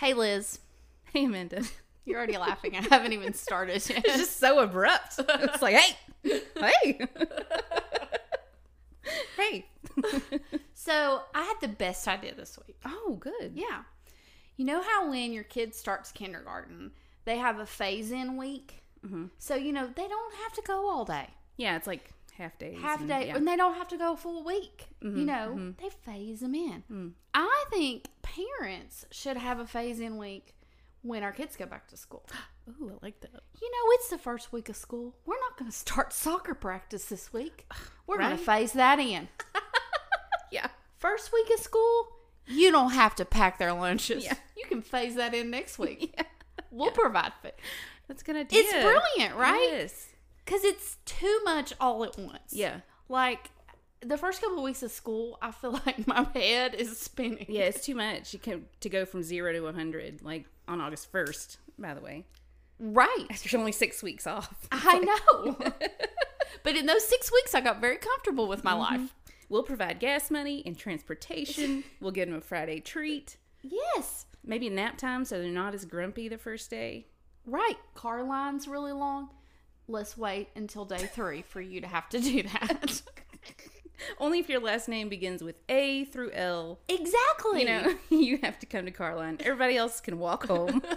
[0.00, 0.58] Hey, Liz.
[1.12, 1.62] Hey, Amanda.
[2.04, 2.76] You're already laughing.
[2.76, 4.04] I haven't even started yet.
[4.06, 5.18] It's just so abrupt.
[5.18, 5.96] It's like, hey,
[6.56, 7.00] hey,
[9.36, 9.66] hey.
[10.72, 12.76] So, I had the best idea this week.
[12.86, 13.52] Oh, good.
[13.56, 13.82] Yeah.
[14.56, 16.92] You know how when your kid starts kindergarten,
[17.24, 18.84] they have a phase in week?
[19.04, 19.24] Mm-hmm.
[19.38, 21.26] So, you know, they don't have to go all day,
[21.56, 22.78] Yeah, it's like half days.
[22.80, 23.36] half and- day, yeah.
[23.36, 24.88] and they don't have to go a full week.
[25.02, 27.14] Mm-hmm, You know, they phase them in.
[27.34, 30.54] I think parents should have a phase in week
[31.02, 32.26] when our kids go back to school.
[32.80, 33.30] Ooh, I like that.
[33.60, 35.14] You know, it's the first week of school.
[35.26, 37.66] We're not going to start soccer practice this week.
[38.06, 39.28] We're going to phase that in.
[40.52, 40.66] Yeah.
[40.98, 42.08] First week of school,
[42.46, 44.24] you don't have to pack their lunches.
[44.24, 44.34] Yeah.
[44.56, 46.12] You can phase that in next week.
[46.18, 46.24] Yeah.
[46.72, 47.52] We'll provide food.
[48.08, 48.60] That's a good idea.
[48.64, 49.68] It's brilliant, right?
[49.72, 50.08] Yes.
[50.44, 52.52] Because it's too much all at once.
[52.52, 52.80] Yeah.
[53.08, 53.50] Like
[54.00, 57.46] the first couple of weeks of school, I feel like my head is spinning.
[57.48, 58.32] Yeah, it's too much.
[58.32, 62.24] You can to go from zero to 100, like on August 1st, by the way.
[62.78, 63.26] Right.
[63.30, 64.68] After only six weeks off.
[64.72, 65.56] I know.
[66.62, 68.80] but in those six weeks, I got very comfortable with my mm-hmm.
[68.80, 69.14] life.
[69.48, 71.84] We'll provide gas money and transportation.
[72.00, 73.36] we'll give them a Friday treat.
[73.62, 74.26] Yes.
[74.44, 77.06] Maybe nap time so they're not as grumpy the first day.
[77.44, 77.76] Right.
[77.94, 79.30] Car line's really long.
[79.90, 83.02] Let's wait until day three for you to have to do that.
[84.20, 86.78] Only if your last name begins with A through L.
[86.88, 87.62] exactly.
[87.62, 89.38] You know, you have to come to Carline.
[89.40, 90.80] Everybody else can walk home.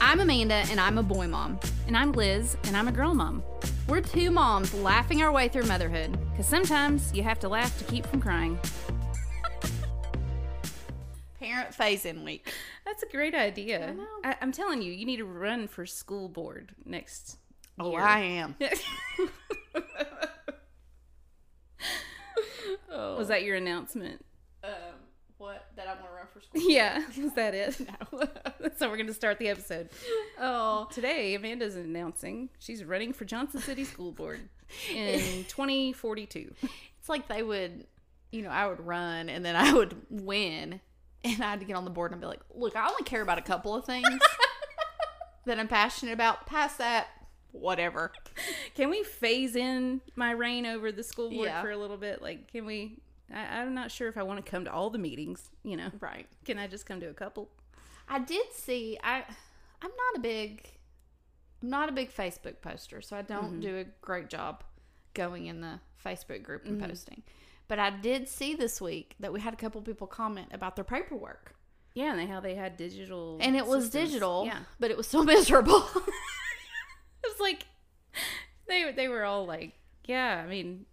[0.00, 1.58] I'm Amanda and I'm a boy mom.
[1.88, 3.42] and I'm Liz, and I'm a girl mom.
[3.88, 6.16] We're two moms laughing our way through motherhood.
[6.30, 8.60] Because sometimes you have to laugh to keep from crying.
[11.42, 12.52] Parent phase in week.
[12.86, 13.96] That's a great idea.
[14.22, 17.38] I I'm telling you, you need to run for school board next.
[17.80, 18.00] Oh, year.
[18.00, 18.54] I am.
[22.94, 23.16] Oh.
[23.16, 24.22] Was that your announcement?
[24.62, 24.70] Um,
[25.38, 25.66] what?
[25.76, 26.60] That I want to run for school?
[26.70, 27.80] Yeah, was that it?
[28.12, 28.26] No.
[28.60, 29.88] That's how we're going to start the episode.
[30.38, 30.86] oh.
[30.92, 34.40] Today, Amanda's announcing she's running for Johnson City School Board
[34.94, 36.54] in 2042.
[36.98, 37.86] It's like they would,
[38.30, 40.80] you know, I would run and then I would win.
[41.24, 43.22] And I had to get on the board and be like, look, I only care
[43.22, 44.08] about a couple of things
[45.44, 46.46] that I'm passionate about.
[46.46, 47.06] Past that,
[47.52, 48.10] whatever.
[48.74, 51.62] Can we phase in my reign over the school board Yeah.
[51.62, 52.22] for a little bit?
[52.22, 52.98] Like, can we?
[53.32, 55.48] I, I'm not sure if I want to come to all the meetings.
[55.62, 56.26] You know, Right.
[56.44, 57.50] can I just come to a couple?
[58.08, 59.24] I did see I
[59.80, 60.68] I'm not a big
[61.62, 63.60] I'm not a big Facebook poster, so I don't mm-hmm.
[63.60, 64.64] do a great job
[65.14, 66.88] going in the Facebook group and mm-hmm.
[66.88, 67.22] posting.
[67.72, 70.84] But I did see this week that we had a couple people comment about their
[70.84, 71.54] paperwork.
[71.94, 75.22] Yeah, and how they had digital, And it was digital, Yeah, but it was so
[75.34, 75.78] miserable.
[75.96, 77.64] it was like
[78.68, 79.72] they they were all like,
[80.04, 80.84] yeah, I mean.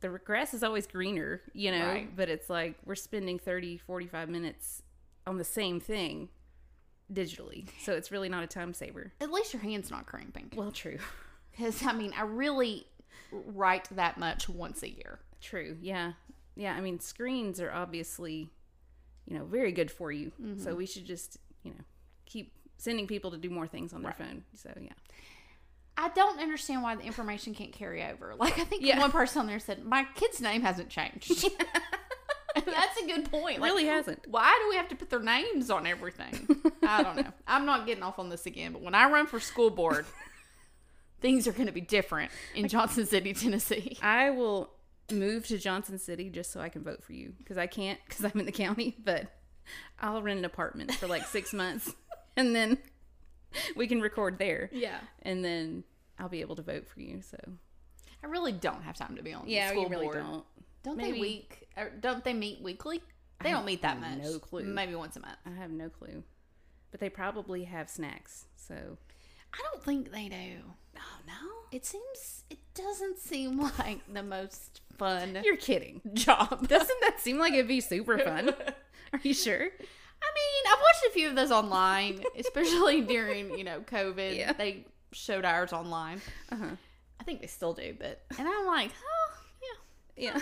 [0.00, 2.14] The grass is always greener, you know, Right.
[2.14, 4.82] but it's like we're spending 30, 45 minutes
[5.26, 6.28] on the same thing
[7.10, 7.66] digitally.
[7.82, 9.14] So it's really not a time saver.
[9.22, 10.52] At least your hand's not cramping.
[10.54, 10.98] Well, true.
[11.56, 12.86] Because, I mean, I really
[13.32, 15.18] write that much once a year.
[15.40, 15.76] True.
[15.80, 16.12] Yeah.
[16.56, 16.74] Yeah.
[16.74, 18.50] I mean, screens are obviously,
[19.26, 20.32] you know, very good for you.
[20.40, 20.62] Mm-hmm.
[20.62, 21.84] So we should just, you know,
[22.26, 24.44] keep sending people to do more things on their phone.
[24.54, 24.92] So yeah.
[25.96, 28.34] I don't understand why the information can't carry over.
[28.38, 28.98] Like, I think Yeah.
[29.00, 31.44] one person on there said, My kid's name hasn't changed.
[32.54, 33.60] That's a good point.
[33.60, 34.26] Like, really hasn't.
[34.28, 36.48] Why do we have to put their names on everything?
[36.82, 37.32] I don't know.
[37.46, 40.04] I'm not getting off on this again, but when I run for school board,
[41.20, 43.96] things are going to be different in Johnson City, Tennessee.
[44.02, 44.70] I will
[45.12, 48.24] move to Johnson City just so I can vote for you because I can't because
[48.24, 49.26] I'm in the county, but
[50.00, 51.92] I'll rent an apartment for like six months
[52.36, 52.78] and then
[53.76, 54.98] we can record there Yeah.
[55.22, 55.84] and then
[56.18, 57.22] I'll be able to vote for you.
[57.22, 57.36] So
[58.22, 60.16] I really don't have time to be on the yeah, school you really board.
[60.18, 60.44] don't.
[60.82, 61.68] Don't Maybe- they week?
[61.76, 63.02] Or don't they meet weekly?
[63.42, 64.18] They don't meet that much.
[64.22, 64.64] no clue.
[64.64, 65.38] Maybe once a month.
[65.46, 66.22] I have no clue,
[66.90, 68.44] but they probably have snacks.
[68.56, 68.98] So
[69.54, 70.62] I don't think they do.
[70.96, 71.32] Oh no.
[71.72, 72.44] It seems.
[72.50, 76.00] It doesn't seem like the most fun You're kidding.
[76.14, 76.66] job.
[76.68, 78.48] Doesn't that seem like it'd be super fun?
[79.12, 79.56] Are you sure?
[79.56, 84.36] I mean, I've watched a few of those online, especially during you know COVID.
[84.36, 84.52] Yeah.
[84.52, 86.20] They showed ours online.
[86.52, 86.76] Uh-huh.
[87.20, 89.32] I think they still do, but and I'm like, oh
[90.16, 90.40] yeah, Yeah.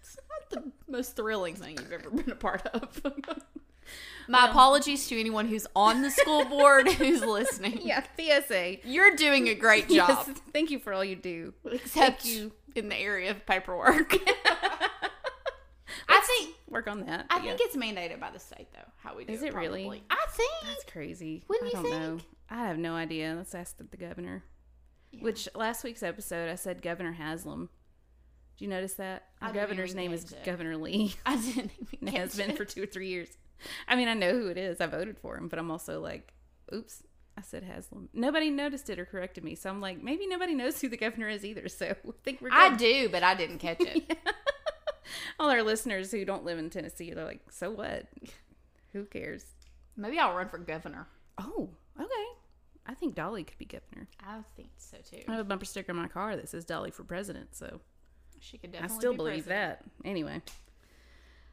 [0.00, 3.00] it's not the most thrilling thing you've ever been a part of.
[4.30, 7.80] My apologies to anyone who's on the school board who's listening.
[7.82, 8.04] Yeah.
[8.18, 8.76] PSA.
[8.88, 10.40] You're doing a great job, Yes.
[10.52, 11.52] Thank you for all you do.
[11.64, 12.52] except Thank you.
[12.76, 14.14] in the area of paperwork.
[16.08, 17.26] I think Work on that.
[17.30, 17.42] I yeah.
[17.56, 18.88] think it's mandated by the state though.
[18.98, 19.48] How we do Is it?
[19.48, 20.02] it really?
[20.08, 20.50] I think.
[20.64, 21.42] That's crazy.
[21.48, 22.08] Wouldn't I you don't know.
[22.18, 22.28] think?
[22.48, 23.34] I have no idea.
[23.36, 24.44] Let's ask the, the governor.
[25.18, 27.68] Which last week's episode I said Governor Haslam.
[28.56, 29.24] Do you notice that?
[29.40, 30.44] Didn't governor's name is it.
[30.44, 31.14] Governor Lee.
[31.26, 32.56] I didn't even has been it.
[32.56, 33.28] for two or three years.
[33.88, 34.80] I mean, I know who it is.
[34.80, 36.32] I voted for him, but I'm also like,
[36.74, 37.02] oops,
[37.36, 38.08] I said Haslam.
[38.12, 41.28] Nobody noticed it or corrected me, so I'm like, maybe nobody knows who the governor
[41.28, 41.68] is either.
[41.68, 42.58] So I think we're good.
[42.58, 44.16] I do, but I didn't catch it.
[45.40, 48.06] All our listeners who don't live in Tennessee, they're like, so what?
[48.92, 49.44] Who cares?
[49.96, 51.06] Maybe I'll run for governor.
[51.38, 52.26] Oh, okay.
[52.86, 54.08] I think Dolly could be governor.
[54.20, 55.22] I think so too.
[55.28, 57.80] I have a bumper sticker in my car that says Dolly for president, so
[58.40, 58.94] She could definitely.
[58.96, 59.78] I still be believe president.
[60.02, 60.08] that.
[60.08, 60.42] Anyway,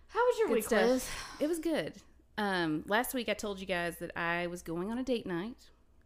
[0.10, 0.82] How was your Good week, stuff.
[0.86, 1.10] Liz?
[1.40, 1.94] it was good.
[2.38, 5.58] Um, last week I told you guys that I was going on a date night.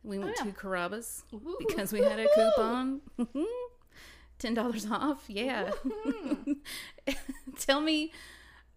[0.03, 0.51] We went Oh, yeah.
[0.51, 1.56] to Carrabba's Ooh.
[1.59, 3.01] because we had a coupon.
[4.39, 5.25] Ten dollars off.
[5.27, 5.71] Yeah.
[7.59, 8.12] Tell me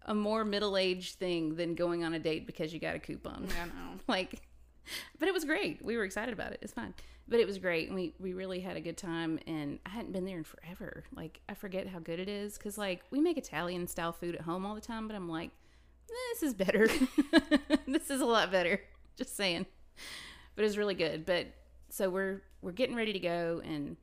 [0.03, 3.47] a more middle aged thing than going on a date because you got a coupon.
[3.61, 3.71] I know.
[4.07, 4.41] like
[5.19, 5.83] but it was great.
[5.83, 6.59] We were excited about it.
[6.61, 6.93] It's fun.
[7.27, 10.11] but it was great and we we really had a good time and i hadn't
[10.13, 11.03] been there in forever.
[11.15, 14.41] Like i forget how good it is because like we make italian style food at
[14.41, 15.49] home all the time but i'm like
[16.09, 16.87] "Eh, this is better.
[17.87, 18.81] This is a lot better.
[19.17, 19.65] Just saying.
[20.55, 21.25] But it was really good.
[21.25, 21.47] But
[21.89, 23.97] so we're we're getting ready to go and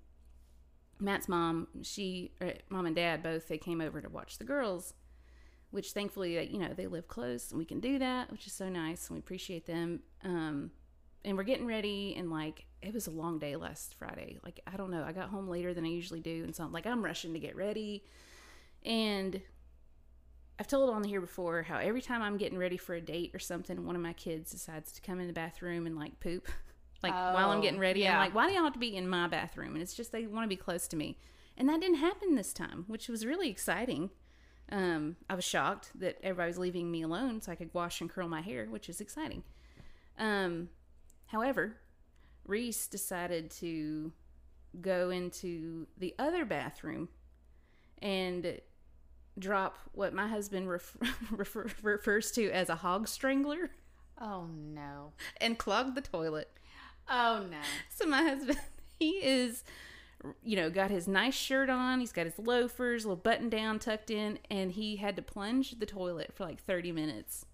[0.98, 4.94] matt's mom she or mom and dad both they came over to watch the girls
[5.72, 8.52] which thankfully uh, you know they live close and we can do that which is
[8.52, 10.00] so nice and we appreciate them.
[10.24, 10.70] Um
[11.24, 14.38] and we're getting ready and like it was a long day last friday.
[14.44, 16.72] Like i don't know i got home later than i usually do and so i'm
[16.72, 18.04] like i'm rushing to get ready.
[18.84, 19.40] And
[20.58, 23.38] i've told on here before how every time i'm getting ready for a date or
[23.38, 26.46] something one of my kids decides to come in the bathroom and like poop
[27.02, 28.06] like while i'm Oh, getting ready.
[28.06, 29.72] I'm like why do y'all have to be in my bathroom?
[29.74, 31.16] And it's just they want to be close to me.
[31.56, 34.10] And that didn't happen this time which was really exciting
[34.72, 38.10] um, I was shocked that everybody was leaving me alone so I could wash and
[38.10, 39.44] curl my hair, which is exciting.
[40.18, 40.70] Um,
[41.26, 41.76] however,
[42.46, 44.12] Reese decided to
[44.80, 47.08] go into the other bathroom
[48.00, 48.60] and
[49.38, 50.96] drop what my husband ref-
[51.30, 53.70] refer- refers to as a hog strangler
[54.20, 55.12] Oh no.
[55.40, 56.50] and clogged the toilet.
[57.08, 57.58] Oh no.
[57.90, 58.58] So my husband,
[58.98, 59.64] he is,
[60.42, 62.00] you know, got his nice shirt on.
[62.00, 65.86] He's got his loafers, little button down, tucked in, and he had to plunge the
[65.86, 67.46] toilet for like thirty minutes.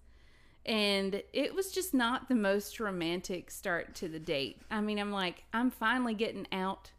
[0.65, 4.61] And it was just not the most romantic start to the date.
[4.69, 6.91] I mean, I'm like, I'm finally getting out.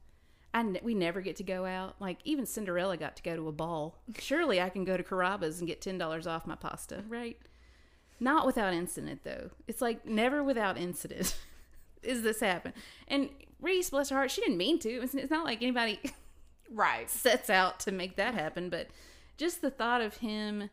[0.52, 1.94] I ne- we never get to go out.
[2.00, 4.02] Like even Cinderella got to go to a ball.
[4.19, 7.38] Surely I can go to Carrabba's and get ten dollars off my pasta, right?
[8.19, 9.50] Not without incident though.
[9.67, 11.38] It's like never without incident.
[12.02, 12.72] is this happen?
[13.08, 13.31] And
[13.61, 14.89] Reese, bless her heart, she didn't mean to.
[15.03, 15.99] It's, it's not like anybody
[16.71, 17.11] Right.
[17.11, 18.89] sets out to make that happen, but
[19.37, 20.71] just the thought of him,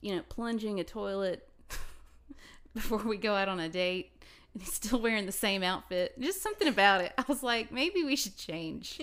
[0.00, 1.48] you know, plunging a toilet
[2.74, 4.10] before we go out on a date,
[4.54, 7.12] and he's still wearing the same outfit, just something about it.
[7.16, 9.00] I was like, maybe we should change.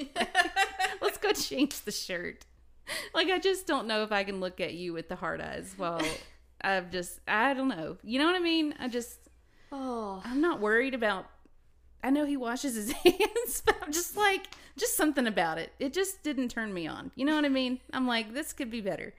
[1.01, 2.45] Let's go change the shirt.
[3.13, 5.73] Like, I just don't know if I can look at you with the hard eyes
[5.77, 6.01] while
[6.61, 7.97] I've just, I don't know.
[8.03, 8.73] You know what I mean?
[8.79, 9.17] I just,
[9.71, 10.21] Oh.
[10.25, 11.27] I'm not worried about.
[12.03, 14.47] I know he washes his hands, but I'm just like,
[14.77, 15.71] just something about it.
[15.79, 17.11] It just didn't turn me on.
[17.15, 17.79] You know what I mean?
[17.91, 19.13] I'm like, this could be better.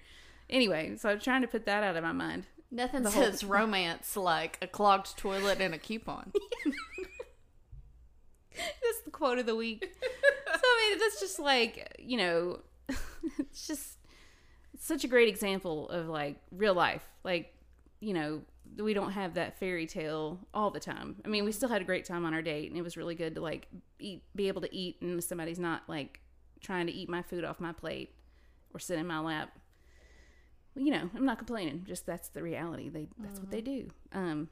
[0.49, 2.47] Anyway, so I'm trying to put that out of my mind.
[2.71, 6.33] Nothing The whole- says romance like a clogged toilet and a coupon.
[8.55, 9.89] That's the quote of the week.
[10.03, 10.09] so
[10.63, 12.59] I mean, that's just like you know,
[13.39, 13.99] it's just
[14.79, 17.03] such a great example of like real life.
[17.25, 17.55] Like
[18.01, 18.43] you know,
[18.79, 21.17] we don't have that fairy tale all the time.
[21.25, 23.15] I mean, we still had a great time on our date, and it was really
[23.15, 26.21] good to like eat, be able to eat, and somebody's not like
[26.61, 28.15] trying to eat my food off my plate
[28.73, 29.59] or sit in my lap.
[30.75, 31.85] Well, you know, I'm not complaining.
[31.87, 32.89] Just that's the reality.
[32.89, 33.89] They that's what they do.
[34.13, 34.49] Um,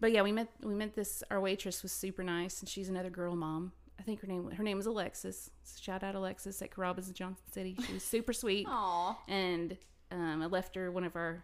[0.00, 1.22] but yeah, we met we met this.
[1.30, 3.72] Our waitress was super nice, and she's another girl mom.
[3.98, 5.50] I think her name her name was Alexis.
[5.64, 7.76] So shout out Alexis at Carrabba's in Johnson City.
[7.86, 9.18] She was super sweet, Aw.
[9.26, 9.76] and
[10.12, 11.42] um, I left her one of our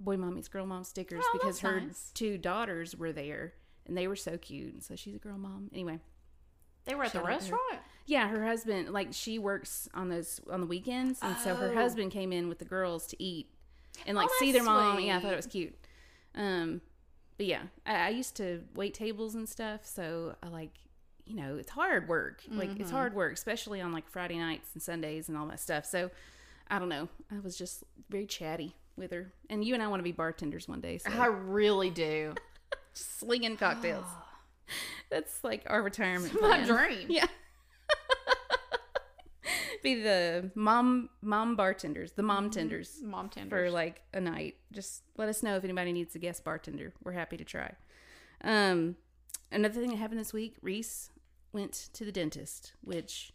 [0.00, 2.10] boy mommy's girl mom stickers Oh, because her nice.
[2.14, 3.54] two daughters were there,
[3.86, 4.74] and they were so cute.
[4.74, 5.70] And so she's a girl mom.
[5.72, 6.00] Anyway,
[6.84, 7.30] They were at the to her.
[7.30, 7.80] restaurant.
[8.06, 11.74] yeah, her husband like she works on those on the weekends, and so her Oh.
[11.74, 13.50] husband came in with the girls to eat
[14.06, 15.00] and like Oh, see their mom.
[15.00, 15.74] Yeah, I thought it was cute.
[16.34, 16.82] Um,
[17.38, 20.72] but yeah, I, I used to wait tables and stuff, so I like
[21.24, 22.42] you know it's hard work.
[22.48, 22.96] Like it's Mm-hmm.
[22.96, 25.84] hard work, especially on like Friday nights and Sundays and all that stuff.
[25.86, 26.10] So
[26.68, 27.08] I don't know.
[27.32, 30.68] I was just very chatty with her, and you and I want to be bartenders
[30.68, 30.98] one day.
[30.98, 32.34] So I really do.
[32.92, 34.06] slinging cocktails.
[35.10, 36.32] That's like our retirement.
[36.40, 36.66] My plan.
[36.66, 37.06] dream.
[37.10, 37.26] Yeah.
[39.82, 44.56] Be the mom mom bartenders, the mom tenders Mom tenders for like a night.
[44.72, 46.92] Just let us know if anybody needs a guest bartender.
[47.04, 47.74] We're happy to try.
[48.42, 48.96] Um
[49.52, 51.10] another thing that happened this week, Reese
[51.52, 53.32] went to the dentist, which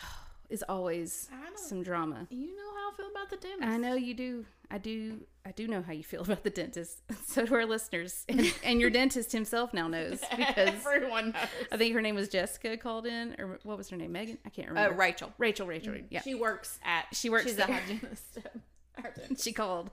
[0.48, 2.28] is always some drama.
[2.30, 3.68] you know how I feel about the dentist.
[3.68, 4.44] I know you do.
[4.70, 7.02] I do I do know how you feel about the dentist.
[7.26, 11.46] So do our listeners, and, and your dentist himself now knows because Everyone knows.
[11.70, 14.12] I think her name was Jessica called in, or what was her name?
[14.12, 14.38] Megan?
[14.46, 14.96] I can't Uh, remember.
[14.96, 15.32] Rachel.
[15.38, 16.22] Rachel, Rachel, yeah.
[16.22, 17.06] She works at.
[17.12, 18.38] She works She's a hygienist.
[18.38, 19.44] at our dentist.
[19.44, 19.90] She called,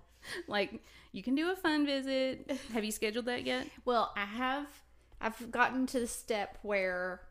[0.47, 2.51] like, you can do a fun visit.
[2.73, 3.67] Have you scheduled that yet?
[3.83, 4.67] Well, I have.
[5.21, 7.21] I've gotten to the step where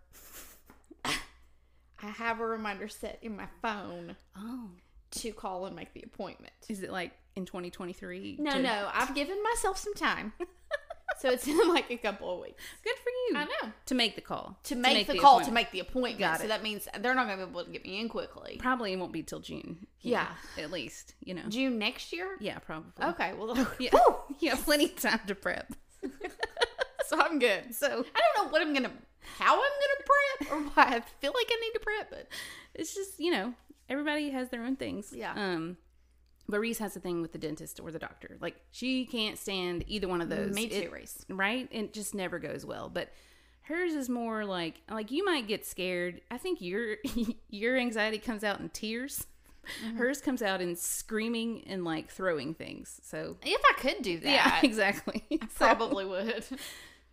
[1.04, 4.70] I have a reminder set in my phone Oh,
[5.20, 6.52] to call and make the appointment.
[6.68, 8.36] is it like in 2023?
[8.40, 10.32] No, to- no, I've given myself some time,
[11.18, 12.62] so it's in like a couple of weeks.
[12.82, 13.36] Good for you.
[13.38, 14.58] I know To make the call.
[14.64, 16.18] to make, the, call to make the appointment.
[16.18, 16.48] Got so it.
[16.48, 18.56] that means they're not going to be able to get me in quickly.
[18.60, 19.86] Probably won't be till June.
[20.00, 20.26] Yeah.
[20.56, 21.42] know, at least you know.
[21.48, 22.36] June next year.
[22.40, 22.92] Yeah, probably.
[23.02, 25.72] Okay, well, Yeah, have plenty of time to prep.
[27.06, 27.74] so I'm good.
[27.74, 27.90] So I
[28.20, 28.92] don't know what I'm gonna,
[29.38, 32.28] how I'm gonna prep, or why I feel like I need to prep, but
[32.74, 33.54] it's just you know
[33.88, 35.12] everybody has their own things.
[35.16, 35.32] Yeah.
[35.34, 35.76] Um,
[36.48, 38.36] but Reese has a thing with the dentist or the doctor.
[38.40, 40.54] Like she can't stand either one of those.
[40.54, 41.24] me too, It- Reese.
[41.28, 41.68] right?
[41.70, 42.88] It just never goes well.
[42.88, 43.10] But
[43.62, 46.20] hers is more like like you might get scared.
[46.30, 46.96] I think your
[47.48, 49.26] your anxiety comes out in tears.
[49.86, 49.96] Mm-hmm.
[49.96, 53.00] Hers comes out in screaming and like throwing things.
[53.02, 55.24] So If I could do that, yeah, exactly.
[55.32, 56.44] I probably would.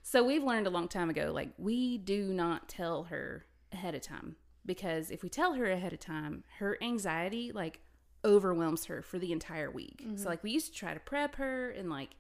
[0.04, 4.02] So we've learned a long time ago, like we do not tell her ahead of
[4.02, 7.80] time because if we tell her ahead of time, her anxiety like
[8.24, 10.02] overwhelms her for the entire week.
[10.02, 10.28] So mm-hmm.
[10.28, 12.12] like we used to try to prep her and like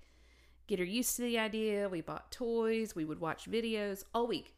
[0.68, 1.90] get her used to the idea.
[1.90, 4.54] We bought toys, we would watch videos all week.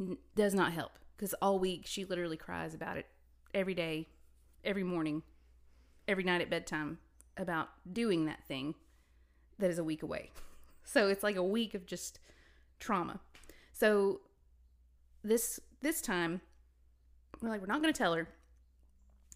[0.00, 3.06] N- Does not help because all week she literally cries about it
[3.52, 4.08] every day,
[4.64, 5.22] every morning,
[6.08, 6.98] every night at bedtime
[7.36, 8.74] about doing that thing
[9.58, 10.30] that is a week away.
[10.84, 12.18] So it's like a week of just
[12.80, 13.20] trauma.
[13.72, 14.20] So
[15.22, 16.40] this this time
[17.42, 18.28] we're like we're not going to tell her.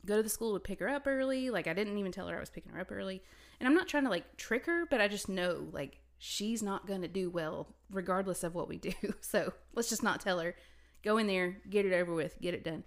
[0.04, 1.50] Go to the school to pick her up early.
[1.50, 3.22] Like I didn't even tell her I was picking her up early.
[3.58, 6.86] And I'm not trying to like trick her, but I just know like she's not
[6.86, 8.92] going to do well regardless of what we do.
[9.20, 10.54] So, let's just not tell her.
[11.02, 12.84] Go in there, get it over with, get it done.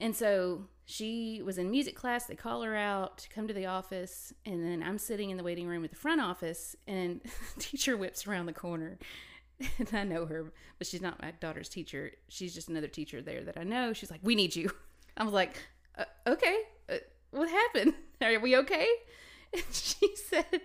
[0.00, 2.24] And so she was in music class.
[2.24, 4.32] They call her out to come to the office.
[4.46, 7.20] And then I'm sitting in the waiting room at the front office, and
[7.58, 8.98] teacher whips around the corner.
[9.78, 12.12] And I know her, but she's not my daughter's teacher.
[12.28, 13.92] She's just another teacher there that I know.
[13.92, 14.70] She's like, We need you.
[15.16, 15.56] I was like,
[15.98, 16.96] uh, Okay, uh,
[17.30, 17.94] what happened?
[18.22, 18.86] Are we okay?
[19.52, 20.60] And she said,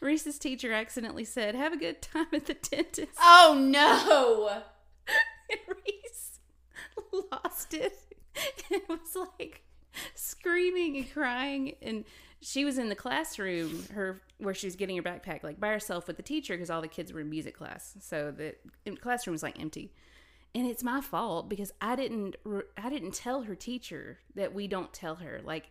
[0.00, 3.12] Reese's teacher accidentally said, Have a good time at the dentist.
[3.20, 4.62] Oh no!
[5.48, 6.40] And Reese
[7.32, 7.96] lost it
[8.70, 9.62] and was like
[10.14, 11.76] screaming and crying.
[11.80, 12.04] And
[12.48, 16.06] she was in the classroom, her where she was getting her backpack, like by herself
[16.06, 17.96] with the teacher because all the kids were in music class.
[18.00, 18.54] So the
[19.00, 19.92] classroom was like empty.
[20.54, 22.36] And it's my fault because I didn't
[22.76, 25.40] I didn't tell her teacher that we don't tell her.
[25.42, 25.70] Like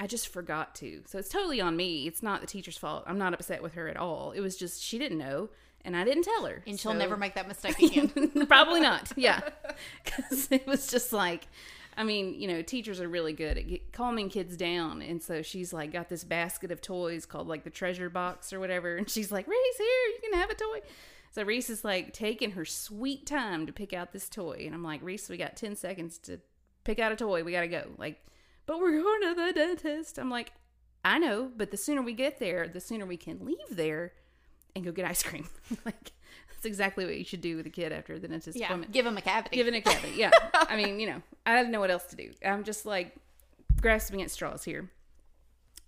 [0.00, 1.02] I just forgot to.
[1.06, 2.06] So it's totally on me.
[2.08, 3.04] It's not the teacher's fault.
[3.06, 4.32] I'm not upset with her at all.
[4.32, 5.48] It was just she didn't know
[5.84, 6.62] and I didn't tell her.
[6.66, 8.46] And she'll So- never make that mistake again.
[8.48, 9.12] Probably not.
[9.16, 9.40] Yeah.
[10.04, 11.46] Because it was just like,
[11.96, 15.02] I mean, you know, teachers are really good at get, calming kids down.
[15.02, 18.60] And so she's like, got this basket of toys called like the treasure box or
[18.60, 18.96] whatever.
[18.96, 20.80] And she's like, Reese, here, you can have a toy.
[21.32, 24.62] So Reese is like taking her sweet time to pick out this toy.
[24.66, 26.40] And I'm like, Reese, we got 10 seconds to
[26.84, 27.44] pick out a toy.
[27.44, 27.84] We got to go.
[27.98, 28.20] Like,
[28.66, 30.18] but we're going to the dentist.
[30.18, 30.52] I'm like,
[31.04, 34.12] I know, but the sooner we get there, the sooner we can leave there
[34.74, 35.48] and go get ice cream.
[35.84, 36.12] like,
[36.60, 38.92] that's exactly what you should do with a kid after the dentist yeah, appointment.
[38.92, 39.56] give him a cavity.
[39.56, 40.12] Give it a cavity.
[40.14, 40.30] Yeah.
[40.52, 42.32] I mean, you know, I didn't know what else to do.
[42.44, 43.16] I'm just like
[43.80, 44.90] grasping at straws here.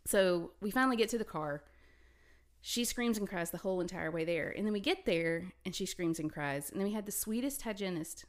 [0.07, 1.63] So we finally get to the car.
[2.63, 4.49] She screams and cries the whole entire way there.
[4.57, 6.71] And then we get there and she screams and cries.
[6.71, 8.25] And then we had the sweetest hygienist.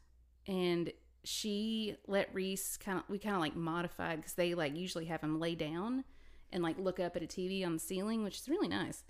[0.46, 0.92] And
[1.24, 5.22] she let Reese kind of, we kind of like modified because they like usually have
[5.22, 6.04] him lay down
[6.52, 9.06] and like look up at a TV on the ceiling, which is really nice.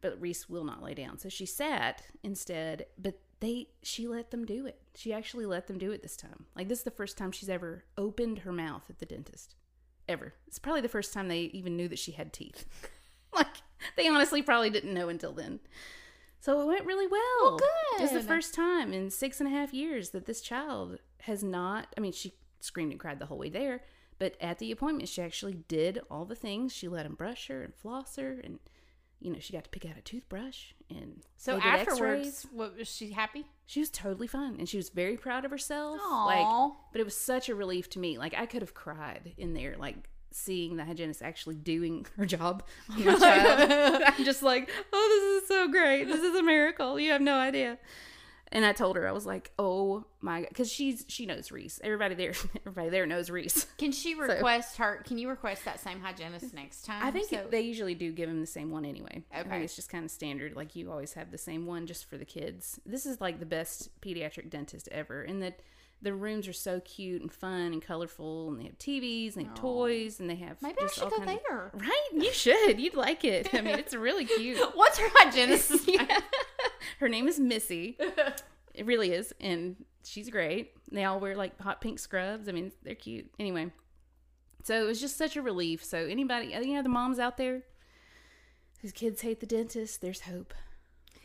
[0.00, 1.18] But Reese will not lay down.
[1.18, 4.80] So she sat instead, but they she let them do it.
[4.94, 6.46] She actually let them do it this time.
[6.56, 9.54] Like this is the first time she's ever opened her mouth at the dentist.
[10.08, 10.34] Ever.
[10.46, 12.64] It's probably the first time they even knew that she had teeth.
[13.34, 13.46] like
[13.96, 15.60] they honestly probably didn't know until then.
[16.40, 17.58] So it went really well.
[17.98, 21.42] It was the first time in six and a half years that this child has
[21.42, 23.82] not I mean, she screamed and cried the whole way there,
[24.18, 26.72] but at the appointment she actually did all the things.
[26.72, 28.58] She let him brush her and floss her and
[29.20, 33.12] you know, she got to pick out a toothbrush and so afterwards, what was she
[33.12, 33.46] happy?
[33.66, 36.00] She was totally fine and she was very proud of herself.
[36.02, 36.24] Aw.
[36.24, 38.16] Like, but it was such a relief to me.
[38.18, 42.62] Like, I could have cried in there, like seeing the hygienist actually doing her job
[42.90, 44.02] on my child.
[44.06, 46.04] I'm just like, oh, this is so great.
[46.04, 46.98] This is a miracle.
[47.00, 47.78] You have no idea.
[48.50, 51.80] And I told her I was like, "Oh my god," because she's she knows Reese.
[51.84, 52.32] Everybody there,
[52.66, 53.66] everybody there knows Reese.
[53.76, 55.02] Can she request her?
[55.06, 57.02] Can you request that same hygienist next time?
[57.04, 59.22] I think So- they usually do give him the same one anyway.
[59.34, 59.62] I Okay.
[59.62, 60.56] it's just kind of standard.
[60.56, 62.80] Like you always have the same one just for the kids.
[62.86, 65.60] This is like the best pediatric dentist ever, and that
[66.00, 69.48] the rooms are so cute and fun and colorful, and they have TVs and they
[69.48, 71.72] have toys and they have maybe I should all go kind of- there.
[71.74, 72.80] Right, you should.
[72.80, 73.52] You'd like it.
[73.52, 74.58] I mean, it's really cute.
[74.76, 75.72] What's her hygienist?
[77.00, 77.98] Her name is Missy.
[78.74, 79.74] It really is, and
[80.04, 80.70] she's great.
[80.92, 82.48] They all wear like hot pink scrubs.
[82.48, 83.28] I mean, they're cute.
[83.40, 83.72] Anyway,
[84.62, 85.82] so it was just such a relief.
[85.82, 87.62] So anybody, you know, the moms out there
[88.80, 90.54] whose kids hate the dentist, there's hope.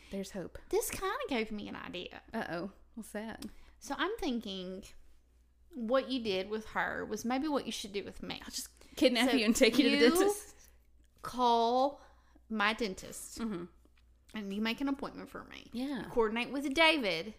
[0.09, 0.57] There's hope.
[0.69, 2.21] this kind of gave me an idea.
[2.33, 3.45] Uh oh, what's that?
[3.79, 4.85] So I'm thinking,
[5.75, 8.41] what you did with her was maybe what you should do with me.
[8.43, 10.55] I'll just kidnap So you and take you, to the dentist.
[11.21, 12.01] Call
[12.49, 13.67] my dentist, Mhm.
[14.33, 15.67] And you make an appointment for me.
[15.73, 16.03] Yeah.
[16.11, 17.33] Coordinate with David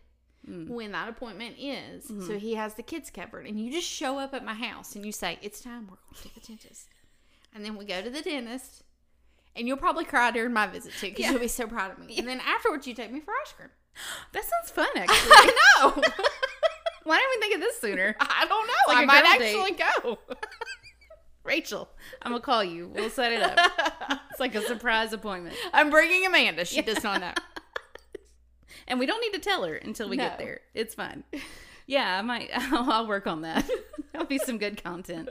[0.49, 0.69] Mm.
[0.69, 2.27] when that appointment is, Mm-hmm.
[2.27, 3.47] so he has the kids covered.
[3.47, 5.87] And you just show up at my house and you say, "It's time.
[5.91, 6.89] We're going to the dentist."
[7.55, 8.83] And then we go to the dentist,
[9.57, 11.31] and you'll probably cry during my visit too, because Yeah.
[11.31, 12.19] you'll be so proud of me.
[12.19, 13.71] And then afterwards, you take me for ice cream.
[14.33, 15.31] That sounds fun, actually.
[15.33, 15.91] I know.
[17.05, 18.15] Why didn't we think of this sooner?
[18.21, 18.75] I don't know.
[18.89, 19.57] like I might girl date.
[19.57, 20.19] actually go.
[21.45, 21.89] Rachel,
[22.23, 22.89] I'm gonna call you.
[22.89, 23.59] We'll set it up.
[24.31, 25.55] It's like a surprise appointment.
[25.73, 26.65] I'm bringing Amanda.
[26.65, 27.33] She does not know.
[28.89, 30.61] And we don't need to tell her until we get there.
[30.75, 31.25] It's fine.
[31.87, 32.51] Yeah, I might.
[32.55, 33.71] I'll, I'll work on that.
[34.13, 35.31] That'll be some good content.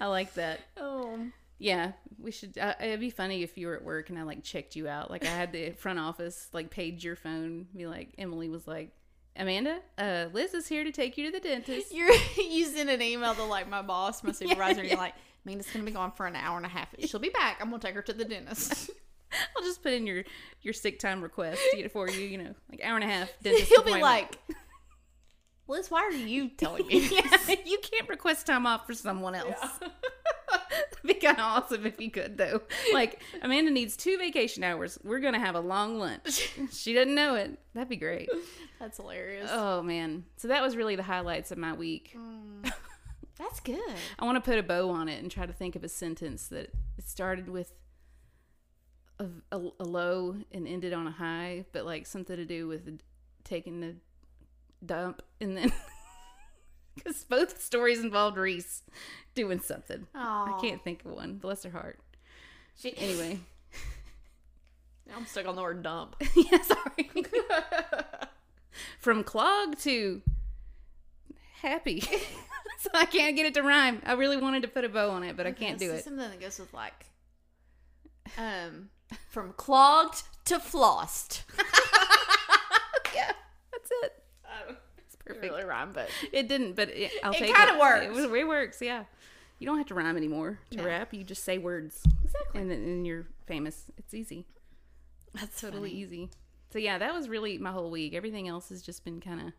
[0.00, 0.60] I like that.
[0.76, 1.18] Oh.
[1.58, 2.56] Yeah, we should.
[2.56, 5.10] Uh, it'd be funny if you were at work and I like checked you out.
[5.10, 7.66] Like I had the front office like page your phone.
[7.76, 8.92] Be like Emily was like,
[9.38, 11.92] Amanda, uh, Liz is here to take you to the dentist.
[11.92, 15.14] You're you send an email to like my boss, my supervisor, and you're like,
[15.44, 16.88] Amanda's gonna be gone for an hour and a half.
[17.00, 17.58] She'll be back.
[17.60, 18.90] I'm gonna take her to the dentist.
[19.56, 20.24] I'll just put in your
[20.62, 22.20] your sick time request to get it for you.
[22.20, 23.30] You know, like hour and a half.
[23.42, 24.38] Dentist He'll be like,
[25.68, 27.08] Liz, why are you telling me?
[27.08, 29.58] Yeah, you can't request time off for someone else.
[30.48, 32.62] That'd be kind of awesome if you could, though.
[32.92, 34.98] Like, Amanda needs two vacation hours.
[35.02, 36.52] We're going to have a long lunch.
[36.72, 37.58] she doesn't know it.
[37.74, 38.28] That'd be great.
[38.78, 39.50] That's hilarious.
[39.52, 40.24] Oh, man.
[40.36, 42.16] So that was really the highlights of my week.
[42.16, 42.72] Mm.
[43.38, 43.80] That's good.
[44.18, 46.48] I want to put a bow on it and try to think of a sentence
[46.48, 47.72] that it started with
[49.18, 53.00] a, a, a low and ended on a high, but like something to do with
[53.44, 53.96] taking the
[54.84, 55.72] dump and then.
[56.96, 58.82] Because both stories involved Reese
[59.34, 60.06] doing something.
[60.14, 61.34] I can't think of one.
[61.36, 62.00] Bless her heart.
[62.74, 63.38] She, Anyway,
[65.14, 66.16] I'm stuck on the word dump.
[66.34, 67.10] yeah, sorry.
[68.98, 70.22] From clog to
[71.60, 72.00] happy.
[72.00, 74.00] so I can't get it to rhyme.
[74.06, 76.02] I really wanted to put a bow on it, but I can't do it.
[76.02, 77.06] Something that goes with like,
[78.38, 78.88] um,
[79.28, 81.42] from clogged to flossed.
[83.14, 83.32] Yeah,
[83.72, 84.22] that's it.
[85.26, 85.52] It's perfect.
[85.52, 87.80] Really rhyme, but It didn't, but it, I'll It take kinda it.
[87.80, 88.04] works.
[88.06, 89.04] It, was, it works, yeah.
[89.58, 90.84] You don't have to rhyme anymore to No.
[90.84, 91.12] rap.
[91.14, 92.60] You just say words, exactly.
[92.60, 93.90] and then and you're famous.
[93.96, 94.46] It's easy.
[95.34, 96.30] That's totally easy.
[96.72, 98.14] So yeah, that was really my whole week.
[98.14, 99.52] Everything else has just been kind of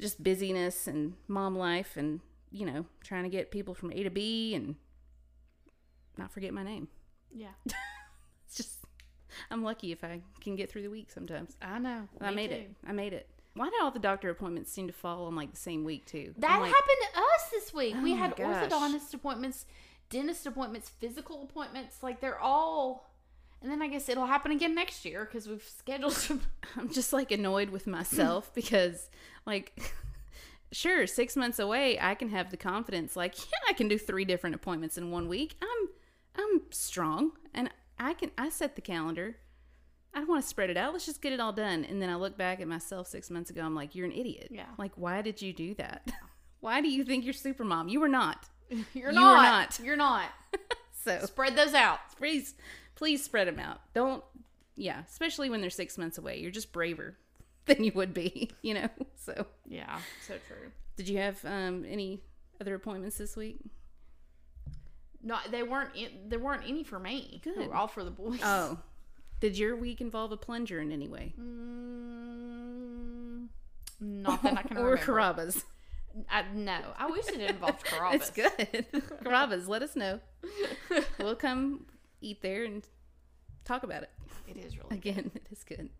[0.00, 2.20] just busyness and mom life and
[2.52, 4.76] you know, trying to get people from A to B and
[6.16, 6.86] not forget my name.
[7.34, 7.48] Yeah,
[8.46, 8.78] It's just
[9.50, 11.56] I'm lucky if I can get through the week sometimes.
[11.60, 12.08] I know.
[12.20, 12.56] I made too.
[12.56, 12.70] it.
[12.86, 13.28] I made it.
[13.54, 16.34] Why did all the doctor appointments seem to fall on like the same week too?
[16.38, 17.94] That like, happened to us this week.
[18.02, 18.68] we Oh had gosh.
[18.70, 19.64] orthodontist appointments,
[20.10, 22.02] dentist appointments, physical appointments.
[22.02, 23.08] Like they're all.
[23.62, 26.42] And then I guess it'll happen again next year because we've scheduled some.
[26.76, 29.08] I'm just like annoyed with myself because
[29.46, 29.80] like
[30.72, 34.24] sure, 6 months away I can have the confidence like yeah, I can do three
[34.24, 35.56] different appointments in one week.
[35.62, 35.88] I'm
[36.36, 39.36] I'm strong and I can I set the calendar.
[40.14, 40.92] I don't want to spread it out.
[40.92, 41.84] Let's just get it all done.
[41.84, 43.62] And then I look back at myself 6 months ago.
[43.62, 44.48] I'm like, you're an idiot.
[44.50, 44.66] Yeah.
[44.78, 46.12] Like why did you do that?
[46.60, 47.88] why do you think you're super mom?
[47.88, 48.46] You were not.
[48.94, 49.42] You're You not.
[49.42, 49.80] not.
[49.84, 50.26] You're not.
[51.04, 51.98] So Spread those out.
[52.16, 52.54] please
[52.94, 54.24] please spread them out don't
[54.74, 57.18] yeah especially when they're six months away you're just braver
[57.66, 60.70] than you would be you know so Yeah, so true.
[60.96, 62.22] did you have um any
[62.58, 63.58] other appointments this week
[65.22, 65.94] No, they weren't.
[65.94, 67.42] In, there weren't any for me.
[67.44, 67.68] They Good.
[67.68, 68.40] were all for the boys.
[68.42, 68.78] oh
[69.44, 71.48] did your week involve a plunger in any way Mm,
[74.00, 75.12] not that I can or remember.
[75.12, 75.64] Carrabba's
[76.30, 78.28] I, no, I wish it involved Carrabba's.
[78.28, 78.86] it's good
[79.24, 80.20] Carrabba's let us know
[81.18, 81.86] we'll come
[82.20, 82.86] eat there and
[83.64, 84.10] talk about it
[84.48, 84.96] It is really.
[84.96, 85.90] again it is good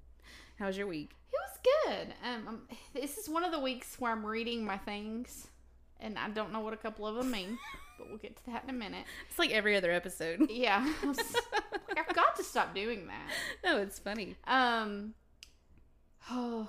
[0.58, 2.14] how was your week It was good.
[2.24, 2.62] Um, um,
[2.94, 5.48] this is one of the weeks where I'm reading my things,
[5.98, 7.58] and I don't know what a couple of them mean,
[7.98, 9.04] but we'll get to that in a minute.
[9.28, 11.36] it's like every other episode Yeah, I was-
[11.96, 13.30] like, I've got to stop doing that.
[13.64, 15.14] no it's funny Um,
[16.30, 16.68] oh,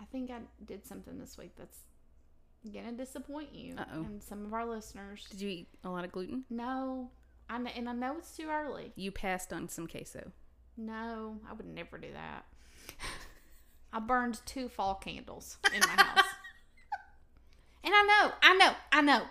[0.00, 1.78] I think I did something this week that's
[2.72, 4.00] gonna disappoint you Uh-oh.
[4.04, 5.26] and some of our listeners.
[5.30, 6.44] Did you eat a lot of gluten?
[6.50, 7.10] No,
[7.50, 8.92] I and I know it's too early.
[8.96, 10.30] You passed on some queso.
[10.76, 12.44] No, I would never do that.
[13.92, 16.24] I burned two fall candles in my house,
[17.84, 19.22] and I know, I know, I know.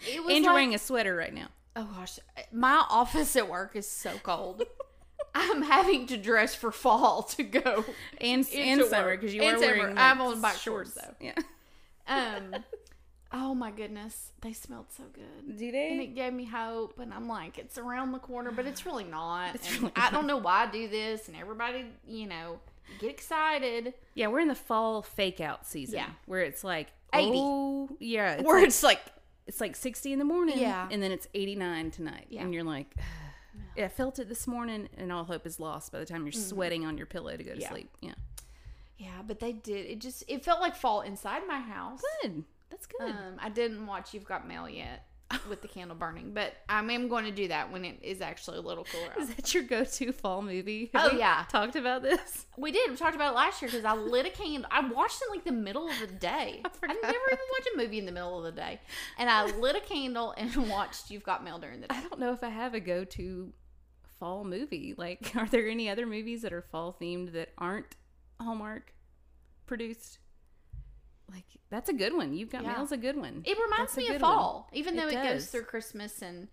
[0.00, 1.48] It was And you're like- wearing a sweater right now.
[1.76, 2.18] Oh gosh,
[2.52, 4.62] my office at work is so cold.
[5.34, 7.84] I'm having to dress for fall to go.
[8.18, 9.98] And and summer because you are wearing.
[9.98, 11.14] I'm on bike shorts, though.
[11.20, 11.34] Yeah.
[12.08, 12.54] Um,
[13.32, 15.58] oh my goodness, they smelled so good.
[15.58, 15.90] Do they?
[15.90, 19.02] And it gave me hope, and I'm like, it's around the corner, but it's really
[19.02, 19.56] not.
[19.56, 22.60] It's And really I don't know why I do this, and everybody, you know,
[23.00, 23.94] get excited.
[24.14, 25.96] Yeah, we're in the fall fake out season.
[25.96, 26.10] Yeah.
[26.26, 27.32] Where it's like 80.
[27.34, 28.34] Oh, yeah.
[28.34, 29.00] It's Where like, it's like,
[29.46, 30.58] it's like 60 in the morning.
[30.58, 30.88] Yeah.
[30.90, 32.26] And then it's 89 tonight.
[32.30, 32.42] Yeah.
[32.42, 32.94] And you're like,
[33.76, 36.32] yeah, I felt it this morning, and all hope is lost by the time you're
[36.32, 37.60] sweating on your pillow to go to Mm-hmm.
[37.60, 37.68] Yeah.
[37.70, 37.90] sleep.
[38.00, 38.14] Yeah.
[38.98, 39.86] yeah, but they did.
[39.86, 42.02] It just, it felt like fall inside my house.
[42.22, 42.44] Good.
[42.70, 43.10] That's good.
[43.10, 45.06] Um, I didn't watch You've Got Mail yet
[45.48, 48.58] with the candle burning, but I am going to do that when it is actually
[48.58, 49.10] a little cooler.
[49.10, 49.18] out.
[49.20, 50.90] Is that your go-to fall movie?
[50.94, 51.44] Oh, Have we yeah.
[51.48, 52.46] talked about this.
[52.56, 52.90] We did.
[52.90, 54.70] We talked about it last year because I lit a candle.
[54.70, 56.60] I watched it like the middle of the day.
[56.64, 58.80] I, forgot never even watch a movie in the middle of the day,
[59.18, 61.96] and I lit a candle and watched You've Got Mail during the day.
[61.96, 63.52] I don't know if I have a go-to
[64.20, 64.94] fall movie.
[64.96, 67.96] Like, are there any other movies that are fall themed that aren't
[68.40, 68.92] Hallmark
[69.66, 70.18] produced?
[71.30, 72.32] Like, that's a good one.
[72.34, 72.74] You've got Yeah.
[72.74, 73.42] Mail's a good one.
[73.44, 74.32] It reminds That's me of good one.
[74.36, 76.48] fall, even though It it, goes through Christmas and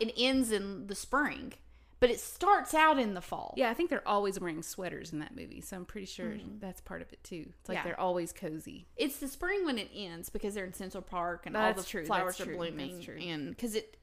[0.00, 1.54] it ends in the spring.
[1.98, 3.54] But it starts out in the fall.
[3.56, 6.82] Yeah, I think they're always wearing sweaters in that movie, so I'm pretty sure that's
[6.82, 7.46] part of it too.
[7.60, 7.86] It's like Mm-hmm.
[7.86, 7.92] Yeah.
[7.92, 8.86] they're always cozy.
[8.96, 11.88] It's the spring when it ends because they're in Central Park and That's all the
[11.88, 13.02] true, flowers that's are true, blooming.
[13.26, 13.96] And because it,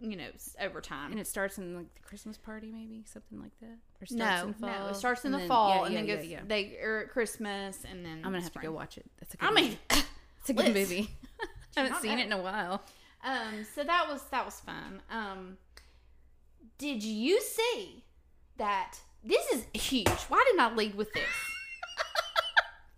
[0.00, 0.28] you know,
[0.60, 1.10] over time.
[1.10, 3.78] And it starts in like the Christmas party, maybe something like that.
[4.00, 5.92] Or starts no, in fall, no, it starts in and the then- fall yeah, and
[6.08, 6.48] yeah, then yeah, goes.
[6.48, 8.18] They are at Christmas and then.
[8.18, 9.06] I'm gonna have to go watch it.
[9.20, 9.50] That's a good.
[9.50, 9.78] I mean, movie.
[10.40, 11.10] it's a good movie.
[11.76, 12.20] I haven't seen bad.
[12.20, 12.82] it in a while.
[13.24, 15.02] Um, so that was that was fun.
[15.10, 15.58] Um,
[16.78, 18.04] did you see
[18.56, 18.98] that?
[19.24, 20.08] This is huge.
[20.28, 21.24] Why didn't I lead with this?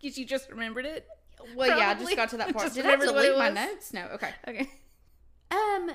[0.01, 1.07] Because you just remembered it.
[1.55, 2.73] Well, yeah, I just got to that part.
[2.73, 3.93] Did I delete my notes?
[3.93, 4.07] No.
[4.15, 4.31] Okay.
[4.47, 4.71] Okay.
[5.51, 5.91] Um.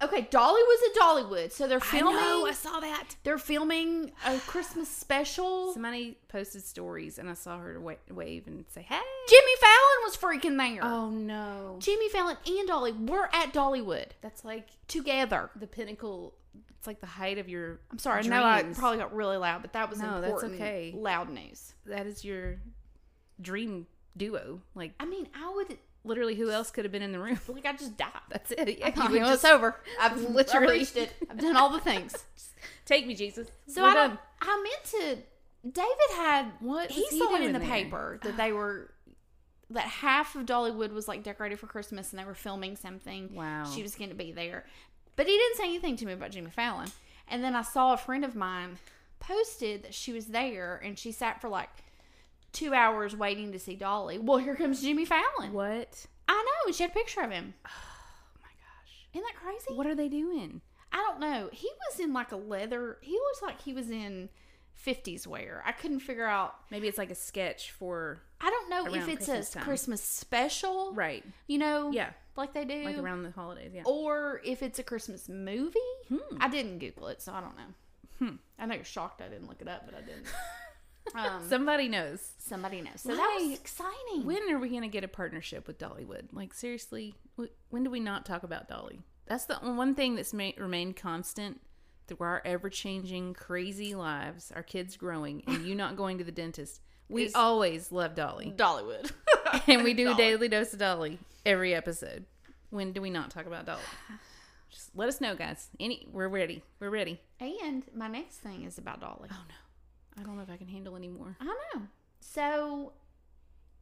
[0.00, 2.14] Okay, Dolly was at Dollywood, so they're filming.
[2.14, 2.46] I know.
[2.46, 3.16] I saw that.
[3.24, 5.72] They're filming a Christmas special.
[5.72, 10.16] Somebody posted stories, and I saw her wa- wave and say, "Hey." Jimmy Fallon was
[10.16, 10.84] freaking there.
[10.84, 11.76] Oh no.
[11.80, 15.50] Jimmy Fallon and Dolly were at Dollywood That's like together.
[15.56, 16.34] the pinnacle.
[16.78, 17.80] It's like the height of your.
[17.90, 20.94] I'm sorry, I know I probably got really loud, but that was No, that's okay.
[20.96, 21.74] Loud news.
[21.86, 22.58] That is your
[23.40, 24.60] dream duo.
[24.76, 25.76] Like I mean, I would
[26.08, 27.38] literally, who else could have been in the room?
[27.48, 28.10] like I just died.
[28.30, 28.78] That's it.
[28.78, 29.76] Yeah, you mean, would it's just over.
[30.00, 31.12] I've literally literally- reached it.
[31.30, 32.14] I've done all the things.
[32.86, 33.48] take me, Jesus.
[33.66, 34.08] So We're I don't.
[34.10, 34.18] done.
[34.42, 34.84] I meant
[35.16, 35.22] to.
[35.70, 37.68] David had What he he saw in the there?
[37.68, 38.92] paper that they were
[39.70, 43.34] that half of Dollywood was like decorated for Christmas and they were filming something.
[43.34, 43.64] Wow.
[43.64, 44.64] She was going to be there,
[45.16, 46.88] but he didn't say anything to me about Jimmy Fallon.
[47.26, 48.78] And then I saw a friend of mine
[49.20, 51.68] posted that she was there and she sat for like
[52.58, 54.18] two hours waiting to see Dolly.
[54.18, 55.52] Well, here comes Jimmy Fallon.
[55.52, 56.06] What?
[56.28, 56.72] I know.
[56.72, 57.54] She had a picture of him.
[57.70, 59.08] Oh my gosh.
[59.14, 59.76] Isn't that crazy?
[59.76, 60.60] What are they doing?
[60.92, 61.48] I don't know.
[61.52, 62.98] He was in like a leather.
[63.00, 64.28] He looks like he was in
[64.86, 65.62] 50s wear.
[65.66, 66.54] I couldn't figure out.
[66.70, 69.64] Maybe it's like a sketch for I don't know if it's Christmas a time.
[69.64, 71.24] Christmas special, right.
[71.46, 73.72] you know, Yeah, like they do, like around the holidays.
[73.74, 73.82] Yeah.
[73.86, 75.78] or if it's a Christmas movie.
[76.08, 76.38] Hmm.
[76.40, 78.26] I didn't Google it, so I don't know.
[78.26, 78.36] Hmm.
[78.58, 80.26] I know you're shocked I didn't look it up, but I didn't.
[81.14, 82.20] Um, Somebody knows.
[82.38, 83.00] somebody knows.
[83.00, 84.24] So that was exciting.
[84.24, 86.28] When are we going to get a partnership with Dollywood?
[86.32, 87.14] Like seriously,
[87.70, 89.00] when do we not talk about Dolly?
[89.26, 91.60] That's the one thing that's ma- remained constant
[92.06, 94.50] through our ever-changing, crazy lives.
[94.56, 96.80] Our kids growing, and you not going to the dentist.
[97.10, 99.10] We Is- always love Dolly, Dollywood.
[99.66, 102.24] and we do a daily dose of Dolly every episode.
[102.70, 103.82] When do we not talk about Dolly?
[104.70, 105.68] Just let us know, guys.
[105.80, 106.62] Any, we're ready.
[106.80, 107.20] We're ready.
[107.40, 109.28] And my next thing is about Dolly.
[109.32, 109.54] Oh no,
[110.18, 111.36] I don't know if I can handle anymore.
[111.40, 111.82] I know.
[112.20, 112.92] So,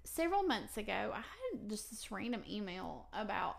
[0.05, 3.57] several months ago, I had just this random email about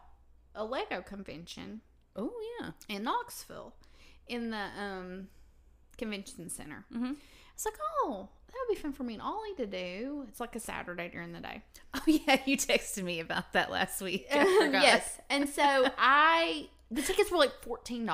[0.55, 1.81] a Lego convention
[2.15, 2.71] Oh yeah.
[2.89, 3.73] in Knoxville
[4.27, 5.27] in the um,
[5.97, 6.85] convention center.
[6.93, 7.13] Mm-hmm.
[7.53, 10.25] It's like, oh, that would be fun for me and Ollie to do.
[10.27, 11.61] It's like a Saturday during the day.
[11.95, 14.27] Oh yeah, you texted me about that last week.
[14.31, 14.83] I forgot.
[14.83, 15.19] yes.
[15.31, 15.63] And so
[15.97, 18.05] I, the tickets were like $14.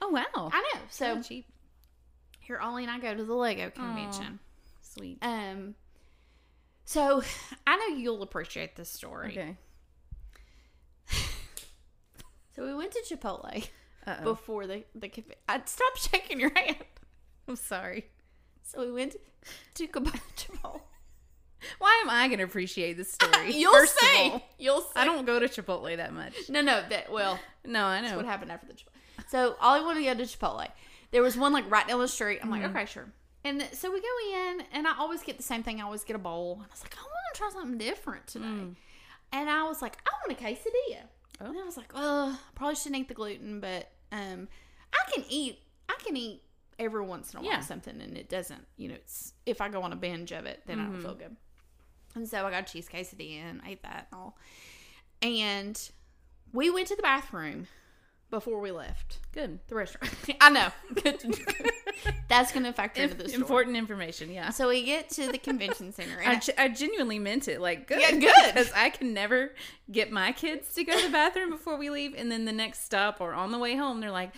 [0.00, 0.24] Oh wow.
[0.34, 0.80] I know.
[0.88, 1.46] So So cheap.
[2.52, 4.38] Here, Ollie and I go to the Lego convention.
[4.80, 5.18] Sweet.
[5.22, 5.74] Um,
[6.84, 7.22] so
[7.66, 9.30] I know you'll appreciate this story.
[9.30, 9.56] Okay.
[12.54, 13.66] So we went to Chipotle
[14.06, 14.24] Uh-oh.
[14.24, 15.38] before the the convention.
[15.64, 16.76] Stop shaking your hand.
[17.48, 18.10] I'm sorry.
[18.62, 19.16] So we went
[19.76, 20.82] to Chipotle.
[21.78, 23.54] Why am I going to appreciate this story?
[23.56, 24.18] You'll First of see.
[24.32, 24.88] all, You'll see.
[24.96, 26.34] I don't go to Chipotle that much.
[26.50, 26.82] No, no.
[26.90, 28.18] That well, No, I that's know.
[28.18, 29.30] what happened after the Chipotle.
[29.30, 30.68] So Ollie wanted to go to Chipotle.
[31.12, 32.40] There was one like right down the street.
[32.42, 32.62] I'm Mm-hmm.
[32.62, 33.06] like, okay, sure.
[33.44, 34.06] And so we go
[34.50, 35.80] in, and I always get the same thing.
[35.80, 36.54] I always get a bowl.
[36.54, 38.44] And I was like, I want to try something different today.
[38.46, 38.74] Mm.
[39.32, 41.02] And I was like, I want a quesadilla.
[41.40, 41.46] Oh.
[41.46, 44.48] And I was like, oh, probably shouldn't eat the gluten, but um,
[44.92, 45.58] I can eat.
[45.88, 46.42] I can eat
[46.78, 47.60] every once in a while Yeah.
[47.60, 48.64] something, and it doesn't.
[48.76, 51.02] You know, it's if I go on a binge of it, then I don't Mm-hmm.
[51.02, 51.36] feel good.
[52.14, 54.36] And so I got cheese quesadilla and ate that and all.
[55.20, 55.90] And
[56.52, 57.66] we went to the bathroom
[58.32, 59.60] before we left Good.
[59.68, 60.12] the restaurant.
[60.40, 60.68] I know.
[61.02, 61.22] Good.
[62.28, 63.34] That's going to factor into story.
[63.34, 64.50] Important information, yeah.
[64.50, 66.18] So we get to the convention center.
[66.18, 67.60] I, And ge- I genuinely meant it.
[67.60, 68.00] Like, good.
[68.00, 68.54] Yeah, good.
[68.54, 69.52] Because I can never
[69.92, 72.14] get my kids to go to the bathroom before we leave.
[72.16, 74.32] And then the next stop or on the way home, they're like,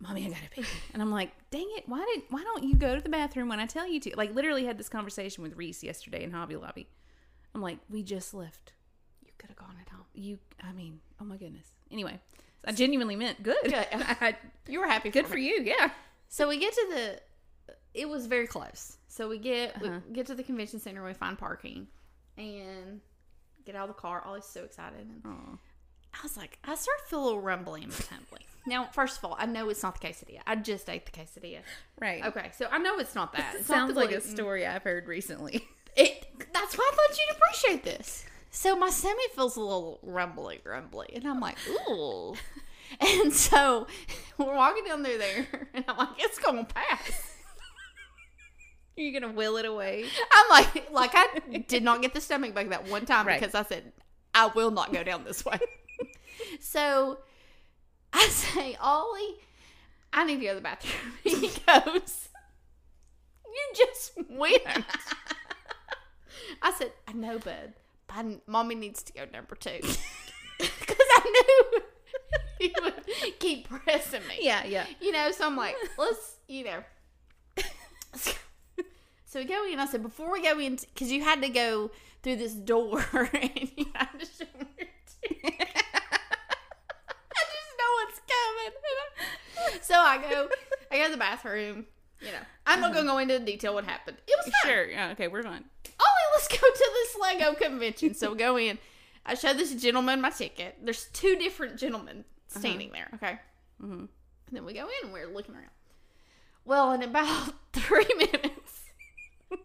[0.00, 0.64] Mommy, I gotta pee.
[0.92, 3.58] And I'm like, dang it, why did why don't you go to the bathroom when
[3.60, 4.14] I tell you to?
[4.16, 6.86] Like literally had this conversation with Reese yesterday in Hobby Lobby.
[7.54, 8.72] I'm like, we just left.
[9.24, 10.04] you could have gone at home.
[10.14, 11.66] You I mean, oh my goodness.
[11.90, 12.20] Anyway,
[12.66, 13.56] I genuinely meant good.
[13.64, 13.86] Good.
[13.92, 14.36] I-
[14.68, 15.10] You were happy.
[15.10, 15.90] good for for you, yeah.
[16.28, 17.20] So we get to the.
[17.94, 18.96] It was very close.
[19.08, 20.00] So we get Uh-huh.
[20.08, 21.04] we get to the convention center.
[21.04, 21.86] We find parking,
[22.36, 23.00] and
[23.64, 24.22] get out of the car.
[24.26, 25.58] Ollie's so excited, and Aw.
[26.14, 28.46] I was like, I start to feel a little rumbly in my tummy.
[28.66, 30.40] Now, first of all, I know it's not the quesadilla.
[30.46, 31.60] I just ate the quesadilla.
[32.00, 32.24] Right.
[32.24, 33.54] Okay, so I know it's not that.
[33.54, 35.62] It sounds like a story I've heard recently.
[35.96, 36.26] It.
[36.52, 38.24] That's why I thought you'd appreciate this.
[38.56, 41.58] So my stomach feels a little rumbly, rumbly, and I'm like,
[41.90, 42.34] ooh.
[42.98, 43.86] And so
[44.38, 47.36] we're walking down through there, and I'm like, it's gonna pass.
[48.96, 50.06] You're gonna will it away.
[50.32, 51.26] I'm like, like I
[51.68, 53.38] did not get the stomach bug that one time Right.
[53.38, 53.92] because I said
[54.34, 55.58] I will not go down this way.
[56.58, 57.18] so
[58.14, 59.34] I say, Ollie,
[60.14, 61.12] I need to go to the bathroom.
[61.24, 62.30] He goes,
[63.44, 64.62] You just went.
[66.62, 67.74] I said, I know, bud.
[68.16, 69.78] I- mommy needs to go number two
[70.58, 71.82] because I knew
[72.58, 72.94] he would
[73.38, 74.38] keep pressing me.
[74.40, 74.86] Yeah, yeah.
[75.00, 76.82] You know, so I'm like, let's, you know.
[79.28, 79.78] So we go in.
[79.78, 81.90] I said, before we go in, because you had to go
[82.22, 83.00] through this door
[83.32, 84.88] and you had to show me your
[85.20, 85.40] teeth.
[85.44, 89.82] I just know what's coming.
[89.82, 90.48] So I go,
[90.90, 91.86] I go to the bathroom.
[92.20, 94.16] You know, I'm not going to go into detail what happened.
[94.26, 94.54] It was.
[94.64, 94.86] Sure.
[94.86, 95.64] Yeah, okay, we're fine.
[96.00, 98.14] Ollie, let's go to this Lego convention.
[98.14, 98.78] So we go in.
[99.24, 100.76] I show this gentleman my ticket.
[100.82, 103.08] There's two different gentlemen standing there.
[103.14, 103.38] Okay.
[103.82, 103.92] Mm-hmm.
[103.92, 104.08] And
[104.52, 105.70] then we go in and we're looking around.
[106.64, 108.82] Well, in about three minutes,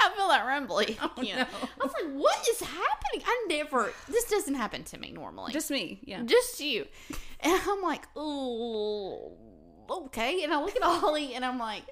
[0.00, 0.98] I feel that rumbly.
[1.00, 1.42] Oh, you know.
[1.42, 1.46] no.
[1.80, 3.22] I was like, what is happening?
[3.26, 5.52] I never, this doesn't happen to me normally.
[5.52, 6.00] Just me.
[6.04, 6.22] Yeah.
[6.24, 6.86] Just you.
[7.40, 9.36] And I'm like, oh,
[9.88, 10.42] okay.
[10.42, 11.84] And I look at Ollie and I'm like,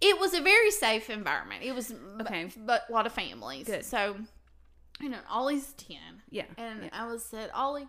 [0.00, 1.62] it was a very safe environment.
[1.64, 2.44] It was, Okay.
[2.44, 3.66] but, but a lot of families.
[3.66, 3.84] Good.
[3.84, 4.16] So,
[5.00, 5.98] you know, Ollie's 10.
[6.30, 6.44] Yeah.
[6.56, 6.88] And yeah.
[6.92, 7.88] I was said, Ollie,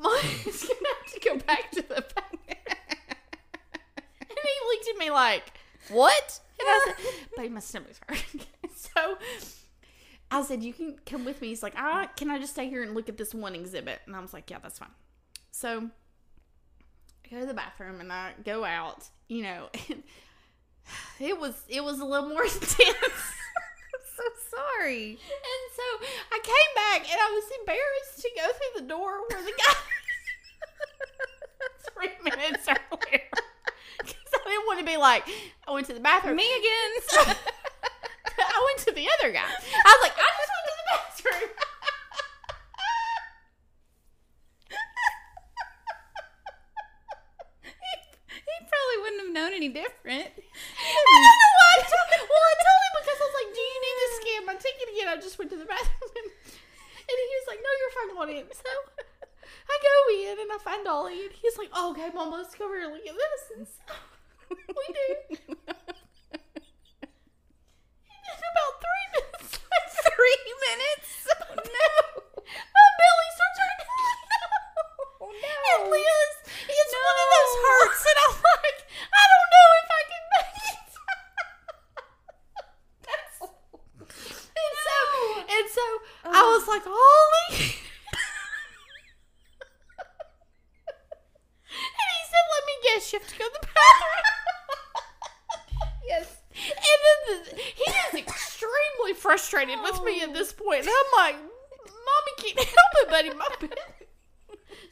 [0.00, 2.38] Mommy's going to have to go back to the back.
[4.20, 5.52] and he looked at me like,
[5.90, 6.40] what?
[6.58, 8.40] And I said, babe, my stomach's hurting.
[8.74, 9.16] so
[10.30, 11.48] I said, you can come with me.
[11.48, 14.00] He's like, ah, can I just stay here and look at this one exhibit?
[14.06, 14.88] And I was like, yeah, that's fine.
[15.50, 15.90] So
[17.24, 20.02] I go to the bathroom and I go out, you know, and
[21.20, 22.76] it was it was a little more intense.
[24.16, 25.10] so sorry.
[25.12, 29.42] And so I came back and I was embarrassed to go through the door where
[29.42, 29.74] the guy
[31.94, 33.22] three minutes earlier.
[34.00, 35.24] Because I didn't want to be like,
[35.68, 36.36] I went to the bathroom.
[36.36, 37.36] Me again.
[38.38, 39.44] I went to the other guy.
[39.44, 40.86] I was like, I just went to the
[41.28, 41.50] bathroom.
[47.62, 50.30] he probably wouldn't have known any different.
[50.38, 53.62] I don't know why I told Well, I told him because I was like, do
[53.62, 55.08] you need to scan my ticket again?
[55.10, 56.14] I just went to the bathroom.
[56.14, 56.30] And,
[57.10, 58.46] and he was like, no, you're fine going in.
[58.54, 58.70] So
[59.66, 62.70] I go in and I find Ollie and he's like, oh, okay, mom, let's go
[62.70, 63.42] over and look at this.
[63.58, 63.90] And so
[64.54, 65.10] we do.
[68.30, 69.58] And about three minutes
[70.14, 71.10] Three minutes.
[71.30, 71.90] Oh, oh, no.
[72.46, 73.90] My belly starts hurting.
[73.90, 75.54] Oh, oh, no.
[75.70, 76.32] And Liz,
[76.68, 80.56] it's one of those hurts, and I'm like, I don't know if I can make
[80.70, 80.88] it.
[83.06, 83.40] That's-
[84.60, 84.98] and so,
[85.48, 85.84] and so
[86.30, 87.74] I was like, Ollie.
[91.70, 94.26] and he said, "Let me guess, you have to go to the bathroom."
[96.06, 96.28] Yes.
[96.52, 99.14] And then the, he is extremely
[100.04, 100.80] me at this point.
[100.80, 103.30] And I'm like, Mommy can't help it, buddy.
[103.34, 103.46] My.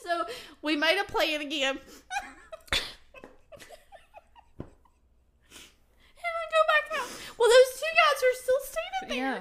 [0.01, 0.25] So
[0.63, 1.79] we made a plan again.
[1.79, 2.81] and
[6.25, 7.09] I go back out.
[7.39, 9.39] Well, those two guys are still standing Yeah.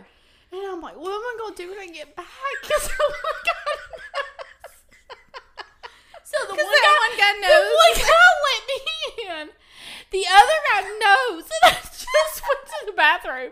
[0.51, 2.25] And I'm like, what am I gonna do when I get back?
[2.61, 3.79] Because oh my god.
[6.23, 7.75] so the one that guy, one guy the knows.
[7.83, 8.79] one guy let me
[9.41, 9.49] in.
[10.11, 13.51] The other guy knows, and I just went to the bathroom.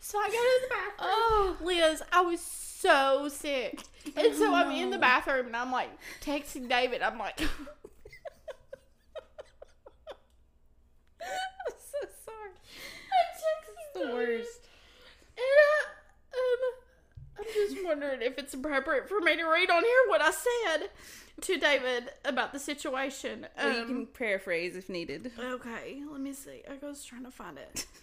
[0.00, 0.98] So I go to the bathroom.
[1.00, 1.56] Oh.
[1.60, 3.82] Liz, I was so sick,
[4.16, 7.02] and so I'm in the bathroom, and I'm like texting David.
[7.02, 7.40] I'm like.
[11.22, 12.50] I'm so sorry.
[13.12, 14.14] I'm texting the David.
[14.14, 14.60] worst.
[15.36, 15.84] And I,
[16.38, 16.60] um,
[17.38, 20.88] I'm just wondering if it's appropriate for me to read on here what I said
[21.42, 23.46] to David about the situation.
[23.56, 25.32] Well, you Um, can paraphrase if needed.
[25.38, 26.62] Okay, let me see.
[26.68, 27.86] I was trying to find it.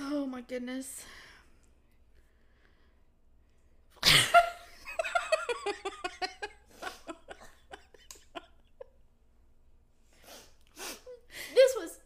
[0.00, 1.04] Oh my goodness.
[11.54, 11.98] this was.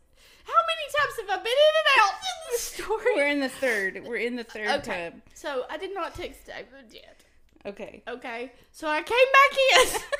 [0.44, 3.14] How many times have I been in and out in this story?
[3.16, 4.04] We're in the third.
[4.06, 5.10] We're in the third Okay.
[5.10, 5.22] time.
[5.34, 7.24] So I did not text David yet.
[7.66, 8.02] Okay.
[8.06, 8.52] Okay.
[8.70, 9.58] So I came back
[9.94, 10.00] in.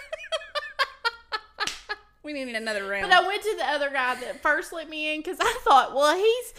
[2.23, 3.03] We need another round.
[3.09, 5.95] But I went to the other guy that first let me in because I thought,
[5.95, 6.55] well, he's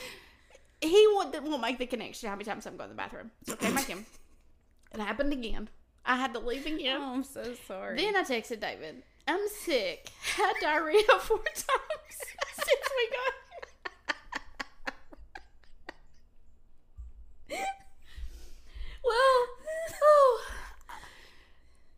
[0.79, 3.31] he won't, won't make the connection how many times I'm going to the bathroom.
[3.45, 4.05] So I came back in.
[4.93, 5.67] It happened again.
[6.07, 6.97] I had to leave again.
[7.01, 7.97] oh, I'm so sorry.
[7.97, 9.03] Then I texted David.
[9.27, 10.09] I'm sick.
[10.35, 11.65] Had diarrhea four times
[12.53, 13.33] since we got
[17.49, 17.65] here.
[19.03, 19.45] well,
[20.03, 20.41] oh,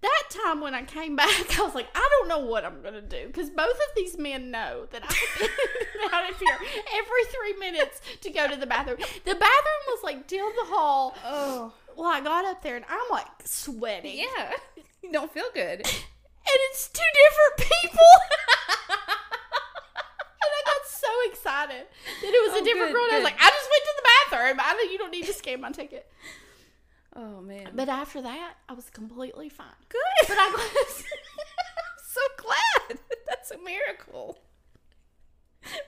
[0.01, 3.01] that time when I came back, I was like, I don't know what I'm gonna
[3.01, 6.57] do because both of these men know that I've been out of here
[6.97, 8.97] every three minutes to go to the bathroom.
[8.97, 11.15] The bathroom was like down the hall.
[11.25, 14.17] oh, Well, I got up there and I'm like sweating.
[14.19, 14.53] yeah.
[15.01, 15.79] You don't feel good.
[15.79, 18.07] and it's two different people.
[18.89, 21.85] and I got so excited
[22.21, 23.03] that it was Oh, a different good, girl.
[23.05, 24.57] And I was like, I just went to the bathroom.
[24.61, 26.11] I know you don't need to scan my ticket.
[27.15, 27.71] Oh man.
[27.73, 29.67] But after that, I was completely fine.
[29.87, 30.27] good.
[30.27, 31.03] But I was.
[31.39, 32.99] I'm so glad.
[33.27, 34.37] That's a miracle.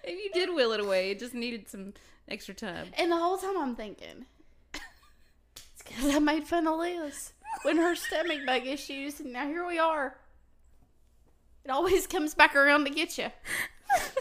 [0.05, 1.11] Maybe you did will it away.
[1.11, 1.93] It just needed some
[2.27, 2.87] extra time.
[2.97, 4.25] and the whole time I'm thinking,
[5.95, 9.79] because I made fun of Liz when her stomach bug issues, and now here we
[9.79, 10.15] are.
[11.65, 13.27] It always comes back around to get you.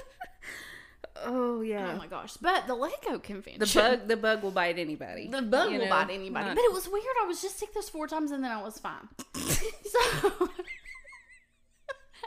[1.22, 1.92] Oh yeah.
[1.92, 2.38] Oh my gosh!
[2.38, 4.08] But the Lego convention, the bug.
[4.08, 5.28] The bug will bite anybody.
[5.28, 6.46] The bug will know, bite anybody.
[6.46, 7.04] not- But it was weird.
[7.22, 9.06] I was just sick those four times and then I was fine.
[9.34, 10.48] so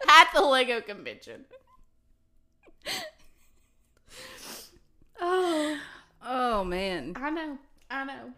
[0.07, 1.45] at the Lego convention.
[5.19, 5.77] Oh,
[6.23, 7.13] oh man.
[7.15, 7.57] I know.
[7.89, 8.33] I know.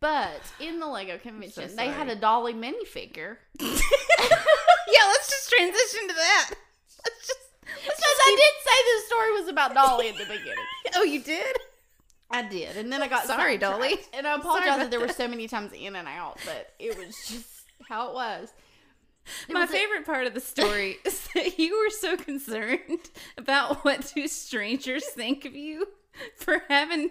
[0.00, 3.36] But in the Lego convention, they had a Dolly minifigure.
[3.60, 6.50] yeah, let's just transition to that.
[7.04, 7.38] Let's just.
[7.62, 10.64] Because I did say the story was about Dolly at the beginning.
[10.96, 11.56] Oh, you did.
[12.32, 13.58] I did, and then I got Sorry.
[13.58, 13.94] Dolly.
[14.12, 17.14] and I apologize that there were so many times in and out, but it was
[17.28, 18.52] just how it was.
[19.48, 23.10] It My was a- favorite part of the story is that you were so concerned
[23.36, 25.86] about what two strangers think of you
[26.36, 27.10] for having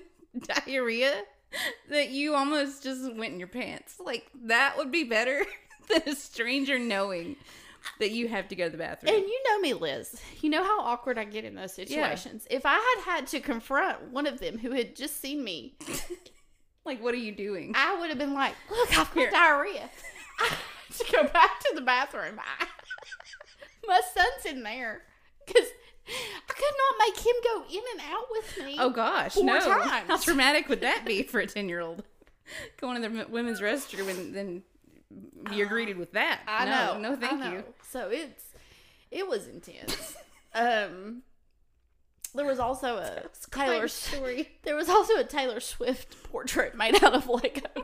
[0.66, 1.22] diarrhea
[1.90, 4.00] that you almost just went in your pants.
[4.00, 5.46] Like that would be better
[5.90, 7.36] than a stranger knowing
[8.00, 9.14] that you have to go to the bathroom.
[9.16, 10.22] And you know me, Liz.
[10.42, 12.46] You know how awkward I get in those situations.
[12.50, 15.76] If I had had to confront one of them who had just seen me,
[16.86, 17.74] like, what are you doing?
[17.76, 19.90] I would have been like, "Look, I've got diarrhea.
[20.40, 22.40] I have to go back to the bathroom.
[22.40, 22.66] I,
[23.88, 25.04] my son's in there
[25.46, 25.68] because
[26.10, 28.76] I could not make him go in and out with me.
[28.80, 29.60] Oh gosh, no!
[29.84, 30.08] times.
[30.08, 32.04] How traumatic would that be for a ten-year-old?
[32.82, 34.64] Going to the women's restroom and then
[35.52, 36.42] you're greeted with that.
[36.48, 37.10] I no, know.
[37.12, 37.64] No, thank I you.
[37.90, 38.44] So it's
[39.12, 40.16] it was intense.
[40.54, 41.24] um,
[42.34, 44.50] there was also a Taylor story.
[44.64, 47.84] There was also a Taylor Swift portrait made out of Legos.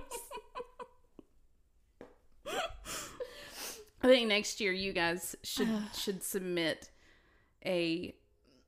[4.06, 6.90] I think next year you guys should should submit
[7.66, 8.14] a,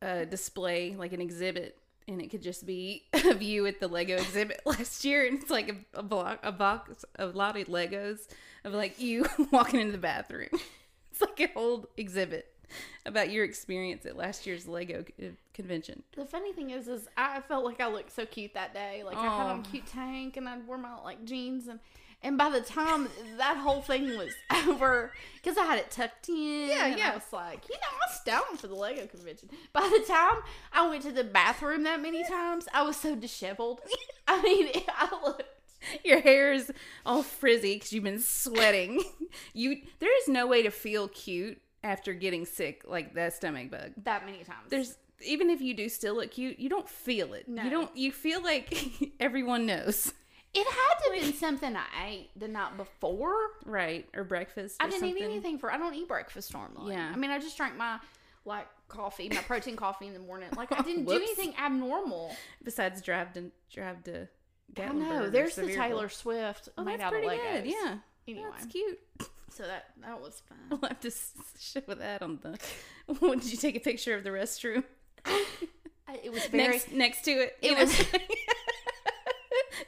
[0.02, 4.16] a display like an exhibit, and it could just be a view at the Lego
[4.16, 7.68] exhibit last year, and it's like a, a block a box of a lot of
[7.68, 8.28] Legos
[8.64, 10.50] of like you walking into the bathroom.
[11.12, 12.54] It's like a whole exhibit
[13.06, 16.04] about your experience at last year's Lego uh, convention.
[16.15, 19.04] The funny thing is, is I felt like I looked so cute that day.
[19.06, 21.80] Like I had on a cute tank and I wore my like jeans and.
[22.24, 23.08] And by the time
[23.38, 24.34] that whole thing was
[24.68, 27.12] over, because I had it tucked in, Yeah, and yeah.
[27.12, 29.50] I was like, you know, I was down for the Lego convention.
[29.72, 30.42] By the time
[30.74, 33.82] I went to the bathroom that many times, I was so disheveled.
[34.28, 35.44] I mean, I looked
[36.04, 36.72] Your hair is
[37.06, 39.04] all frizzy because you've been sweating.
[39.54, 43.92] You there is no way to feel cute after getting sick like that stomach bug.
[44.04, 44.70] that many times.
[44.70, 47.48] There's even if you do still look cute, you don't feel it.
[47.48, 47.63] No.
[47.63, 47.96] You don't.
[47.98, 48.74] You feel like
[49.20, 50.13] everyone knows.
[50.54, 53.35] It had to have been something I ate the night before.
[53.65, 54.77] right or breakfast.
[54.79, 55.17] I didn't something.
[55.17, 55.71] eat anything for.
[55.71, 56.93] I don't eat breakfast normally.
[56.95, 57.12] Yeah.
[57.13, 58.00] I mean, I just drank my
[58.45, 60.50] like coffee, my protein coffee in the morning.
[60.56, 62.35] Like I didn't do anything abnormal.
[62.63, 64.27] besides drive to drive to.
[64.79, 65.29] I know.
[65.29, 65.67] There's the.
[65.73, 67.63] Taylor Swift Oh, made that's out of pretty Legos.
[67.63, 67.65] good.
[67.67, 69.00] Yeah, Anyway, that's cute.
[69.50, 70.58] so that that was fun.
[70.81, 71.12] We'll have to
[71.60, 72.58] show that on the.
[73.37, 74.83] Did you take a picture of the restroom?
[76.23, 76.67] It was very.
[76.73, 77.58] next next to it.
[77.62, 78.06] It was-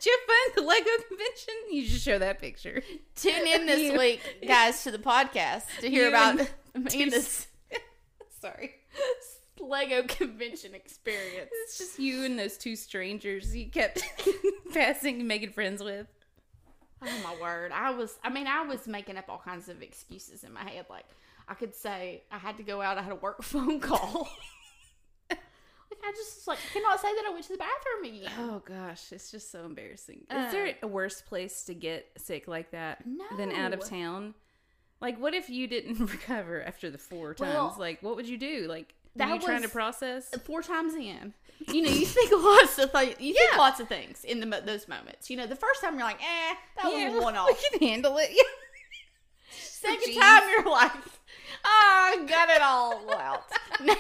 [0.04, 1.54] you have fun at the Lego convention?
[1.72, 2.82] You just show that picture.
[3.16, 6.50] Tune in this You- week, guys, to the podcast to hear about and
[6.94, 7.48] Amanda's
[8.42, 8.76] Sorry.
[9.60, 11.50] Lego convention experience.
[11.52, 14.02] It's just you and those two strangers you kept
[14.74, 16.08] passing and making friends with.
[17.02, 17.72] Oh my word!
[17.74, 18.18] I was.
[18.24, 20.86] I mean, I was making up all kinds of excuses in my head.
[20.90, 21.06] Like
[21.48, 22.98] I could say I had to go out.
[22.98, 24.30] I had a work phone call.
[25.92, 28.32] Like I just like cannot say that I went to the bathroom again.
[28.40, 30.22] Oh gosh, it's just so embarrassing.
[30.30, 33.04] Uh, Is there a worse place to get sick like that
[33.38, 34.34] than out of town?
[35.02, 37.54] Like, what if you didn't recover after the four times?
[37.54, 38.68] Well, like, what would you do?
[38.68, 40.30] Like, that were you trying to process?
[40.46, 41.34] Four times in,
[41.74, 43.16] you know, you think lots of things.
[43.20, 45.30] You think lots of things in the mo- those moments.
[45.30, 47.50] You know, the first time you're like, eh, that was one off.
[47.72, 48.30] can handle it.
[48.32, 48.44] Yeah.
[49.52, 50.20] Second Jeez.
[50.20, 50.92] time you're like,
[51.66, 53.44] ah, I got it all out.
[53.82, 53.96] Now,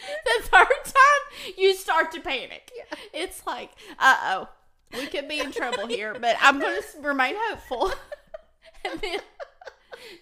[0.24, 2.70] the third time you start to panic.
[3.12, 4.48] It's like, uh oh,
[4.98, 7.92] we could be in trouble here, but I'm going to remain hopeful.
[8.82, 9.20] And then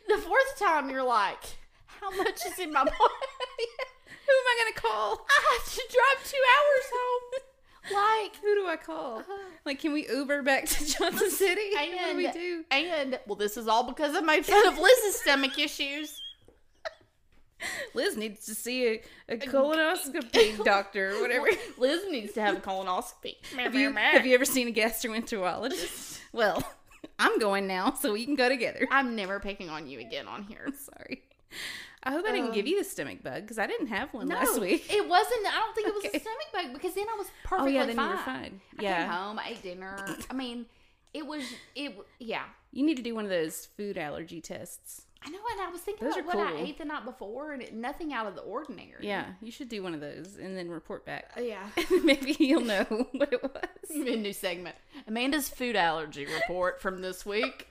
[0.09, 1.39] the fourth time you're like,
[1.87, 2.97] how much is in my pocket?
[2.99, 5.25] Who am I gonna call?
[5.31, 8.25] I have to drive two hours home.
[8.25, 9.23] Like, Who do I call?
[9.65, 11.71] Like, can we Uber back to Johnson City?
[11.73, 12.65] what do we And- do?
[12.73, 16.21] and well, this is all because I made fun of Liz's stomach issues.
[17.99, 21.49] Liz needs to see a, a colonoscopy doctor or whatever.
[21.79, 23.35] Liz needs to have a colonoscopy.
[23.57, 26.21] Have you, have you ever seen a gastroenterologist?
[26.33, 26.63] well,
[27.19, 28.87] I'm going now, so we can go together.
[28.93, 30.69] I'm never picking on you again on here.
[30.79, 31.25] Sorry.
[32.05, 34.29] I hope I didn't give um, you the stomach bug because I didn't have one
[34.29, 34.87] No, last week.
[34.89, 35.47] it wasn't.
[35.49, 36.19] I don't think it was Okay.
[36.19, 38.11] a stomach bug because then I was oh, perfectly oh perfectly yeah, then fine.
[38.11, 38.61] you were fine.
[38.79, 38.93] Yeah.
[38.93, 40.17] I came home, I ate dinner.
[40.31, 40.67] I mean,
[41.13, 41.43] it was
[41.75, 41.97] it.
[42.21, 45.03] Yeah, you need to do one of those food allergy tests.
[45.23, 45.39] I know.
[45.53, 48.13] And I was thinking Those about what I ate the night before, and it, nothing
[48.13, 49.07] out of the ordinary.
[49.07, 51.33] Yeah, you should do one of those and then report back.
[51.37, 51.67] Uh, yeah.
[52.05, 53.91] Maybe you'll know what it was.
[53.91, 54.77] A new segment.
[55.07, 57.67] Amanda's food allergy report from this week.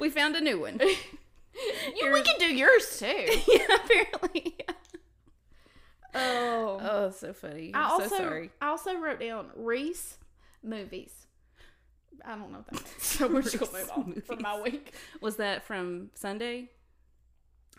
[0.00, 0.78] We found a new one.
[0.80, 3.06] You, we can do yours too.
[3.06, 4.56] yeah, apparently.
[6.14, 6.78] Oh.
[6.82, 7.72] Oh, so funny.
[7.74, 8.50] I I'm also so sorry.
[8.60, 10.18] I also wrote down Reese
[10.62, 11.26] movies.
[12.24, 12.88] I don't know what that means.
[12.98, 14.92] So we're just gonna move on from my week.
[15.20, 16.68] Was that from Sunday?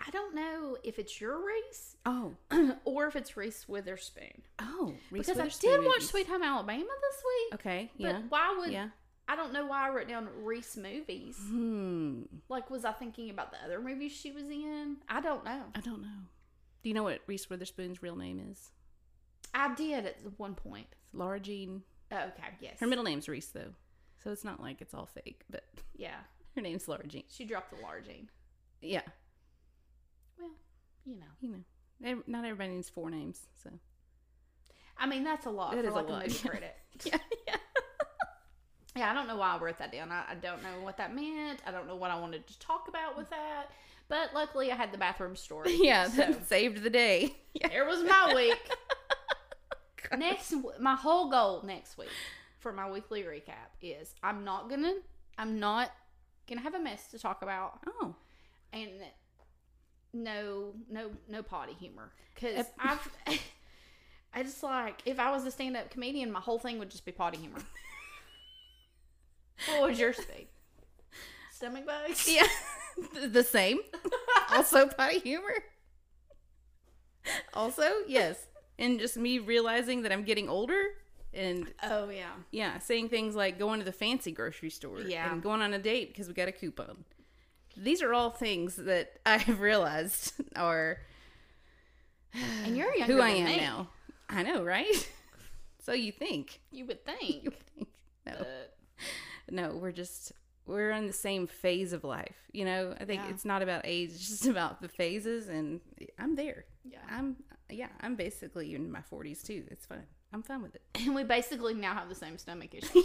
[0.05, 2.33] I don't know if it's your Reese Oh,
[2.85, 4.41] or if it's Reese Witherspoon.
[4.59, 6.01] oh, Reese Because I Witherspoon did watch.
[6.03, 7.53] Sweet Home Alabama this week.
[7.55, 8.89] Okay, But yeah, why would yeah.
[9.27, 11.37] I don't know why I wrote down Reese movies.
[11.39, 14.97] Hmm, Like was I thinking about the other movies she was in?
[15.07, 15.61] I don't know.
[15.75, 16.07] I don't know.
[16.81, 18.71] Do you know what Reese Witherspoon's real name is?
[19.53, 20.87] I did at one point.
[21.05, 21.83] It's Laura Jean.
[22.11, 22.79] Oh, okay, yes.
[22.79, 23.71] Her middle name's Reese though,
[24.23, 25.43] so it's not like it's all fake.
[25.49, 25.63] But
[25.95, 26.15] yeah.
[26.55, 27.23] her name's Laura Jean.
[27.29, 28.29] She dropped the Laura Jean.
[28.81, 29.01] Yeah,
[30.39, 30.51] Well,
[31.05, 31.25] you know.
[31.41, 31.63] you
[32.01, 33.39] know, not everybody needs four names.
[33.63, 33.69] So
[34.97, 36.27] I mean, that's a lot That for a like a, lot.
[36.27, 36.75] movie credit.
[37.05, 37.17] yeah,
[37.47, 37.55] yeah.
[38.95, 40.11] Yeah, I don't know why I wrote that down.
[40.11, 41.61] I, I don't know what that meant.
[41.65, 43.67] I don't know what I wanted to talk about with that.
[44.07, 45.75] But luckily, I had the bathroom story.
[45.81, 47.35] Yeah, so that saved the day.
[47.55, 47.69] Yeah.
[47.69, 48.59] there was my week.
[50.11, 52.09] Oh, next, my whole goal next week
[52.63, 54.93] for my weekly recap is I'm not gonna,
[55.37, 55.91] I'm not
[56.47, 58.15] gonna have a mess to talk about, Oh,
[58.71, 58.89] and
[60.13, 63.07] no, no, no potty humor because I've.
[64.35, 67.11] I just like if I was a stand-up comedian, my whole thing would just be
[67.11, 67.59] potty humor.
[69.67, 70.47] what would yours be?
[71.51, 72.27] Stomach bugs?
[72.27, 72.47] yeah,
[73.27, 73.79] the same.
[74.51, 75.63] Also, potty humor.
[77.55, 78.45] Also, yes,
[78.77, 80.83] and just me realizing that I'm getting older,
[81.33, 82.31] and Oh yeah.
[82.51, 85.31] yeah, saying things like going to the fancy grocery store, Yeah.
[85.31, 87.05] and going on a date because we got a coupon.
[87.75, 90.99] These are all things that I have realized are
[92.65, 93.57] And you're younger who I am me.
[93.57, 93.89] now.
[94.29, 95.09] I know, right?
[95.83, 96.59] so you think?
[96.71, 97.43] You would think.
[97.43, 97.87] You think?
[98.25, 98.35] No.
[98.37, 98.75] but
[99.51, 100.31] no we're just
[100.65, 103.31] we're in the same phase of life you know i think Yeah.
[103.31, 105.81] it's not about age it's just about the phases and
[106.17, 106.99] i'm there yeah.
[107.11, 107.35] i'm
[107.69, 111.23] yeah i'm basically in my 40s too it's fine i'm fine with it And we
[111.23, 112.91] basically now have the same stomach issues.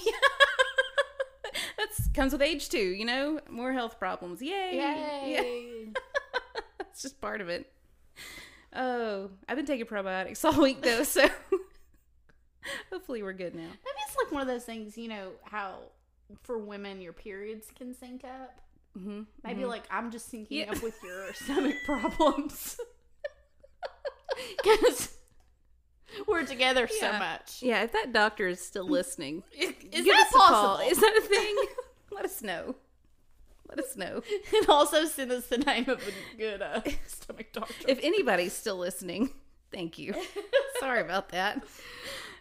[1.76, 5.88] that comes with age too you know more health problems yay yeah Yay.
[6.78, 7.70] that's just part of it
[8.74, 11.26] oh i've been taking probiotics all week though so
[12.92, 13.62] Hopefully, we're good now.
[13.62, 15.76] Maybe it's like one of those things, you know, how
[16.42, 18.60] for women your periods can sync up.
[18.98, 19.22] Mm-hmm.
[19.42, 20.72] Maybe like I'm just syncing Yeah.
[20.72, 22.78] up with your stomach problems.
[24.62, 25.16] Because
[26.26, 27.62] we're together so much.
[27.62, 30.48] Yeah, if that doctor is still listening, Is give that us a call.
[30.76, 30.90] possible?
[30.90, 31.56] Is that a thing?
[32.10, 32.74] Let us know.
[33.68, 34.22] Let us know.
[34.56, 37.74] and also send us the name of a good uh, stomach doctor.
[37.86, 39.30] If anybody's still listening,
[39.70, 40.14] thank you.
[40.80, 41.62] Sorry about that.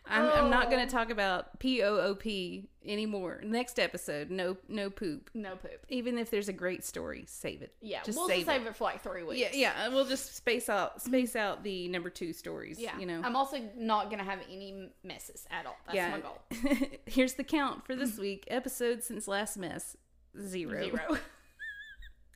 [0.10, 0.86] I'm, I'm not going Oh.
[0.86, 3.42] to talk about P O O P anymore.
[3.44, 5.30] Next episode, no no poop.
[5.34, 5.86] no poop.
[5.90, 7.74] Even if there's a great story, save it.
[7.82, 8.52] Yeah, just we'll save just it.
[8.60, 9.40] save it for like three weeks.
[9.40, 9.88] Yeah, yeah.
[9.90, 12.80] We'll just space out space out the number two stories.
[12.80, 12.98] Yeah.
[13.00, 13.22] you know.
[13.24, 15.78] I'm also not gonna have any messes at all.
[15.86, 16.10] That's yeah.
[16.12, 16.88] my goal.
[17.06, 18.46] Here's the count for this week.
[18.50, 19.98] Episodes since last mess
[20.40, 20.84] zero.
[20.84, 21.18] Zero.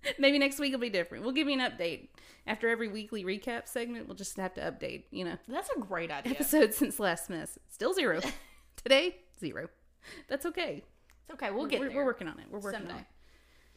[0.19, 1.23] Maybe next week will be different.
[1.23, 2.09] We'll give you an update
[2.47, 4.07] after every weekly recap segment.
[4.07, 5.03] We'll just have to update.
[5.11, 6.33] You know, That's a great idea.
[6.33, 8.19] episodes since last mess still zero.
[8.83, 9.69] Today zero.
[10.27, 10.83] That's okay.
[11.23, 11.51] It's okay.
[11.51, 11.97] We'll get we're, there.
[11.97, 12.45] we're working on it.
[12.49, 12.93] We're working someday.
[12.93, 13.05] on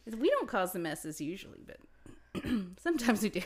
[0.07, 0.15] it.
[0.19, 2.43] We don't cause the messes usually, but
[2.81, 3.41] sometimes we do.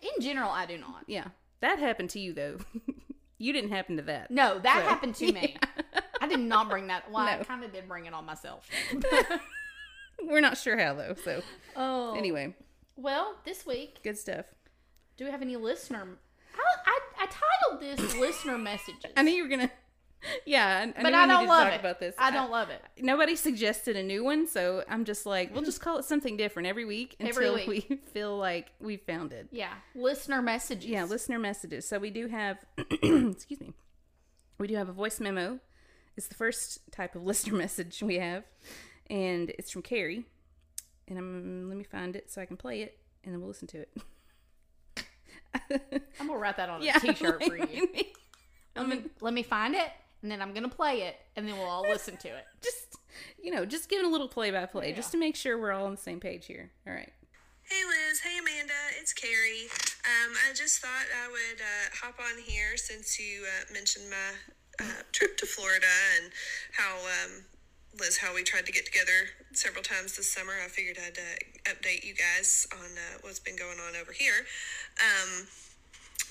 [0.00, 1.04] In general, I do not.
[1.06, 1.28] Yeah,
[1.60, 2.58] that happened to you though.
[3.38, 4.30] you didn't happen to that.
[4.30, 5.56] No, that So- happened to me.
[6.20, 7.10] I did not bring that.
[7.10, 8.68] Well, I kind of did bring it on myself.
[10.22, 11.14] We're not sure how though.
[11.24, 11.42] So
[11.76, 12.14] Oh.
[12.16, 12.54] anyway,
[12.96, 14.46] Well, this week, good stuff.
[15.16, 16.06] do we have any listener?
[16.54, 19.12] I, I, I titled this listener messages.
[19.16, 19.70] I knew you were gonna.
[20.44, 21.80] Yeah, I, I but I don't love talk it.
[21.80, 22.14] about this.
[22.18, 22.82] I don't love it.
[22.98, 26.66] Nobody suggested a new one, so I'm just like, we'll just call it something different
[26.66, 27.86] every week Every until week.
[27.88, 29.46] we feel like we found it.
[29.52, 30.86] Yeah, listener messages.
[30.86, 31.86] Yeah, listener messages.
[31.86, 32.56] So we do have,
[32.90, 33.74] excuse me,
[34.58, 35.60] we do have a voice memo.
[36.16, 38.42] It's the first type of listener message we have,
[39.10, 40.24] and it's from Carrie.
[41.08, 43.68] And I'm let me find it so I can play it, and then we'll listen
[43.68, 43.96] to it.
[46.20, 47.88] I'm gonna write that on a yeah, T-shirt for you.
[47.94, 48.16] like,
[48.76, 49.88] Let me let me find it,
[50.22, 52.44] and then I'm gonna play it, and then we'll all listen to it.
[52.62, 52.96] just
[53.42, 54.96] you know, just giving a little play by play, Yeah.
[54.96, 56.70] just to make sure we're all on the same page here.
[56.86, 57.12] All right.
[57.62, 59.66] Hey Liz, hey Amanda, it's Carrie.
[60.04, 64.84] Um, I just thought I would uh, hop on here since you uh, mentioned my
[64.86, 65.86] uh, trip to Florida
[66.22, 66.30] and
[66.72, 67.44] how um,
[67.98, 70.52] Liz, how we tried to get together several times this summer.
[70.62, 74.44] I figured I'd uh, update you guys on uh, what's been going on over here.
[75.00, 75.46] Um,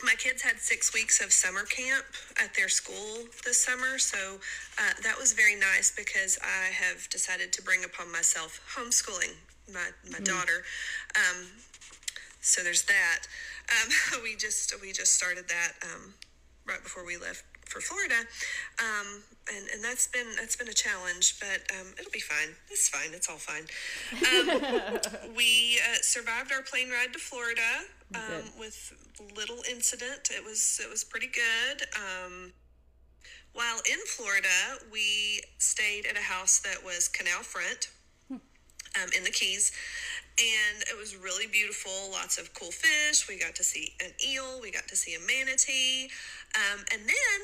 [0.04, 2.06] my kids had six weeks of summer camp
[2.42, 4.38] at their school this summer, so
[4.78, 9.34] uh, that was very nice because I have decided to bring upon myself homeschooling
[9.74, 10.64] my my daughter.
[11.16, 11.48] Um,
[12.42, 13.22] so there's that.
[13.70, 16.14] Um, we just we just started that um,
[16.68, 17.44] right before we left
[17.76, 18.16] for Florida,
[18.80, 19.22] um,
[19.54, 22.56] and and that's been that's been a challenge, but um, it'll be fine.
[22.72, 23.10] It's fine.
[23.12, 23.68] It's all fine.
[24.32, 27.84] Um, we uh, survived our plane ride to Florida
[28.16, 28.94] um, with
[29.36, 30.30] little incident.
[30.32, 31.84] It was it was pretty good.
[31.98, 32.54] Um,
[33.52, 37.90] while in Florida, we stayed at a house that was canal front
[38.32, 39.72] um, in the Keys.
[40.38, 42.12] And it was really beautiful.
[42.12, 43.28] Lots of cool fish.
[43.30, 44.60] We got to see an eel.
[44.62, 46.10] We got to see a manatee.
[46.56, 47.40] Um, and then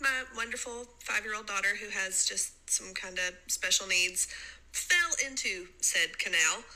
[0.00, 4.28] my wonderful five year old daughter, who has just some kind of special needs,
[4.72, 6.64] fell into said canal.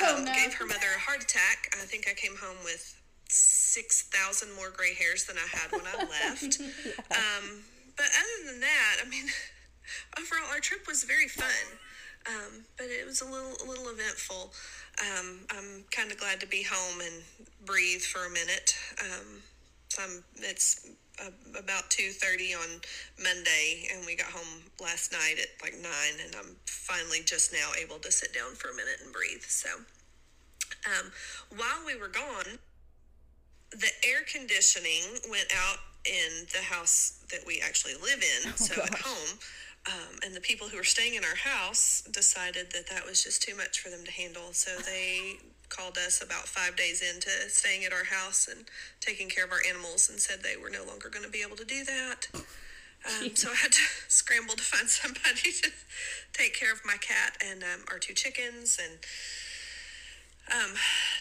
[0.00, 0.32] Oh, um, no.
[0.32, 1.68] Gave her mother a heart attack.
[1.74, 2.98] I think I came home with
[3.28, 5.98] 6,000 more gray hairs than I had when I
[6.30, 6.58] left.
[7.10, 7.60] um,
[7.94, 9.26] but other than that, I mean,
[10.18, 11.76] overall, our trip was very fun.
[12.26, 14.54] Um, but it was a little, a little eventful.
[15.02, 17.22] Um, I'm kind of glad to be home and
[17.66, 18.74] breathe for a minute.
[19.02, 19.42] Um,
[19.90, 20.88] so I'm, it's
[21.22, 22.80] uh, about two thirty on
[23.22, 27.70] Monday, and we got home last night at like nine, and I'm finally just now
[27.80, 29.42] able to sit down for a minute and breathe.
[29.42, 29.68] So,
[30.86, 31.12] um,
[31.56, 32.58] while we were gone,
[33.70, 38.98] the air conditioning went out in the house that we actually live in, so at
[38.98, 39.38] home.
[39.86, 43.42] Um, and the people who were staying in our house decided that that was just
[43.42, 44.52] too much for them to handle.
[44.52, 45.36] So they
[45.74, 48.66] called us about five days into staying at our house and
[49.00, 51.56] taking care of our animals and said they were no longer going to be able
[51.56, 52.26] to do that.
[52.34, 55.70] Um, so I had to scramble to find somebody to
[56.32, 58.98] take care of my cat and um, our two chickens and
[60.52, 60.74] um,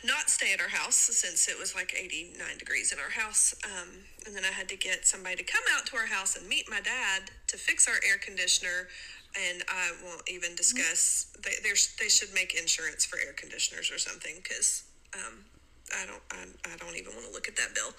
[0.04, 3.56] not stay at our house since it was like 89 degrees in our house.
[3.64, 3.90] Um,
[4.26, 6.70] and then I had to get somebody to come out to our house and meet
[6.70, 8.88] my dad to fix our air conditioner.
[9.34, 13.98] And I won't even discuss, they, there's, they should make insurance for air conditioners or
[13.98, 14.84] something because
[15.16, 15.46] um,
[15.92, 17.94] I don't I, I don't even want to look at that bill.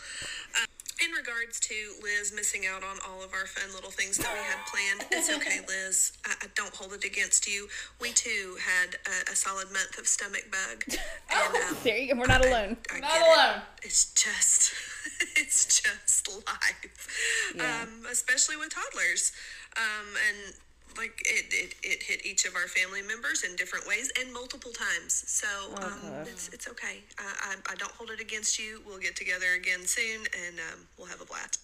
[0.59, 0.67] Um,
[1.05, 4.39] in regards to Liz missing out on all of our fun little things that we
[4.39, 6.13] had planned, it's okay, Liz.
[6.25, 7.69] I, I don't hold it against you.
[8.01, 10.85] We too had a, a solid month of stomach bug,
[11.31, 12.21] and um, There you go.
[12.21, 12.77] We're not alone.
[12.95, 13.63] I Not alone.
[13.83, 13.87] It.
[13.87, 14.73] It's just,
[15.37, 17.83] it's just life, Yeah.
[17.83, 19.33] um, especially with toddlers.
[19.77, 20.55] Um, and
[20.97, 24.73] like it, it, it hit each of our family members in different ways and multiple
[24.73, 25.25] times.
[25.27, 25.47] So
[25.83, 26.31] um, Okay.
[26.31, 27.03] it's, it's okay.
[27.19, 28.81] I, I, I don't hold it against you.
[28.87, 31.61] We'll get together again soon and um, we'll have a blast.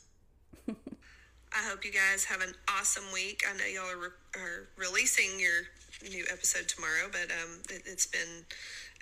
[0.68, 3.42] I hope you guys have an awesome week.
[3.48, 5.62] I know y'all are, re- are releasing your
[6.08, 8.44] new episode tomorrow, but um, it, it's been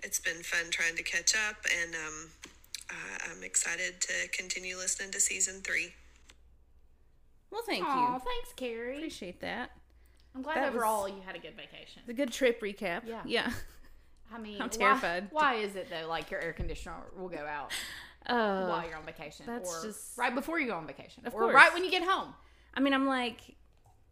[0.03, 2.31] it's been fun trying to catch up, and um,
[2.89, 5.93] uh, I'm excited to continue listening to season three.
[7.51, 8.19] Well, thank Aw, you.
[8.21, 8.97] thanks, Carrie.
[8.97, 9.73] Appreciate that.
[10.35, 12.03] I'm glad that was- overall you had a good vacation.
[12.07, 13.03] The good trip recap.
[13.07, 13.23] Yeah.
[13.25, 13.53] Yeah.
[14.33, 15.29] I mean, I'm terrified.
[15.31, 16.07] Why, is it though?
[16.09, 17.73] Like your air conditioner will go out
[18.29, 18.69] Oh.
[18.69, 21.41] while you're on vacation, that's or just- right before you go on vacation, Of or
[21.43, 21.55] course.
[21.55, 22.35] right when you get home.
[22.75, 23.57] I mean, I'm like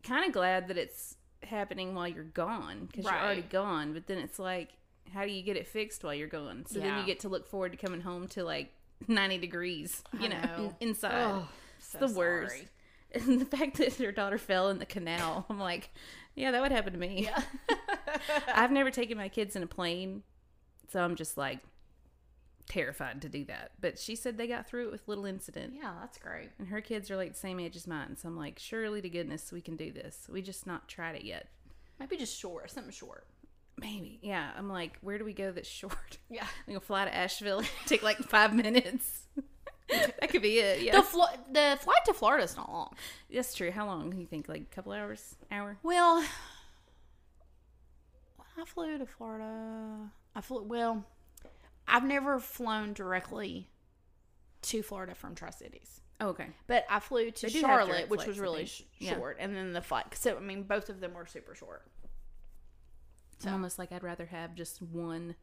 [0.03, 3.93] kind of glad that it's happening while you're gone because you're already gone.
[3.93, 4.71] But then it's like,
[5.13, 6.65] how do you get it fixed while you're gone?
[6.67, 8.73] So then you get to look forward to coming home to like
[9.07, 10.77] 90 degrees, you know, know.
[10.81, 11.13] inside.
[11.15, 11.49] Oh,
[11.79, 12.55] it's so the worst.
[12.55, 12.69] sorry.
[13.15, 15.91] And the fact that her daughter fell in the canal, I'm like,
[16.35, 17.25] yeah, that would happen to me.
[17.25, 17.43] Yeah.
[18.55, 20.23] I've never taken my kids in a plane,
[20.91, 21.61] so I'm just like
[22.69, 23.73] terrified to do that.
[23.81, 25.75] But she said they got through it with little incident.
[25.75, 26.51] yeah, that's great.
[26.59, 28.17] And her kids are like the same age as mine.
[28.17, 30.27] So I'm like, surely to goodness we can do this.
[30.31, 31.49] We just not tried it yet.
[31.99, 33.27] Maybe just short, something short.
[33.79, 34.19] Maybe.
[34.23, 34.51] Yeah.
[34.57, 36.19] I'm like, where do we go that's short?
[36.29, 36.47] Yeah.
[36.67, 39.26] We go fly to Asheville, take like five minutes.
[40.21, 40.83] that could be it.
[40.83, 40.97] Yeah.
[40.97, 41.23] The fl-
[41.53, 42.95] the flight to Florida is not long.
[43.33, 43.71] That's true.
[43.71, 44.49] How long do you think?
[44.49, 45.37] Like a couple hours?
[45.51, 45.79] Hour?
[45.83, 46.25] Well,
[48.59, 50.63] I flew to Florida, I flew.
[50.63, 51.05] Well,
[51.87, 53.69] I've never flown directly
[54.63, 56.47] to Florida from Tri Cities, Oh, okay.
[56.67, 59.15] but I flew to Charlotte, which flights, was really sh- Yeah.
[59.15, 60.07] short, and then the flight.
[60.15, 61.87] So I mean, both of them were super short.
[63.35, 65.37] It's almost like I'd rather have just one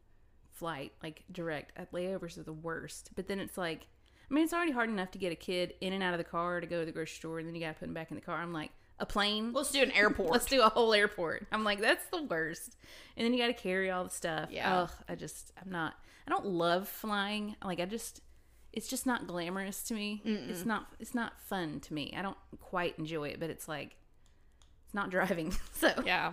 [0.50, 1.78] flight, like direct.
[1.78, 3.10] Uh, Layovers are the worst.
[3.14, 3.86] But then it's like,
[4.30, 6.24] I mean, it's already hard enough to get a kid in and out of the
[6.24, 8.10] car to go to the grocery store, and then you got to put him back
[8.10, 8.36] in the car.
[8.36, 8.70] I'm like,
[9.00, 9.52] a plane?
[9.52, 10.30] Let's do an airport.
[10.30, 11.46] Let's do a whole airport.
[11.52, 12.76] I'm like, that's the worst.
[13.16, 14.48] And then you got to carry all the stuff.
[14.50, 14.82] Yeah.
[14.82, 15.94] Ugh, I just, I'm not,
[16.26, 17.56] I don't love flying.
[17.64, 18.20] Like, I just,
[18.72, 20.22] it's just not glamorous to me.
[20.24, 22.14] It's not, it's not fun to me.
[22.16, 23.96] I don't quite enjoy it, but it's like,
[24.84, 25.52] it's not driving.
[25.74, 26.32] So, yeah.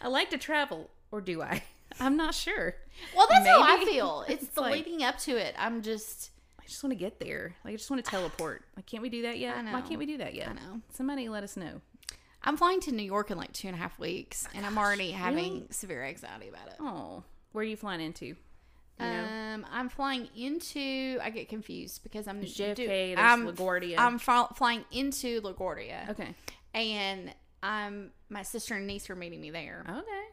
[0.00, 1.62] I like to travel, or do I?
[2.00, 2.74] I'm not sure.
[3.16, 4.24] Well, that's how I feel.
[4.28, 5.54] It's, It's the like- leading up to it.
[5.58, 6.30] I'm just.
[6.62, 7.54] I just want to get there.
[7.64, 8.62] Like, I just want to teleport.
[8.76, 9.56] Like, can't we do that yet?
[9.56, 10.48] I Why can't we do that yet?
[10.48, 10.80] I know.
[10.92, 11.80] Somebody let us know.
[12.44, 15.10] I'm flying to New York in like two and a half weeks, and I'm already
[15.12, 16.74] having severe anxiety about it.
[16.80, 18.26] Oh, where are you flying into?
[18.26, 18.36] You
[18.98, 21.18] know, Um, I'm flying into.
[21.22, 23.94] I get confused because I'm JFK, do- I'm, LaGuardia.
[23.98, 26.34] I'm fl- flying into LaGuardia, okay.
[26.74, 27.32] and
[27.62, 29.84] I'm my sister and niece are meeting me there.
[29.88, 30.24] Okay.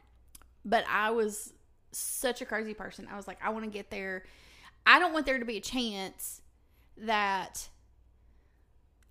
[0.65, 1.53] But I was
[1.91, 3.07] such a crazy person.
[3.11, 4.23] I was like, I want to get there.
[4.89, 6.41] I don't want there to be a chance
[6.97, 7.69] that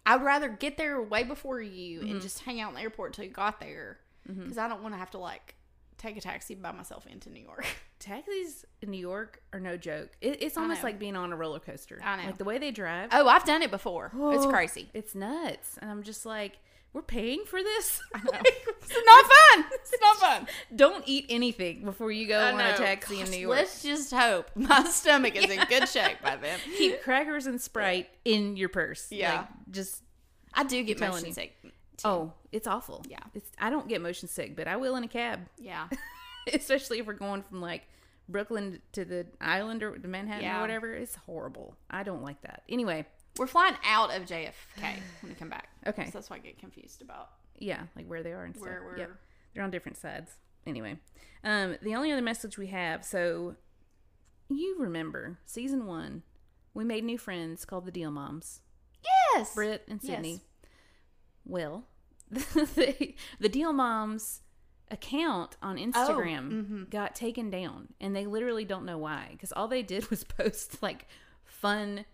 [0.04, 2.10] I would rather get there way before you Mm-hmm.
[2.10, 4.94] and just hang out in the airport till you got there because I don't want
[4.94, 5.54] to have to like
[5.96, 7.64] take a taxi by myself into New York.
[7.98, 10.10] Taxis in New York are no joke.
[10.20, 11.98] It, it's almost like being on a roller coaster.
[12.04, 12.24] I know.
[12.26, 13.08] Like the way they drive.
[13.12, 14.06] oh, I've done it before.
[14.06, 14.90] It's Oh, crazy.
[14.94, 15.78] It's nuts.
[15.80, 16.58] And I'm just like,
[16.92, 18.00] we're paying for this?
[18.24, 18.30] Know.
[18.44, 19.64] it's not fun.
[19.72, 20.46] It's not fun.
[20.74, 23.56] Don't eat anything before you go I on a taxi in New York.
[23.56, 26.58] Let's just hope my stomach is in good shape by then.
[26.76, 29.08] Keep crackers and Sprite in your purse.
[29.10, 29.40] Yeah.
[29.40, 30.02] Like, just
[30.54, 31.32] I do get motion you.
[31.32, 31.54] sick.
[32.04, 33.04] Oh, it's awful.
[33.08, 33.18] Yeah.
[33.34, 35.40] It's I don't get motion sick, but I will in a cab.
[35.58, 35.88] Yeah.
[36.52, 37.82] Especially if we're going from like
[38.28, 40.58] Brooklyn to the island or to Manhattan Yeah.
[40.58, 40.92] or whatever.
[40.94, 41.76] It's horrible.
[41.90, 42.62] I don't like that.
[42.68, 43.06] Anyway,
[43.38, 44.52] We're flying out of JFK
[45.20, 45.68] when we come back.
[45.86, 46.06] Okay.
[46.06, 48.68] So that's why I get confused about yeah, like where they are and stuff.
[48.68, 48.98] where we're.
[48.98, 49.10] Yep.
[49.54, 50.32] They're on different sides.
[50.66, 50.98] Anyway,
[51.44, 53.54] um, the only other message we have, so
[54.50, 56.24] you remember season one,
[56.74, 58.60] we made new friends called the Deal Moms,
[59.34, 59.54] Yes.
[59.54, 60.16] Britt and Yes.
[60.16, 60.40] Sydney.
[61.46, 61.84] Well,
[62.30, 64.42] the, the Deal Moms
[64.90, 66.90] account on Instagram mhm.
[66.90, 69.28] got taken down, and they literally don't know why.
[69.32, 71.06] Because all they did was post like
[71.44, 72.04] fun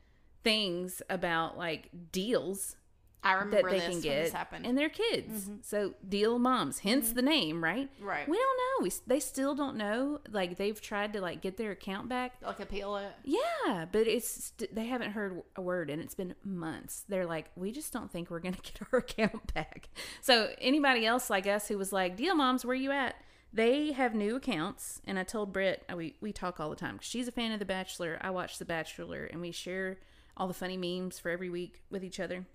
[0.44, 2.76] things about like deals
[3.24, 4.34] I remember that they this can get
[4.64, 5.48] and their kids.
[5.62, 7.88] So deal moms, hence the name, right?
[7.98, 8.28] Right.
[8.28, 8.84] We don't know.
[8.84, 10.20] We, they still don't know.
[10.30, 12.34] Like they've tried to like get their account back.
[12.44, 13.12] like appeal it.
[13.24, 17.04] Yeah, but it's they haven't heard a word, and it's been months.
[17.08, 19.88] They're like, we just don't think we're gonna get our account back.
[20.20, 23.16] So anybody else like us who was like, deal moms, where you at?
[23.54, 26.98] They have new accounts, and I told Britt uh, we we talk all the time
[27.00, 28.18] she's a fan of The Bachelor.
[28.20, 29.98] I watch The Bachelor, and we share
[30.36, 32.46] all the funny memes for every week with each other.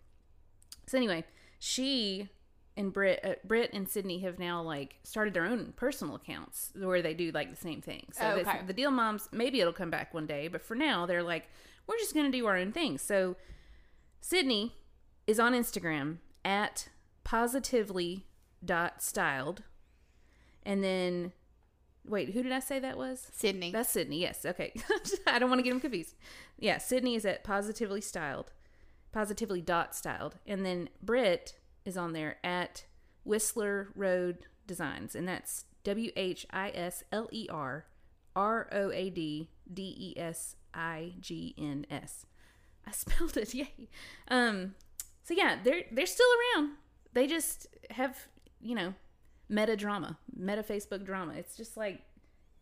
[0.88, 1.24] So anyway,
[1.60, 2.30] she
[2.76, 7.02] and Britt, uh, Britt and Sydney have now like started their own personal accounts where
[7.02, 8.08] they do like the same thing.
[8.14, 8.62] So Oh, okay.
[8.66, 11.48] the Deal Moms, maybe it'll come back one day, but for now they're like,
[11.88, 12.98] we're just gonna do our own thing.
[12.98, 13.36] So
[14.22, 14.74] Sydney
[15.28, 16.90] is on Instagram at
[17.24, 18.26] positively
[18.64, 19.64] dot styled,
[20.64, 21.34] and then
[22.10, 23.28] wait, who did I say that was?
[23.32, 23.72] Sydney.
[23.72, 24.20] That's Sydney.
[24.20, 24.46] Yes.
[24.46, 24.74] Okay.
[25.28, 26.16] I don't want to get him confused.
[26.58, 28.52] Yeah, Sydney is at positively styled,
[29.12, 31.56] positively dot styled, and then Britt
[31.86, 32.86] is on there at
[33.26, 37.86] Whisler Road Designs, and that's W H I S L E R
[38.36, 42.26] R O A D D E S I G N S.
[42.86, 43.54] I spelled it.
[43.54, 43.90] Yay.
[44.30, 44.76] Um.
[45.24, 46.72] So yeah, they're they're still around.
[47.14, 48.28] They just have
[48.62, 48.94] you know
[49.50, 51.34] meta drama, meta Facebook drama.
[51.34, 52.02] It's just like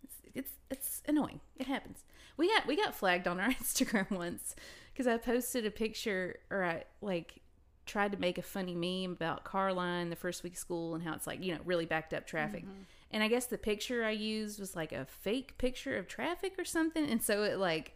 [0.03, 1.41] it's it's, it's annoying.
[1.57, 2.03] It happens.
[2.37, 4.55] We got we got flagged on our Instagram once
[4.93, 7.41] because I posted a picture or I like
[7.85, 11.13] tried to make a funny meme about Carline the first week of school and how
[11.13, 12.63] it's like you know really backed up traffic.
[12.63, 12.81] Mm-hmm.
[13.09, 16.65] And I guess the picture I used was like a fake picture of traffic or
[16.65, 17.93] something, and so it like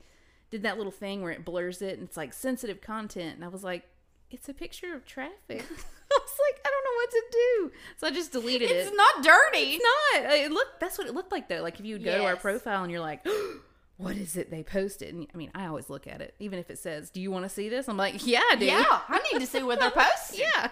[0.51, 3.35] did that little thing where it blurs it and it's like sensitive content.
[3.35, 3.83] And I was like,
[4.29, 5.65] it's a picture of traffic.
[6.15, 7.71] I was like, I don't know what to do.
[7.97, 8.75] So I just deleted it.
[8.87, 9.77] it's not dirty.
[9.79, 9.83] It's
[10.13, 10.33] not.
[10.33, 10.79] It looked.
[10.79, 11.61] That's what it looked like though.
[11.61, 13.25] Like if you would go to our profile and you're like,
[13.97, 15.13] what is it they posted?
[15.13, 17.45] And I mean, I always look at it, even if it says, "Do you want
[17.45, 18.65] to see this?" I'm like, yeah, I do.
[18.65, 20.41] Yeah, I need to see what they're posting.
[20.41, 20.71] yeah.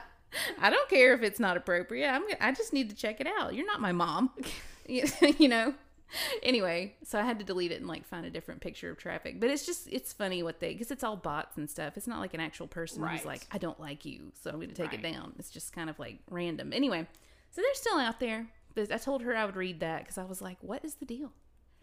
[0.62, 2.08] I don't care if it's not appropriate.
[2.08, 2.24] I'm.
[2.40, 3.56] I just need to check it out.
[3.56, 4.30] You're not my mom.
[4.88, 5.74] you know.
[6.43, 9.39] Anyway, so I had to delete it and like find a different picture of traffic.
[9.39, 11.97] But it's just it's funny what they because it's all bots and stuff.
[11.97, 13.18] It's not like an actual person Right.
[13.18, 15.34] who's like, I don't like you, so I'm going to take it down.
[15.38, 16.74] It's just kind of like random.
[16.74, 17.05] Anyway,
[17.51, 18.47] so they're still out there.
[18.78, 21.32] I told her I would read that because I was like, what is the deal?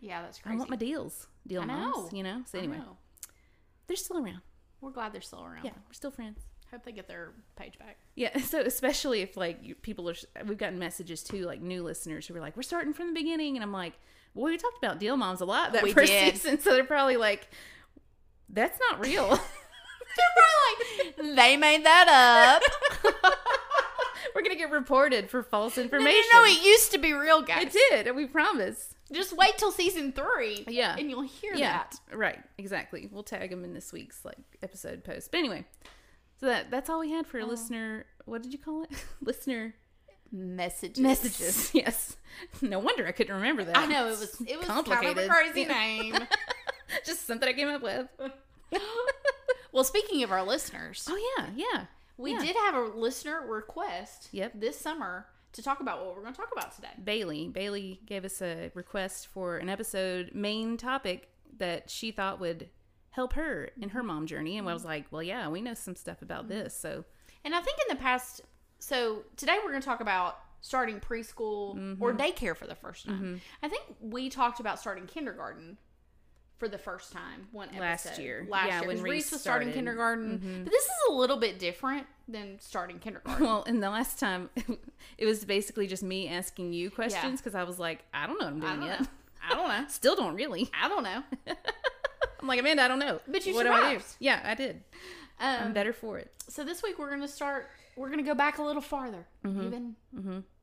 [0.00, 0.54] Yeah, that's crazy.
[0.54, 2.42] I want my deals, deal I moms, you know.
[2.46, 2.96] So anyway, know.
[3.86, 4.40] they're still around.
[4.80, 5.64] we're glad they're still around.
[5.64, 6.40] Yeah, we're still friends.
[6.70, 7.96] Hope they get their page back.
[8.14, 10.14] Yeah, so especially if like you, people are,
[10.46, 13.56] we've gotten messages too, like new listeners who are like, "We're starting from the beginning,"
[13.56, 13.94] and I'm like,
[14.36, 16.34] "Well, we talked about deal moms a lot that We first did.
[16.34, 17.48] season, so they're probably like,
[18.48, 19.40] that's not real."
[20.16, 22.08] They're probably like, they made that
[22.62, 23.12] up.
[24.34, 26.22] We're gonna get reported for false information.
[26.32, 27.64] no, no, it used to be real, guys.
[27.66, 28.94] it did, and we promise.
[29.12, 30.64] Just wait till season three.
[30.68, 30.96] Yeah.
[30.98, 32.00] And you'll hear Yeah, that.
[32.16, 33.08] right, exactly.
[33.12, 35.30] We'll tag them in this week's like episode post.
[35.30, 35.64] But anyway,
[36.40, 37.28] so that that's all we had Oh.
[37.28, 38.06] for listener.
[38.24, 38.90] What did you call it?
[39.20, 39.74] listener
[40.36, 41.02] Messages.
[41.02, 41.70] messages.
[41.74, 42.16] Yes.
[42.60, 43.76] No wonder I couldn't remember that.
[43.76, 46.14] I know it was it was kind of a crazy name.
[47.06, 48.06] Just something I came up with.
[49.72, 51.84] well, speaking of our listeners, Oh yeah, yeah.
[52.18, 52.40] we yeah.
[52.40, 54.52] did have a listener request Yep.
[54.56, 56.88] this summer to talk about what we're going to talk about today.
[57.02, 57.48] Bailey.
[57.48, 62.68] Bailey gave us a request for an episode main topic that she thought would
[63.10, 64.90] help her in her mom journey, and I was mm-hmm.
[64.90, 66.58] like, "Well, yeah, we know some stuff about mm-hmm.
[66.58, 67.04] this." So
[67.44, 68.42] And I think in the past,
[68.78, 72.02] so today we're going to talk about starting preschool Mm-hmm.
[72.02, 73.40] or daycare for the first time.
[73.62, 75.76] I think we talked about starting kindergarten
[76.58, 78.46] for the first time one episode Last year.
[78.48, 79.70] Last Yeah, year, when Reese Reese was starting started.
[79.70, 79.78] Mm-hmm.
[80.38, 83.44] kindergarten, but this is a little bit different than starting kindergarten.
[83.44, 84.48] Well, and the last time
[85.18, 88.46] it was basically just me asking you questions because I was like, I don't know
[88.46, 89.08] what I'm doing don't yet.
[89.48, 89.84] I don't know.
[89.88, 90.68] Still don't really.
[90.80, 91.22] I don't know.
[92.40, 93.20] I'm like, Amanda, I don't know.
[93.28, 93.82] But you what do I do?
[94.00, 94.16] survived.
[94.18, 94.82] Yeah, I did.
[95.38, 96.32] I'm Um, better for it.
[96.48, 97.68] so this week we're going to start.
[97.96, 99.96] We're going to go back a little farther, even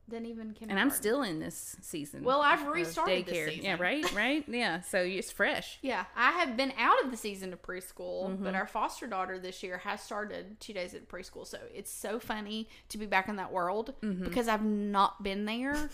[0.06, 0.54] than even kindergarten.
[0.54, 0.70] Mm-hmm.
[0.70, 2.22] And I'm still in this season.
[2.24, 3.64] Well, I've restarted this season.
[3.64, 4.44] Yeah, right, right.
[4.48, 5.78] Yeah, so it's fresh.
[5.82, 8.44] Yeah, I have been out of the season of preschool, Mm-hmm.
[8.44, 11.46] but our foster daughter this year has started two days at preschool.
[11.46, 14.24] So it's so funny to be back in that world Mm-hmm.
[14.24, 15.88] because I've not been there.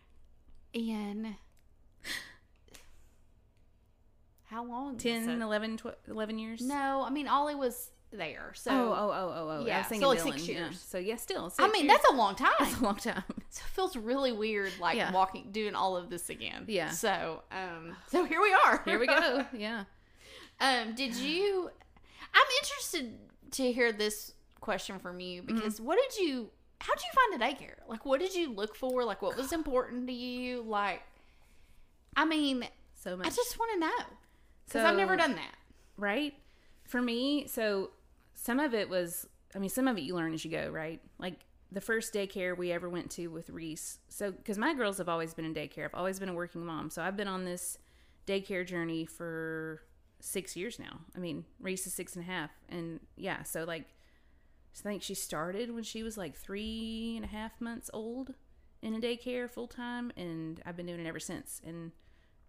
[0.74, 1.34] and
[4.44, 4.94] how long?
[4.94, 6.60] has 10, it- 11, 12, 11 years?
[6.62, 8.52] No, I mean Ollie was there.
[8.54, 9.66] So Oh, oh, oh, oh, oh.
[9.66, 10.22] Yeah, so like Dylan.
[10.32, 10.54] six Yeah.
[10.58, 10.80] years.
[10.80, 11.52] So yeah, still.
[11.58, 11.98] I mean years.
[11.98, 12.50] that's a long time.
[12.58, 13.22] That's a long time.
[13.52, 15.10] So it feels really weird, like Yeah.
[15.10, 16.66] walking, doing all of this again.
[16.68, 16.90] Yeah.
[16.90, 18.80] So, um, so here we are.
[18.84, 19.44] Here we go.
[19.52, 19.84] Yeah.
[20.60, 21.70] Um, did you?
[22.32, 23.18] I'm interested
[23.52, 25.54] to hear this question from you Mm-hmm.
[25.56, 26.50] because what did you?
[26.80, 27.74] How did you find a daycare?
[27.88, 29.04] Like, what did you look for?
[29.04, 30.62] Like, what was important to you?
[30.62, 31.02] Like,
[32.16, 33.26] I mean, So much.
[33.26, 34.04] I just want to know
[34.66, 35.54] because I've never done that.
[35.96, 36.34] right?
[36.84, 37.90] For me, so
[38.40, 40.98] some of it was, I mean, some of it you learn as you go, right?
[41.18, 41.34] Like
[41.70, 43.98] the first daycare we ever went to with Reese.
[44.08, 46.88] So, because my girls have always been in daycare, I've always been a working mom.
[46.88, 47.76] So, I've been on this
[48.26, 49.82] daycare journey for
[50.20, 51.00] six years now.
[51.14, 52.50] I mean, Reese is six and a half.
[52.70, 53.84] And yeah, so like,
[54.74, 58.32] I think she started when she was like three and a half months old
[58.80, 61.60] in a daycare full time, and I've been doing it ever since.
[61.66, 61.92] And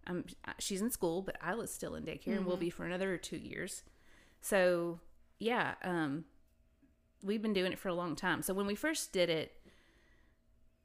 [0.06, 0.24] um,
[0.58, 3.82] she's in school, but Isla's still in daycare and will be for another two years.
[4.40, 5.00] So
[5.42, 6.24] yeah, um,
[7.22, 8.42] we've been doing it for a long time.
[8.42, 9.52] So when we first did it,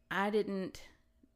[0.10, 0.82] I didn't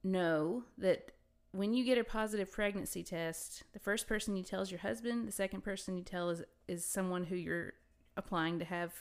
[0.04, 1.12] know that
[1.52, 5.28] when you get a positive pregnancy test, the first person you tell is your husband.
[5.28, 7.74] The second person you tell is is someone who you're
[8.18, 8.94] applying to have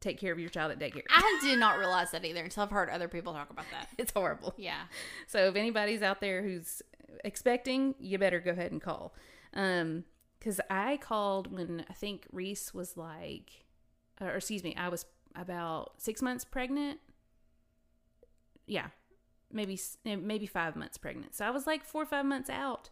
[0.00, 1.02] take care of your child at daycare.
[1.08, 3.88] I did not realize that either until I've heard other people talk about that.
[3.98, 4.54] it's horrible.
[4.58, 4.82] Yeah.
[5.26, 6.82] So if anybody's out there who's
[7.24, 9.14] expecting, you better go ahead and call.
[9.54, 10.04] Um,
[10.46, 13.64] because I called when I think Reese was like,
[14.20, 17.00] or excuse me, I was about six months pregnant.
[18.64, 18.86] Yeah,
[19.52, 21.34] maybe maybe five months pregnant.
[21.34, 22.90] So I was like four or five months out,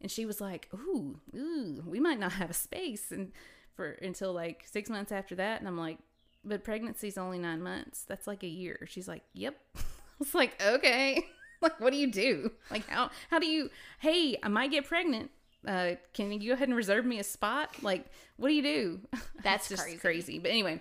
[0.00, 3.32] and she was like, "Ooh, ooh, we might not have a space," and
[3.74, 5.98] for until like six months after that, and I'm like,
[6.44, 8.04] "But pregnancy's only nine months.
[8.06, 9.80] That's like a year." She's like, "Yep." I
[10.20, 11.26] was like, "Okay."
[11.60, 12.52] like, what do you do?
[12.70, 13.70] Like, how how do you?
[13.98, 15.32] Hey, I might get pregnant.
[15.66, 17.82] Uh, can you go ahead and reserve me a spot?
[17.82, 18.04] Like,
[18.36, 19.00] what do you do?
[19.42, 19.98] That's just crazy.
[19.98, 20.38] crazy.
[20.38, 20.80] But anyway,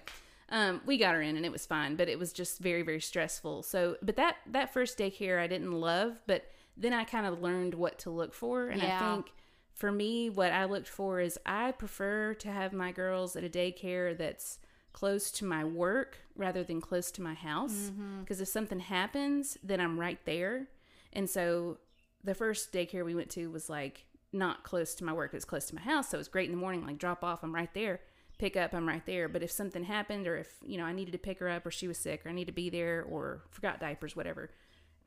[0.49, 3.01] um, we got her in and it was fine, but it was just very, very
[3.01, 3.63] stressful.
[3.63, 6.45] So, but that that first daycare I didn't love, but
[6.77, 8.97] then I kind of learned what to look for, and Yeah.
[8.97, 9.31] I think
[9.73, 13.49] for me, what I looked for is I prefer to have my girls at a
[13.49, 14.59] daycare that's
[14.93, 17.91] close to my work rather than close to my house.
[18.21, 20.67] Because if something happens, then I'm right there.
[21.11, 21.79] And so
[22.23, 24.05] the first daycare we went to was like
[24.35, 26.09] not close to my work, it was close to my house.
[26.09, 28.01] So it was great in the morning, like drop off, I'm right there.
[28.37, 29.29] Pick up, I'm right there.
[29.29, 31.71] But if something happened, or if, you know, I needed to pick her up, or
[31.71, 34.51] she was sick, or I need to be there, or forgot diapers, whatever,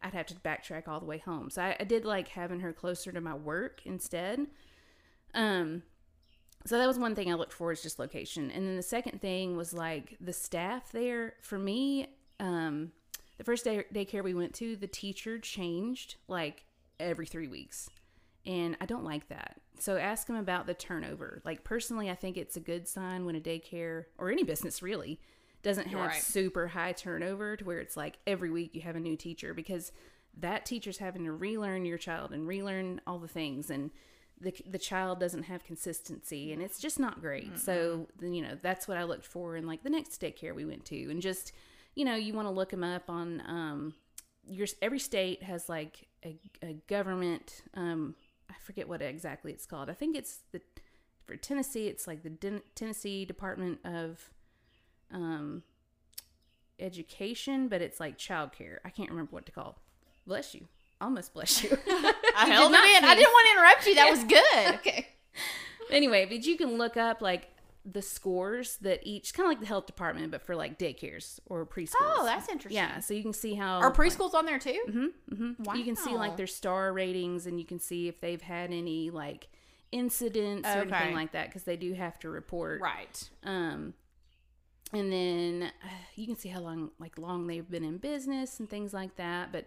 [0.03, 1.51] I'd have to backtrack all the way home.
[1.51, 4.47] So I, I did like having her closer to my work instead.
[5.35, 5.83] Um,
[6.64, 8.51] so that was one thing I looked for is just location.
[8.51, 11.35] And then the second thing was like the staff there.
[11.43, 12.09] For me,
[12.41, 12.93] um,
[13.37, 16.64] the first day daycare we went to, the teacher changed like
[16.99, 17.91] every three weeks.
[18.49, 19.61] And I don't like that.
[19.78, 21.42] So ask them about the turnover.
[21.44, 25.20] Like personally, I think it's a good sign when a daycare or any business really
[25.62, 26.22] doesn't have right.
[26.22, 29.92] super high turnover to where it's like every week you have a new teacher because
[30.38, 33.90] that teacher's having to relearn your child and relearn all the things and
[34.40, 37.59] the the child doesn't have consistency and it's just not great.
[37.59, 40.84] So you know that's what I looked for in like the next daycare we went
[40.86, 41.53] to and just
[41.96, 43.94] you know you want to look them up on um
[44.46, 48.14] your every state has like a, a government um
[48.51, 49.90] I forget what exactly it's called.
[49.90, 50.61] I think it's the
[51.26, 54.30] for Tennessee it's like the Den- Tennessee Department of
[55.12, 55.62] um
[56.80, 58.78] education, but it's like childcare.
[58.84, 59.78] I can't remember what to call.
[60.26, 60.66] Bless you.
[61.01, 61.70] Almost bless you.
[62.36, 63.05] I held it in.
[63.05, 63.94] I didn't want to interrupt you.
[63.94, 64.74] That was good.
[64.80, 65.09] okay.
[65.90, 67.49] Anyway, but you can look up like
[67.91, 71.64] the scores that each kind of like the health department, but for like daycares or
[71.64, 71.95] preschools.
[72.01, 72.76] Oh, that's interesting.
[72.76, 73.01] yeah.
[73.01, 74.78] So you can see how Are preschools on there too?
[74.89, 75.76] Mm-hmm, mm-hmm.
[75.76, 79.11] You can see like their star ratings, and you can see if they've had any
[79.11, 79.49] like
[79.91, 80.95] incidents or Okay.
[80.95, 82.80] anything like that, because they do have to report.
[82.82, 83.30] Right.
[83.43, 83.95] Um,
[84.93, 88.68] and then uh, you can see how long, like long they've been in business and
[88.68, 89.51] things like that.
[89.53, 89.66] But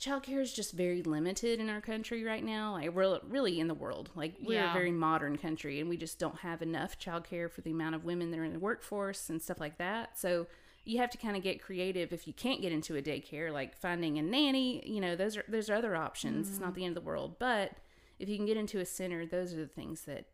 [0.00, 2.72] childcare is just very limited in our country right now.
[2.72, 4.10] Like we're really in the world.
[4.14, 4.70] Like we're Yeah.
[4.70, 8.04] a very modern country, and we just don't have enough childcare for the amount of
[8.04, 10.18] women that are in the workforce and stuff like that.
[10.18, 10.46] So
[10.84, 13.76] you have to kind of get creative if you can't get into a daycare, like
[13.76, 14.82] finding a nanny.
[14.88, 16.48] You know, those are those are other options.
[16.48, 16.76] It's not mm.
[16.76, 17.72] the end of the world, but
[18.18, 20.26] if you can get into a center, those are the things that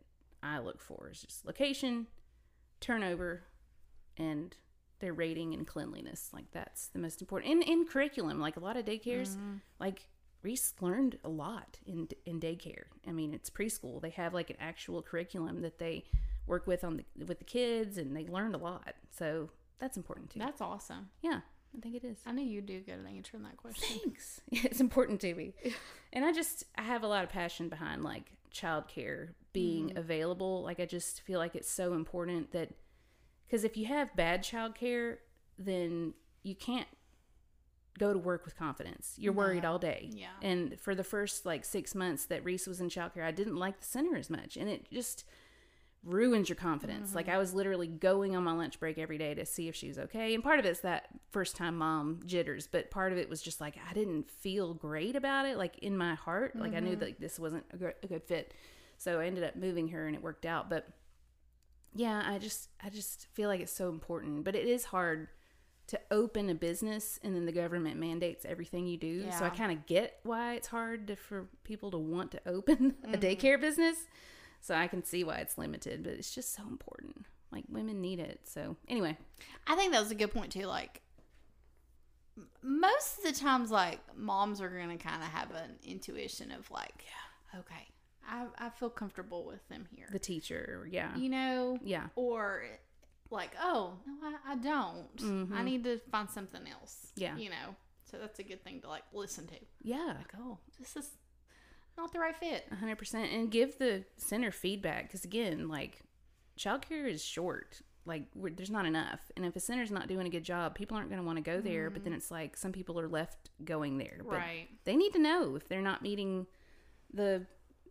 [0.43, 2.07] I look for: is just location,
[2.81, 3.43] turnover,
[4.17, 4.57] and
[5.01, 6.30] their rating and cleanliness.
[6.32, 7.53] Like that's the most important.
[7.53, 9.61] And in curriculum, like a lot of daycares, mm.
[9.78, 10.09] like
[10.42, 12.84] Reese learned a lot in in daycare.
[13.07, 14.01] I mean, it's preschool.
[14.01, 16.05] They have like an actual curriculum that they
[16.47, 18.94] work with on the with the kids, and they learned a lot.
[19.11, 20.38] So that's important too.
[20.38, 21.11] That's awesome.
[21.22, 21.40] yeah,
[21.76, 22.18] I think it is.
[22.24, 23.99] I knew you do good at answering that question.
[24.03, 24.40] Thanks.
[24.51, 25.55] It's important to me.
[26.12, 29.99] And I just I have a lot of passion behind like childcare being mm.
[29.99, 30.62] available.
[30.62, 32.70] Like I just feel like it's so important that
[33.51, 35.18] cuz if you have bad childcare,
[35.59, 36.88] then you can't
[37.99, 39.14] go to work with confidence.
[39.16, 40.11] You're worried all day.
[40.12, 40.28] Yeah.
[40.42, 43.80] And for the first like 6 months that Reese was in childcare, I didn't like
[43.80, 45.24] the center as much and it just
[46.05, 47.14] ruins your confidence.
[47.14, 47.34] Like mm-hmm.
[47.34, 49.99] I was literally going on my lunch break every day to see if she was
[49.99, 50.34] okay.
[50.34, 53.61] And part of it's that first time mom jitters, but part of it was just
[53.61, 56.55] like I didn't feel great about it like in my heart.
[56.57, 57.01] Like I knew mm-hmm.
[57.01, 58.55] that this wasn't a good fit.
[58.99, 60.88] So I ended up moving her and it worked out, but
[61.97, 65.28] yeah, I just I just feel like it's so important, but it is hard
[65.88, 69.24] to open a business and then the government mandates everything you do.
[69.30, 72.97] So I kind of get why it's hard to, for people to want to open
[73.05, 73.20] a mm-hmm.
[73.20, 73.97] daycare business.
[74.61, 77.26] So I can see why it's limited, but it's just so important.
[77.53, 78.40] Like women need it.
[78.44, 79.16] So anyway,
[79.68, 80.66] I think that was a good point too.
[80.66, 81.03] Like
[82.62, 87.05] most of the times, like moms are gonna kind of have an intuition of like,
[87.57, 87.86] okay,
[88.29, 90.07] I I feel comfortable with them here.
[90.12, 92.64] the teacher, yeah, you know, yeah, or
[93.31, 95.53] like, oh no, I, I don't.
[95.55, 97.09] I need to find something else.
[97.12, 97.20] Mm-hmm.
[97.22, 97.37] Yeah.
[97.37, 97.74] you know.
[98.11, 99.55] So that's a good thing to like listen to.
[99.83, 100.14] yeah.
[100.18, 101.11] Like, oh, this is
[101.99, 102.66] not the right fit.
[102.79, 106.03] hundred percent, and give the center feedback because again, like
[106.59, 107.83] childcare is short.
[108.05, 109.20] like we're, there's not enough.
[109.37, 111.43] And if a center's not doing a good job, people aren't going to want to
[111.43, 111.91] go there.
[111.91, 114.18] But then it's like some people are left going there.
[114.22, 114.68] But Right.
[114.85, 116.47] They need to know if they're not meeting
[117.12, 117.45] the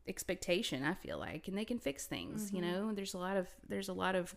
[0.07, 0.83] expectation.
[0.83, 2.51] I feel like, and they can fix things.
[2.51, 2.71] You mm-hmm.
[2.71, 4.35] know, there's a lot of there's a lot of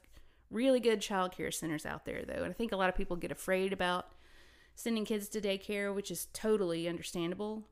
[0.50, 3.32] really good childcare centers out there though, and I think a lot of people get
[3.32, 4.06] afraid about
[4.74, 7.64] sending kids to daycare, which is totally understandable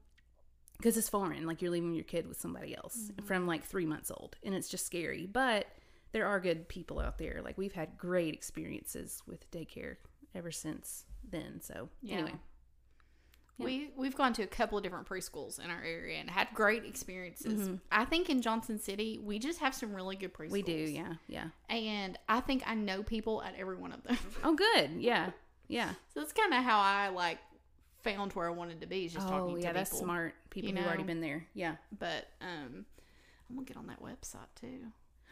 [0.76, 1.46] because it's foreign.
[1.46, 3.26] Like you're leaving your kid with somebody else mm-hmm.
[3.26, 5.26] from like three months old, and it's just scary.
[5.26, 5.66] But
[6.12, 7.40] there are good people out there.
[7.44, 9.96] Like we've had great experiences with daycare
[10.34, 11.60] ever since then.
[11.60, 12.16] So Yeah.
[12.16, 12.34] anyway,
[13.58, 16.84] We we've gone to a couple of different preschools in our area and had great
[16.84, 17.70] experiences.
[17.90, 20.50] I think in Johnson City we just have some really good preschools.
[20.50, 20.72] we do.
[20.72, 21.46] Yeah, yeah.
[21.70, 24.18] and I think I know people at every one of them.
[24.44, 24.90] Oh, good.
[24.98, 25.30] Yeah,
[25.68, 25.90] yeah.
[26.14, 27.38] so that's kind of how I like
[28.02, 29.06] found where I wanted to be.
[29.06, 29.52] Is just Oh, talking yeah.
[29.52, 29.68] to people.
[29.68, 29.72] Yeah.
[29.72, 30.34] That's smart.
[30.50, 31.46] People you who've already been there.
[31.54, 31.76] Yeah.
[31.98, 32.84] But um,
[33.48, 34.80] I'm gonna get on that website too.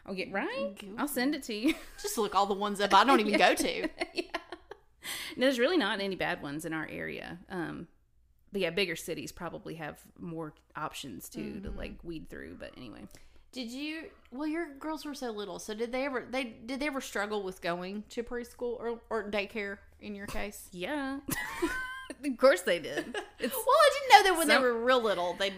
[0.06, 0.74] Oh, get right.
[0.78, 0.96] Google.
[0.98, 1.74] I'll send it to you.
[2.02, 3.88] Just look all the ones up I don't even go to.
[4.14, 4.22] yeah.
[5.36, 7.38] There's really not any bad ones in our area.
[7.50, 7.88] Um,
[8.54, 11.76] but yeah, bigger cities probably have more options too to mm-hmm.
[11.76, 12.56] like weed through.
[12.58, 13.00] But anyway,
[13.50, 14.04] Did you?
[14.30, 15.58] Well, your girls were so little.
[15.58, 16.24] So did they ever?
[16.30, 19.78] They did they ever struggle with going to preschool or or daycare?
[20.00, 21.18] In your case, yeah.
[22.24, 23.16] of course they did.
[23.40, 25.34] It's well, I didn't know that when Some- they were real little.
[25.34, 25.52] They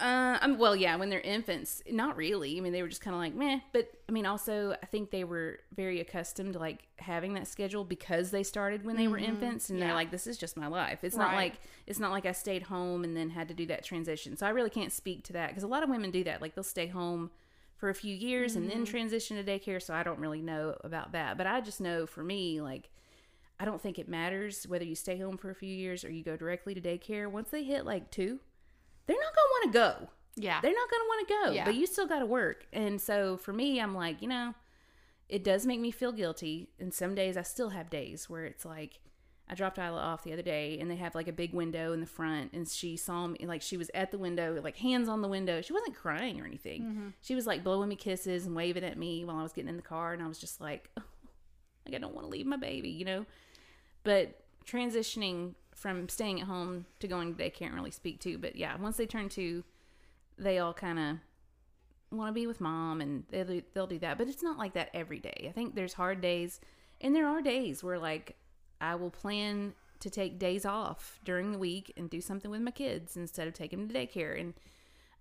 [0.00, 2.56] Uh, um, well, yeah, when they're infants, not really.
[2.56, 3.60] I mean, they were just kind of like meh.
[3.72, 7.84] But I mean, also, I think they were very accustomed to like having that schedule
[7.84, 9.86] because they started when they were infants, and Yeah.
[9.86, 11.54] they're like, "This is just my life." It's not like
[11.86, 14.36] it's not like I stayed home and then had to do that transition.
[14.36, 16.40] So I really can't speak to that because a lot of women do that.
[16.40, 17.30] Like they'll stay home
[17.76, 19.82] for a few years and then transition to daycare.
[19.82, 21.36] So I don't really know about that.
[21.38, 22.90] But I just know for me, like.
[23.62, 26.24] I don't think it matters whether you stay home for a few years or you
[26.24, 27.30] go directly to daycare.
[27.30, 28.40] Once they hit like two,
[29.06, 30.10] they're not going to want to go.
[30.36, 30.60] Yeah.
[30.60, 31.64] They're not going to want to go Yeah.
[31.64, 32.66] but you still got to work.
[32.72, 34.54] And so for me i'm like you know
[35.28, 36.68] it does make me feel guilty.
[36.78, 39.00] And some days i still have days where it's like
[39.48, 42.00] i dropped isla off the other day and they have like a big window in
[42.00, 45.22] the front and she saw me like she was at the window like hands on
[45.22, 45.60] the window.
[45.60, 46.82] She wasn't crying or anything.
[46.82, 47.08] Mm-hmm.
[47.20, 49.76] She was like blowing me kisses and waving at me while i was getting in
[49.76, 51.02] the car and i was just like oh,
[51.86, 53.26] like i don't want to leave my baby you know?
[54.04, 58.54] But transitioning from staying at home to going to day can't really speak to but
[58.54, 59.64] yeah once they turn two
[60.38, 61.16] they all kind of
[62.12, 64.90] want to be with mom and they'll, they'll do that but it's not like that
[64.92, 65.46] every day.
[65.48, 66.60] I think there's hard days
[67.00, 68.36] and there are days where like
[68.80, 72.70] i will plan to take days off during the week and do something with my
[72.70, 74.54] kids instead of taking them to daycare and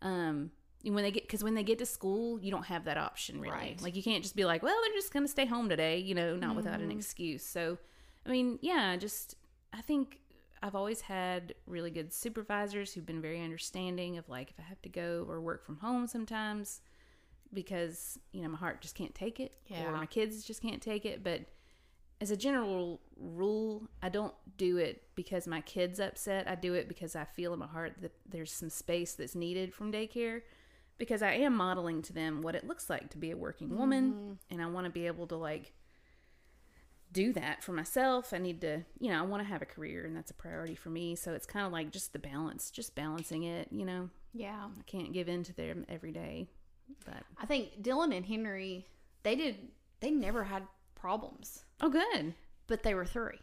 [0.01, 0.51] um
[0.83, 3.53] when they get because when they get to school you don't have that option really.
[3.53, 3.81] Right.
[3.81, 6.35] like you can't just be like well they're just gonna stay home today you know
[6.35, 7.45] not without an excuse.
[7.45, 7.77] So
[8.25, 9.35] i mean yeah just
[9.73, 10.19] i think
[10.61, 14.81] i've always had really good supervisors who've been very understanding of like if i have
[14.81, 16.81] to go or work from home sometimes
[17.53, 19.85] because you know my heart just can't take it Yeah.
[19.85, 21.23] or my kids just can't take it.
[21.23, 21.41] But
[22.21, 26.47] as a general rule i don't do it because my kids upset.
[26.49, 29.73] I do it because i feel in my heart that there's some space that's needed
[29.73, 30.41] from daycare
[30.97, 34.11] because i am modeling to them what it looks like to be a working woman
[34.11, 34.31] mm-hmm.
[34.51, 35.71] and i want to be able to like
[37.11, 40.05] do that for myself i need to you know i want to have a career
[40.05, 42.93] and that's a priority for me so it's kind of like just the balance just
[42.93, 44.67] balancing it you know yeah.
[44.77, 46.47] i can't give in to them every day
[47.05, 48.85] but I think Dylan and Henry
[49.23, 49.57] they did
[49.99, 50.63] they never had
[50.95, 52.33] problems, oh good
[52.67, 53.39] but they were three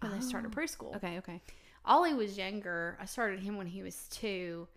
[0.00, 0.58] when they started oh.
[0.58, 0.96] preschool.
[0.96, 1.42] okay okay
[1.84, 2.98] Ollie was younger.
[3.00, 4.68] I started him when he was two,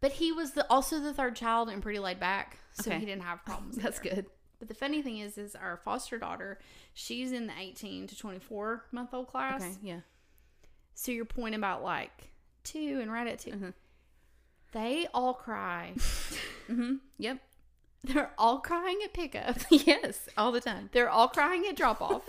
[0.00, 3.00] but he was the also the third child and pretty laid back, so Okay.
[3.00, 3.76] he didn't have problems.
[3.82, 4.26] that's good
[4.58, 6.58] But the funny thing is, is our foster daughter,
[6.94, 9.60] she's in the eighteen to twenty four month old class.
[9.62, 10.00] okay yeah
[10.94, 12.30] So your point about like
[12.64, 13.74] two and right at 2 Mhm.
[14.72, 15.92] they all cry.
[16.68, 17.38] mm-hmm yep
[18.02, 19.56] They're all crying at pickup.
[19.70, 22.22] yes all the time They're all crying at drop off.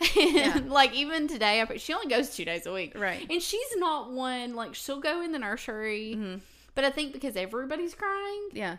[0.18, 2.98] and like even today, I- she only goes two days a week.
[2.98, 3.24] Right.
[3.30, 6.40] And she's not one like she'll go in the nursery, Mhm.
[6.74, 8.78] but I think because everybody's crying, yeah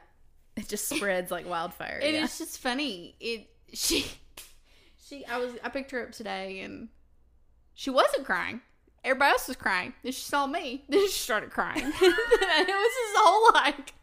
[0.58, 2.24] it just spreads like wildfire and yeah.
[2.24, 3.16] it's just funny.
[3.20, 4.06] It she
[5.08, 6.90] she I was I picked her up today and
[7.74, 8.62] she wasn't crying.
[9.04, 9.94] Everybody else was crying.
[10.04, 10.86] Then she saw me.
[10.90, 11.84] Then she started crying.
[11.84, 13.94] and it was this whole like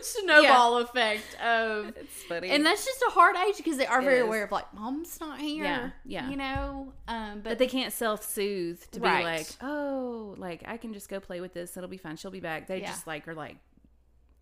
[0.00, 4.04] snowball effect of it's funny and that's just a hard age because they are It
[4.04, 4.24] very is.
[4.24, 5.64] aware of like mom's not here.
[5.64, 6.30] Yeah, yeah.
[6.30, 9.18] You know, um, but, but they can't self-soothe to Right.
[9.18, 12.30] be like oh like i can just go play with this it'll be fine she'll
[12.30, 12.86] be back they Yeah.
[12.88, 13.56] just like are like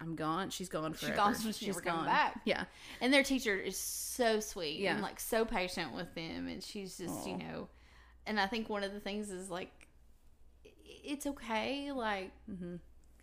[0.01, 1.13] i'm gone she's gone forever.
[1.13, 2.41] She's gone, so she's never coming back.
[2.45, 2.65] yeah
[3.01, 4.93] and their teacher is so sweet Yeah.
[4.95, 7.69] and like so patient with them, and she's just you know,
[8.27, 9.71] and I think one of the things is like
[11.05, 12.77] it's okay, like mm-hmm.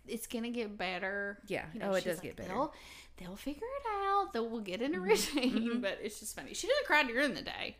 [0.08, 1.38] it's gonna get better.
[1.46, 1.66] Yeah.
[1.74, 2.48] you Oh, it she's does get better.
[2.48, 2.74] They'll,
[3.18, 4.32] they'll figure it out.
[4.32, 5.02] They'll we'll get in Mm-hmm.
[5.02, 5.80] a routine.
[5.80, 6.54] But it's just funny.
[6.54, 7.76] She doesn't cry during the day.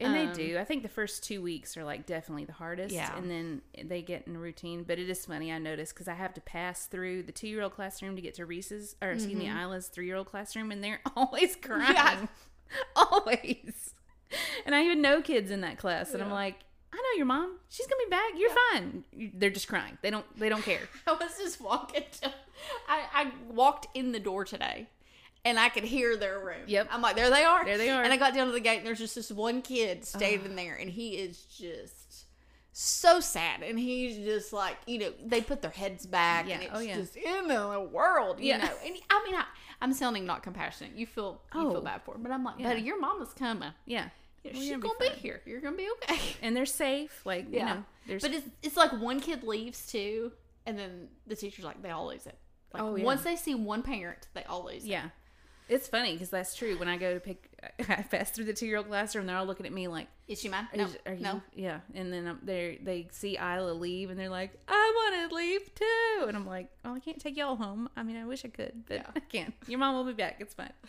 [0.00, 0.58] And they Um, do.
[0.58, 2.94] I think the first two weeks are like definitely the hardest.
[2.94, 3.16] Yeah.
[3.16, 4.84] And then they get in a routine.
[4.84, 7.62] But it is funny, I noticed, because I have to pass through the two year
[7.62, 10.82] old classroom to get to Reese's, or excuse me, Isla's three year old classroom, and
[10.84, 11.94] they're always crying.
[11.94, 12.26] Yeah.
[12.96, 13.94] always.
[14.66, 16.56] And I even know kids in that class, and I'm like,
[16.92, 17.58] I know your mom.
[17.68, 18.30] She's gonna be back.
[18.36, 19.04] You're fine.
[19.34, 19.98] They're just crying.
[20.02, 20.24] They don't.
[20.38, 20.80] They don't care.
[21.06, 22.04] I was just walking.
[22.22, 22.32] To,
[22.88, 24.88] I I walked in the door today,
[25.44, 26.62] and I could hear their room.
[26.66, 26.88] Yep.
[26.90, 27.64] I'm like, there they are.
[27.64, 28.02] There they are.
[28.02, 30.74] And I got down to the gate, and there's just this one kid standing there,
[30.74, 32.26] and he is just
[32.72, 36.54] so sad, and he's just like, you know, they put their heads back, Yeah.
[36.54, 36.96] and it's Oh, yeah.
[36.96, 38.58] just in the world, you Yeah.
[38.58, 38.70] know.
[38.84, 39.44] And I mean, I,
[39.80, 40.94] I'm sounding not compassionate.
[40.96, 41.70] You feel you Oh.
[41.72, 42.68] feel bad for him, but I'm like, Yeah.
[42.68, 43.72] buddy, your mama's coming.
[43.86, 44.10] Yeah.
[44.44, 45.42] Well, she's gonna be be, here.
[45.44, 46.18] You're gonna be okay.
[46.42, 47.20] And they're safe.
[47.26, 47.84] Like you know.
[48.06, 48.22] There's.
[48.22, 50.32] But it's it's like one kid leaves too,
[50.64, 52.38] and then the teacher's like, they all lose it.
[52.72, 53.04] Like Oh, yeah.
[53.04, 55.02] once they see one parent, they all lose it.
[55.68, 56.78] It's funny because that's true.
[56.78, 57.48] When I go to pick,
[57.88, 60.40] I pass through the two year old classroom, they're all looking at me like, Is
[60.40, 60.66] she mine?
[60.74, 61.42] No, Is- are you, no.
[61.54, 61.80] Yeah.
[61.94, 65.74] And then um, they they see Isla leave and they're like, I want to leave
[65.74, 66.24] too.
[66.26, 67.88] And I'm like, oh, I can't take y'all home.
[67.96, 69.06] I mean, I wish I could, but Yeah.
[69.16, 69.54] I can't.
[69.66, 70.36] Your mom will be back.
[70.40, 70.72] It's fine.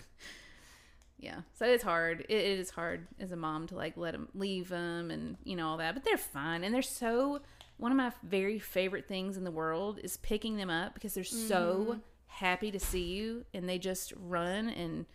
[1.22, 1.42] Yeah.
[1.56, 2.22] So it's hard.
[2.30, 5.56] It, it is hard as a mom to like let them leave them and you
[5.58, 7.42] know all that, but they're fine and they're so.
[7.76, 11.24] One of my very favorite things in the world is picking them up because they're
[11.24, 12.00] so
[12.30, 15.06] happy to see you and they just run and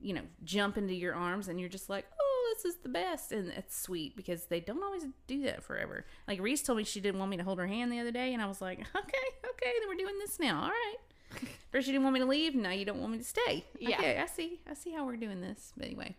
[0.00, 3.32] you know, jump into your arms and you're just like, oh, this is the best.
[3.32, 6.04] And it's sweet because they don't always do that forever.
[6.26, 8.32] Like Reese told me she didn't want me to hold her hand the other day.
[8.32, 10.62] And I was like, okay, okay, then we're doing this now.
[10.62, 10.96] All right.
[11.72, 12.54] First you didn't want me to leave.
[12.54, 13.64] Now you don't want me to stay.
[13.78, 13.98] Yeah.
[13.98, 14.60] Okay, I see.
[14.68, 15.72] I see how we're doing this.
[15.76, 16.16] But anyway,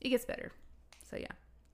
[0.00, 0.52] it gets better.
[1.08, 1.32] So yeah.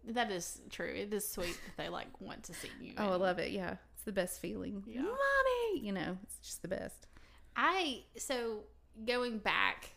[0.08, 0.92] That is true.
[0.94, 2.92] It is sweet that they like want to see you.
[2.96, 3.50] Oh, I love it.
[3.50, 3.76] Yeah.
[3.94, 4.84] It's the best feeling.
[4.86, 5.02] Yeah.
[5.02, 5.80] Mommy!
[5.80, 7.08] You know, it's just the best.
[7.56, 8.64] I so
[9.06, 9.90] going back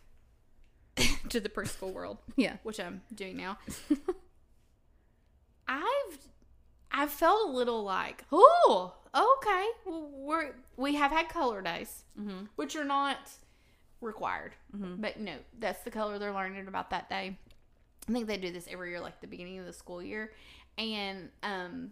[1.30, 2.58] to the preschool world, Yeah.
[2.64, 3.58] which I'm doing now.
[5.68, 6.18] I've
[6.92, 12.46] I've felt a little like, oh, okay, well, we're we have had color days, Mm-hmm.
[12.56, 13.18] which are not
[14.02, 17.38] required, but no, that's the color they're learning about that day.
[18.08, 20.32] I think they do this every year, like the beginning of the school year,
[20.78, 21.92] and um,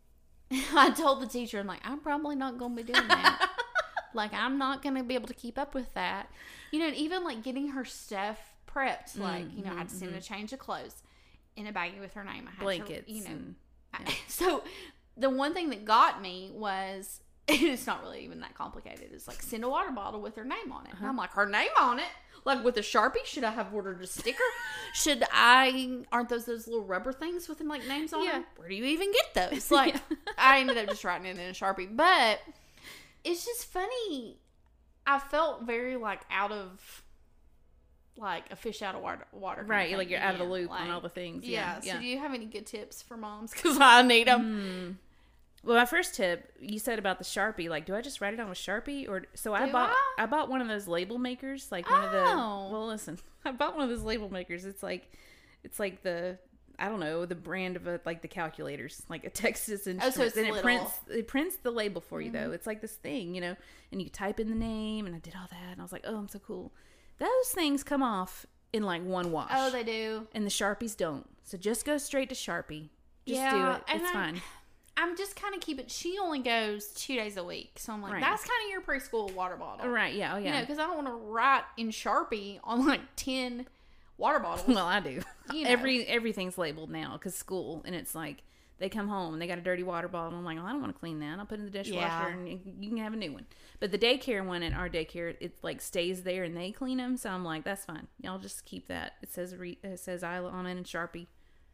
[0.74, 3.50] I told the teacher, I'm like, I'm probably not going to be doing that.
[4.14, 6.30] Like, I'm not going to be able to keep up with that.
[6.70, 9.88] You know, and even like getting her stuff prepped, mm, like you know, I had
[9.88, 10.24] to mm, send a mm.
[10.24, 11.02] change of clothes
[11.56, 12.44] in a baggie with her name.
[12.46, 13.08] I had to, Blankets.
[13.08, 13.54] you know, and,
[13.94, 14.62] I- so
[15.16, 19.08] the one thing that got me was it's not really even that complicated.
[19.12, 20.90] It's like send a water bottle with her name on it.
[20.90, 21.08] And uh-huh.
[21.08, 22.04] I'm like, her name on it?
[22.44, 23.24] Like with a sharpie?
[23.24, 24.42] Should I have ordered a sticker?
[24.94, 26.02] Should I?
[26.12, 28.32] Aren't those those little rubber things with like names on Yeah.
[28.32, 28.44] them?
[28.56, 29.70] Where do you even get those?
[29.70, 29.96] Like,
[30.36, 32.40] I ended up just writing it in a sharpie, but
[33.30, 34.38] it's just funny.
[35.06, 37.02] I felt very like out of
[38.16, 39.26] like a fish out of water.
[39.32, 39.96] water right.
[39.96, 41.44] Like you're out of the loop on all the things.
[41.46, 41.78] yeah.
[41.82, 41.94] Yeah.
[41.94, 43.52] So, do you have any good tips for moms?
[43.62, 44.40] Because I need them.
[44.42, 44.90] Hmm.
[45.64, 47.68] Well, my first tip you said about the Sharpie.
[47.68, 49.90] Like, do I just write it on with Sharpie, or so I Do bought?
[50.18, 50.22] I?
[50.22, 50.26] I?
[50.26, 52.22] bought one of those label makers, like one of the.
[52.24, 52.68] Oh.
[52.70, 54.64] Well, listen, I bought one of those label makers.
[54.64, 55.10] It's like,
[55.64, 56.38] it's like the
[56.78, 60.22] I don't know the brand of a, like the calculators, like a Texas Instruments, Oh,
[60.22, 60.62] it's and it little.
[60.62, 62.44] prints it prints the label for you Mm-hmm.
[62.50, 62.52] though.
[62.52, 63.56] It's like this thing, you know,
[63.92, 66.04] and you type in the name, and I did all that, and I was like,
[66.06, 66.72] oh, I'm so cool.
[67.18, 69.50] Those things come off in like one wash.
[69.52, 70.26] Oh, they do.
[70.34, 71.26] and the Sharpies don't.
[71.44, 72.90] So just go straight to Sharpie.
[73.26, 73.96] Just Yeah, do it.
[73.96, 74.40] It's I- fine.
[75.00, 75.86] I'm just kind of keeping.
[75.86, 78.20] She only goes two days a week, so I'm like, Right.
[78.20, 80.12] that's kind of your preschool water bottle, Right?
[80.12, 80.34] Yeah.
[80.34, 80.54] Oh, You yeah.
[80.54, 83.66] know, because I don't want to write in Sharpie on like ten
[84.18, 84.68] water bottles.
[84.68, 85.22] Well, I do.
[85.52, 85.70] You know.
[85.70, 88.42] Every everything's labeled now because school, and it's like
[88.78, 90.38] they come home and they got a dirty water bottle.
[90.38, 91.38] I'm like, well, I don't want to clean that.
[91.38, 92.28] I'll put it in the dishwasher, Yeah.
[92.28, 93.46] and you, can have a new one.
[93.80, 97.16] But the daycare one at our daycare, it like stays there and they clean them.
[97.16, 98.06] So I'm like, that's fine.
[98.20, 99.14] Y'all just keep that.
[99.22, 101.26] It says re- it says Isla on it and Sharpie.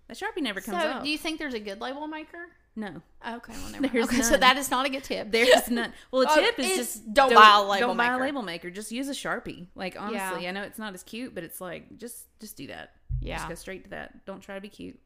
[0.09, 1.03] That Sharpie never so, comes off.
[1.05, 2.47] do you think there's a good label maker?
[2.77, 3.89] No, Okay, well, never.
[3.89, 5.31] There's Okay, so that is not a good tip.
[5.31, 5.93] There's none.
[6.11, 8.23] Well, a Oh, tip is just don't buy a label Don't buy a maker.
[8.25, 8.71] label maker.
[8.71, 9.67] Just use a sharpie.
[9.75, 10.49] Like honestly, Yeah.
[10.49, 12.93] I know it's not as cute, but it's like just just do that.
[13.21, 13.37] Yeah.
[13.37, 14.27] just go straight to that.
[14.27, 14.99] Don't try to be cute.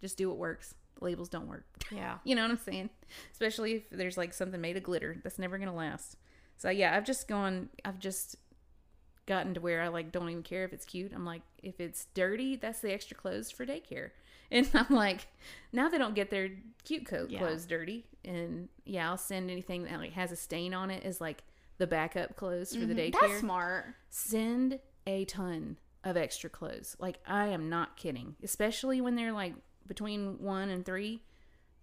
[0.00, 0.74] Just do what works.
[0.98, 1.66] The labels don't work.
[1.90, 2.18] yeah.
[2.24, 2.90] You know what I'm saying?
[3.32, 6.16] Especially if there's like something made of glitter that's never gonna last.
[6.56, 7.68] So yeah, I've just gone.
[7.84, 8.36] I've just
[9.26, 11.12] gotten to where I like don't even care if it's cute.
[11.14, 14.10] I'm like, if it's dirty, that's the extra clothes for daycare.
[14.50, 15.26] And I'm like,
[15.72, 16.50] now they don't get their
[16.84, 17.38] cute coat Yeah.
[17.40, 18.06] clothes dirty.
[18.24, 21.42] And yeah, I'll send anything that like has a stain on it as like
[21.78, 23.12] the backup clothes for the daycare.
[23.12, 23.26] Mm-hmm.
[23.28, 23.84] That's smart.
[24.10, 26.96] Send a ton of extra clothes.
[26.98, 28.36] Like I am not kidding.
[28.42, 29.54] Especially when they're like
[29.86, 31.22] between one and three.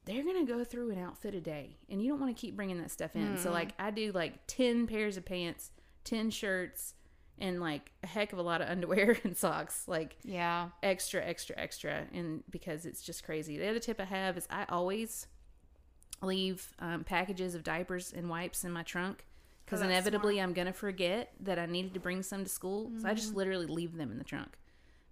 [0.05, 2.79] they're gonna go through an outfit a day, and you don't want to keep bringing
[2.79, 3.23] that stuff in.
[3.29, 3.37] Mm-hmm.
[3.43, 5.71] So like I do like ten pairs of pants,
[6.03, 6.93] ten shirts,
[7.39, 9.87] and like a heck of a lot of underwear and socks.
[9.87, 10.69] Like Yeah.
[10.83, 13.57] extra, extra, extra, and because it's just crazy.
[13.57, 15.27] The other tip I have is I always
[16.21, 19.25] leave um, packages of diapers and wipes in my trunk
[19.65, 22.91] because Oh, inevitably I'm gonna forget that I needed to bring some to school.
[23.01, 23.15] So I Mm-hmm.
[23.17, 24.57] just literally leave them in the trunk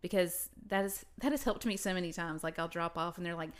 [0.02, 2.44] because that is that has helped me so many times.
[2.44, 3.52] Like I'll drop off and they're like.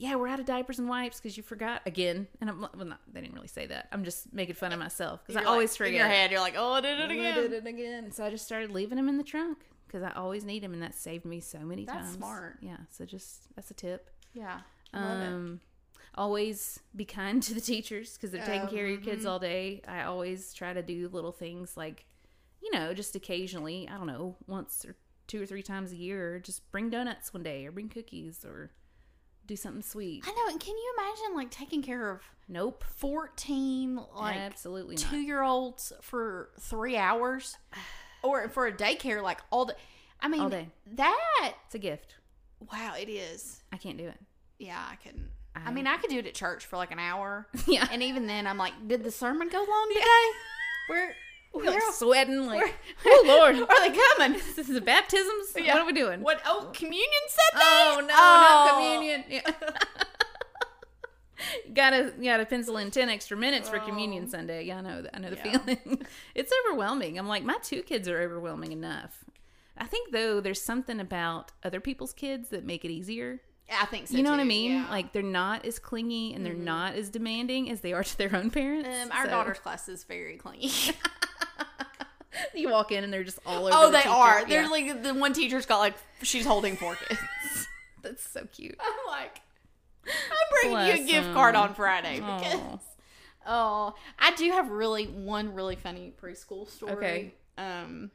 [0.00, 2.28] Yeah, we're out of diapers and wipes because you forgot again.
[2.40, 3.88] And I'm well, not, they didn't really say that.
[3.90, 5.92] I'm just making fun of myself because I always like, forget.
[5.94, 7.34] In your head, you're like, oh, I did it I again.
[7.34, 8.12] did it again.
[8.12, 9.58] So I just started leaving them in the trunk
[9.88, 12.16] because I always need them, and that saved me so many That's times.
[12.16, 12.58] smart.
[12.60, 12.76] Yeah.
[12.90, 14.08] So just that's a tip.
[14.34, 14.60] Yeah.
[14.94, 15.26] Love it.
[15.26, 15.60] Um,
[16.14, 19.30] always be kind to the teachers because they're taking Oh, care of your kids mhm.
[19.30, 19.82] all day.
[19.88, 22.06] I always try to do little things like,
[22.62, 23.88] you know, just occasionally.
[23.88, 24.94] I don't know, once or
[25.26, 28.70] two or three times a year, just bring donuts one day or bring cookies or
[29.48, 30.22] do something sweet.
[30.24, 30.50] I know.
[30.52, 32.84] And can you imagine like taking care of Nope.
[32.96, 37.56] 14 like Absolutely two year olds for three hours
[38.22, 39.74] or for a daycare like all the
[40.20, 40.68] I mean All day.
[40.94, 42.14] that It's a gift.
[42.72, 44.18] wow it is I can't do it.
[44.58, 46.98] yeah I couldn't I, I- mean I could do it at church for like an
[46.98, 47.86] hour Yeah.
[47.90, 50.26] and even then I'm like did the sermon go long today
[50.88, 51.14] where
[51.54, 52.74] We're like sweating, like,
[53.06, 55.54] oh Lord, are they coming this is baptisms.
[55.56, 55.74] Yeah.
[55.74, 56.20] What are we doing?
[56.20, 58.66] what oh communion Sunday Oh no, Oh.
[58.68, 59.24] not communion.
[59.28, 59.50] Yeah.
[61.72, 64.30] gotta gotta pencil in ten extra minutes for communion Oh.
[64.30, 64.64] Sunday.
[64.64, 65.16] Yeah, I know that.
[65.16, 65.58] I know the Yeah.
[65.58, 66.02] feeling.
[66.34, 67.18] it's overwhelming.
[67.18, 69.24] I'm like, my two kids are overwhelming enough.
[69.76, 73.40] I think though, there's something about other people's kids that make it easier.
[73.70, 74.72] I think so you know what I mean?
[74.72, 74.82] yeah.
[74.84, 74.92] Mm-hmm.
[74.92, 78.34] Like they're not as clingy and they're not as demanding as they are to their
[78.34, 78.88] own parents.
[78.88, 80.70] um, our So, daughter's class is very clean.
[82.54, 83.70] you walk in and they're just all over.
[83.70, 84.10] The Oh, the they teacher.
[84.10, 84.40] are.
[84.40, 84.46] Yeah.
[84.46, 87.20] There's like the one teacher's got like she's holding four kids.
[88.02, 88.76] That's so cute.
[88.80, 89.40] I'm like,
[90.06, 92.78] I'm bringing you a gift card on Friday because Aw.
[93.46, 96.92] oh, I do have really one really funny preschool story.
[96.92, 97.34] Okay.
[97.58, 98.10] Um,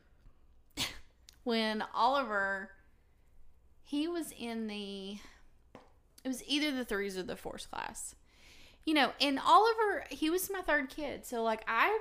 [1.43, 2.69] when Oliver,
[3.81, 5.17] he was in the,
[6.23, 8.15] it was either the threes or the fours class,
[8.85, 11.99] you know, and Oliver, he was my third kid, so like I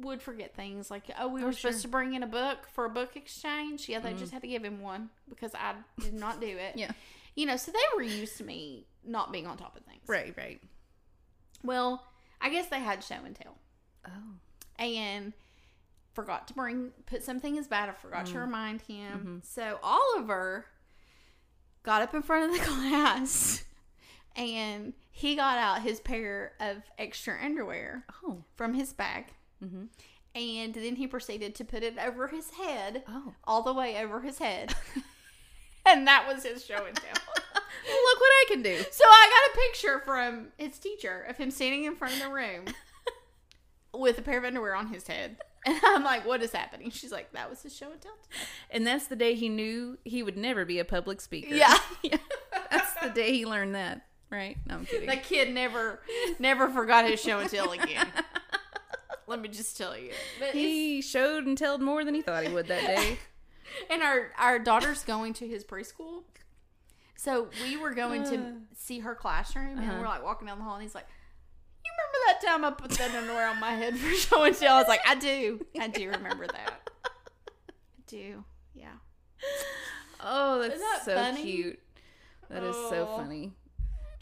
[0.00, 1.82] would forget things like oh we Oh, were supposed sure.
[1.82, 4.64] to bring in a book for a book exchange yeah they just had to give
[4.64, 6.90] him one because i did not do it Yeah.
[7.34, 10.02] you know, so they were used to me not being on top of things.
[10.06, 10.32] Right.
[10.36, 10.60] Right.
[11.64, 12.04] Well,
[12.40, 13.56] I guess they had show and tell
[14.06, 14.10] Oh.
[14.78, 15.32] and
[16.14, 17.88] forgot to bring, put something as bad.
[17.88, 18.32] I forgot Mm.
[18.32, 19.18] to remind him.
[19.18, 19.36] Mm-hmm.
[19.44, 20.66] So Oliver
[21.82, 23.64] got up in front of the class
[24.36, 28.44] and he got out his pair of extra underwear Oh.
[28.56, 29.26] from his bag.
[29.62, 29.88] Mhm.
[30.34, 33.34] And then he proceeded to put it over his head, Oh.
[33.44, 34.74] all the way over his head.
[35.86, 37.12] and that was his show and tell.
[37.44, 38.76] Look what I can do.
[38.90, 42.28] So I got a picture from his teacher of him standing in front of the
[42.30, 42.64] room
[43.94, 45.36] with a pair of underwear on his head.
[45.64, 46.90] And I'm like, what is happening?
[46.90, 48.12] She's like, that was his show and tell.
[48.22, 51.54] today." And that's the day he knew he would never be a public speaker.
[51.54, 51.76] Yeah.
[52.70, 54.06] That's the day he learned that.
[54.30, 54.56] Right?
[54.66, 55.06] No, I'm kidding.
[55.08, 56.00] That kid never,
[56.38, 58.08] never forgot his show and tell again.
[59.32, 60.12] Let me just tell you.
[60.38, 63.18] But he showed and told more than he thought he would that day.
[63.90, 66.22] and our our daughter's going to his preschool,
[67.16, 69.98] so we were going to see her classroom, and Uh-huh.
[70.00, 71.06] we're like walking down the hall, and he's like.
[71.84, 74.76] You remember that time I put that underwear on my head for show and tell?
[74.76, 75.66] I was like, I do.
[75.80, 76.88] I do remember that.
[77.04, 77.10] I
[78.06, 78.44] do.
[78.74, 78.92] Yeah.
[80.24, 81.42] Oh, that's that so funny?
[81.42, 81.80] cute.
[82.48, 83.16] That is so Oh.
[83.16, 83.52] funny.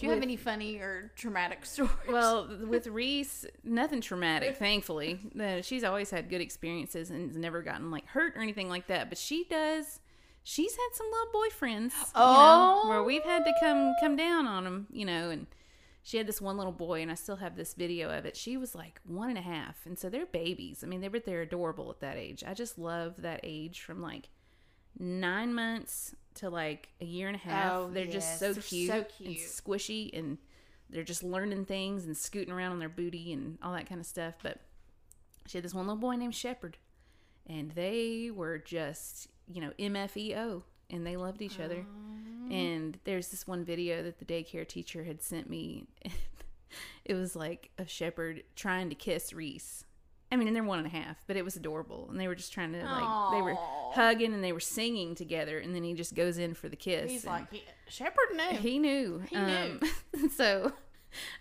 [0.00, 1.92] Do you have any funny or traumatic stories?
[2.08, 5.20] Well, with Reese, nothing traumatic, thankfully.
[5.62, 9.08] She's always had good experiences and has never gotten like hurt or anything like that.
[9.10, 10.00] But she does.
[10.42, 12.88] She's had some little boyfriends, you know, Oh.
[12.88, 15.28] where we've had to come come down on them, you know.
[15.28, 15.46] And
[16.02, 18.36] she had this one little boy, and I still have this video of it.
[18.38, 20.82] She was like one and a half, and so they're babies.
[20.82, 22.42] I mean, they're they're adorable at that age.
[22.46, 24.30] I just love that age from like
[24.98, 27.72] nine months to like a year and a half.
[27.72, 30.38] Oh, they're yes, just so they're cute, so and squishy, and
[30.88, 34.06] they're just learning things and scooting around on their booty and all that kind of
[34.06, 34.34] stuff.
[34.42, 34.58] But
[35.46, 36.78] she had this one little boy named Shepherd,
[37.46, 41.84] and they were just you know MFEO, and they loved each other.
[42.50, 45.86] And there's this one video that the daycare teacher had sent me.
[47.04, 49.84] it was like a shepherd trying to kiss Reese.
[50.32, 52.36] I mean, and they're one and a half, but it was adorable, and they were
[52.36, 53.56] just trying to like they were
[53.92, 57.10] hugging and they were singing together, and then he just goes in for the kiss.
[57.10, 58.58] He's like, he, Shepherd knew.
[58.58, 59.22] he knew.
[59.28, 59.80] He um,
[60.36, 60.72] so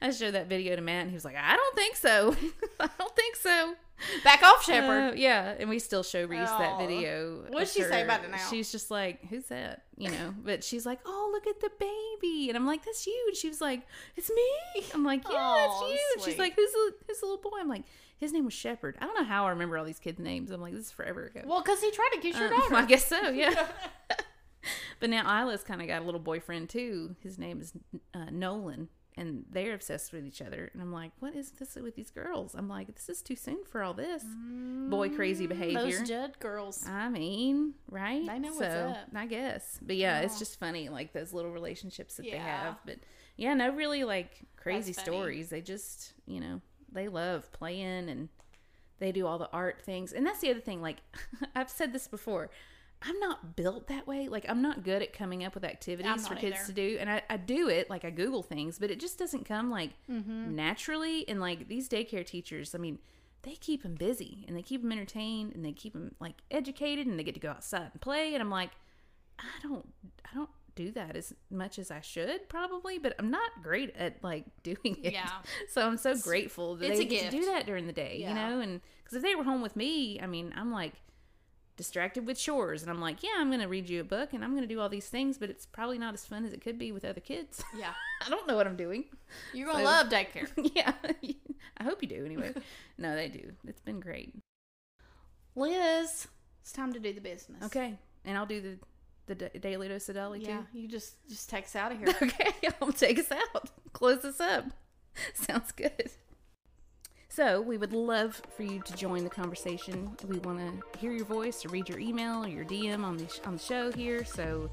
[0.01, 2.35] I showed that video to Matt, and he was like, "I don't think so.
[2.79, 3.75] I don't think so."
[4.23, 5.11] Back off, Shepherd.
[5.11, 7.43] Uh, yeah, and we still show Reese that video.
[7.49, 8.37] What'd she say about it now?
[8.49, 10.33] She's just like, "Who's that?" You know.
[10.43, 13.49] But she's like, "Oh, look at the baby," and I'm like, "That's you." And she
[13.49, 13.85] was like,
[14.15, 17.25] "It's me." I'm like, "Yeah, Aw, it's you." And she's like, "Who's the who's the
[17.25, 17.83] little boy?" I'm like,
[18.19, 20.51] "His name was Shepherd." I don't know how I remember all these kids' names.
[20.51, 22.75] I'm like, "This is forever ago." Well, because he tried to kiss your Um, daughter.
[22.75, 23.29] I guess so.
[23.29, 23.67] Yeah.
[24.99, 27.15] but now Isla's kind of got a little boyfriend too.
[27.21, 27.73] His name is
[28.13, 30.69] uh, Nolan, and they're obsessed with each other.
[30.73, 32.55] And I'm like, what is this with these girls?
[32.55, 34.23] I'm like, this is too soon for all this
[34.89, 35.79] boy crazy behavior.
[35.79, 36.85] Mm, Those Judd girls.
[36.87, 38.25] I mean, right?
[38.25, 39.07] They know what's so, up.
[39.15, 39.79] I guess.
[39.81, 42.77] But yeah, it's just funny, like those little relationships that they have.
[42.85, 42.97] But
[43.37, 45.49] yeah, no, really like crazy stories.
[45.49, 46.61] They just, you know,
[46.93, 48.29] they love playing and
[48.99, 50.11] they do all the art things.
[50.13, 50.81] And that's the other thing.
[50.81, 50.97] Like,
[51.55, 52.49] I've said this before.
[53.01, 54.27] I'm not built that way.
[54.27, 56.65] Like, I'm not good at coming up with activities for kids either.
[56.67, 56.97] to do.
[56.99, 59.91] And I, I do it, like, I Google things, but it just doesn't come, like,
[60.11, 60.53] Mm-hmm.
[60.53, 61.25] naturally.
[61.29, 62.99] And, like, these daycare teachers, I mean,
[63.43, 67.07] they keep them busy and they keep them entertained and they keep them, like, educated
[67.07, 68.33] and they get to go outside and play.
[68.33, 68.71] And I'm like,
[69.39, 69.87] I don't,
[70.29, 70.49] I don't
[70.85, 74.97] do that as much as I should probably, but I'm not great at, like, doing
[75.03, 75.13] it.
[75.13, 75.29] Yeah.
[75.69, 78.29] So I'm so grateful that it's they get to do that during the day, Yeah.
[78.29, 78.59] you know?
[78.61, 80.93] And because if they were home with me, I mean, I'm like
[81.75, 84.43] distracted with chores, and I'm like, yeah, I'm going to read you a book and
[84.43, 86.61] I'm going to do all these things, but it's probably not as fun as it
[86.61, 87.63] could be with other kids.
[87.77, 87.93] Yeah.
[88.25, 89.05] I don't know what I'm doing.
[89.53, 90.49] You're going to So- love daycare.
[90.75, 90.93] yeah,
[91.77, 92.53] I hope you do anyway.
[92.97, 93.51] no, they do.
[93.67, 94.33] It's been great.
[95.55, 96.27] Liz,
[96.61, 97.63] it's time to do the business.
[97.65, 97.95] Okay,
[98.25, 98.77] and I'll do the
[99.29, 100.79] the da- daily dose of Dolly Yeah, too.
[100.79, 102.09] you just just text out of here.
[102.21, 102.51] Okay,
[102.81, 103.69] I'll take us out.
[103.93, 104.65] Close us up.
[105.33, 106.11] Sounds good.
[107.31, 110.11] So, we would love for you to join the conversation.
[110.27, 113.27] We want to hear your voice or read your email or your DM on the,
[113.29, 114.25] sh- on the show here.
[114.25, 114.69] So,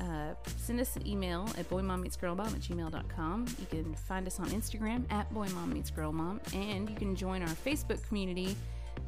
[0.00, 3.46] uh, send us an email at boymommeetsgirlmom at gmail.com.
[3.58, 8.56] You can find us on Instagram at boymommeetsgirlmom, and you can join our Facebook community.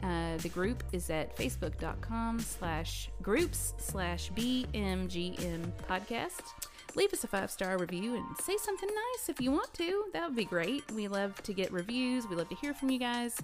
[0.02, 6.42] Uh, the group is at facebook.com slash groups slash BMGM podcast.
[6.96, 10.04] Leave us a five star review and say something nice if you want to.
[10.12, 10.84] That would be great.
[10.92, 13.36] We love to get reviews, we love to hear from you guys,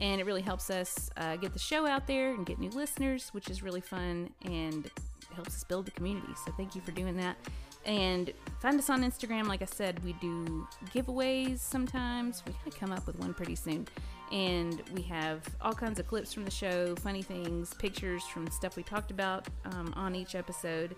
[0.00, 3.30] and it really helps us uh, get the show out there and get new listeners,
[3.32, 4.90] which is really fun and
[5.34, 6.32] helps us build the community.
[6.44, 7.36] So thank you for doing that.
[7.84, 9.48] And find us on Instagram.
[9.48, 12.42] Like I said, we do giveaways sometimes.
[12.46, 13.88] We gotta come up with one pretty soon.
[14.32, 18.76] And we have all kinds of clips from the show, funny things, pictures from stuff
[18.76, 20.96] we talked about um, on each episode.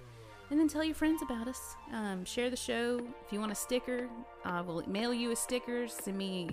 [0.50, 1.74] And then tell your friends about us.
[1.92, 3.00] Um, share the show.
[3.26, 4.08] If you want a sticker,
[4.44, 5.88] uh, we'll mail you a sticker.
[5.88, 6.50] Send me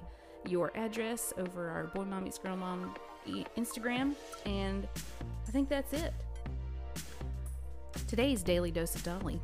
[0.47, 2.95] your address over our Boy Mom Meets Girl Mom
[3.55, 4.15] Instagram.
[4.45, 4.87] And
[5.47, 6.13] I think that's it.
[8.07, 9.39] Today's Daily Dose of Dolly.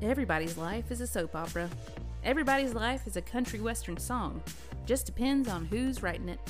[0.00, 1.68] Everybody's life is a soap opera.
[2.24, 4.42] Everybody's life is a country western song.
[4.84, 6.40] Just depends on who's writing it.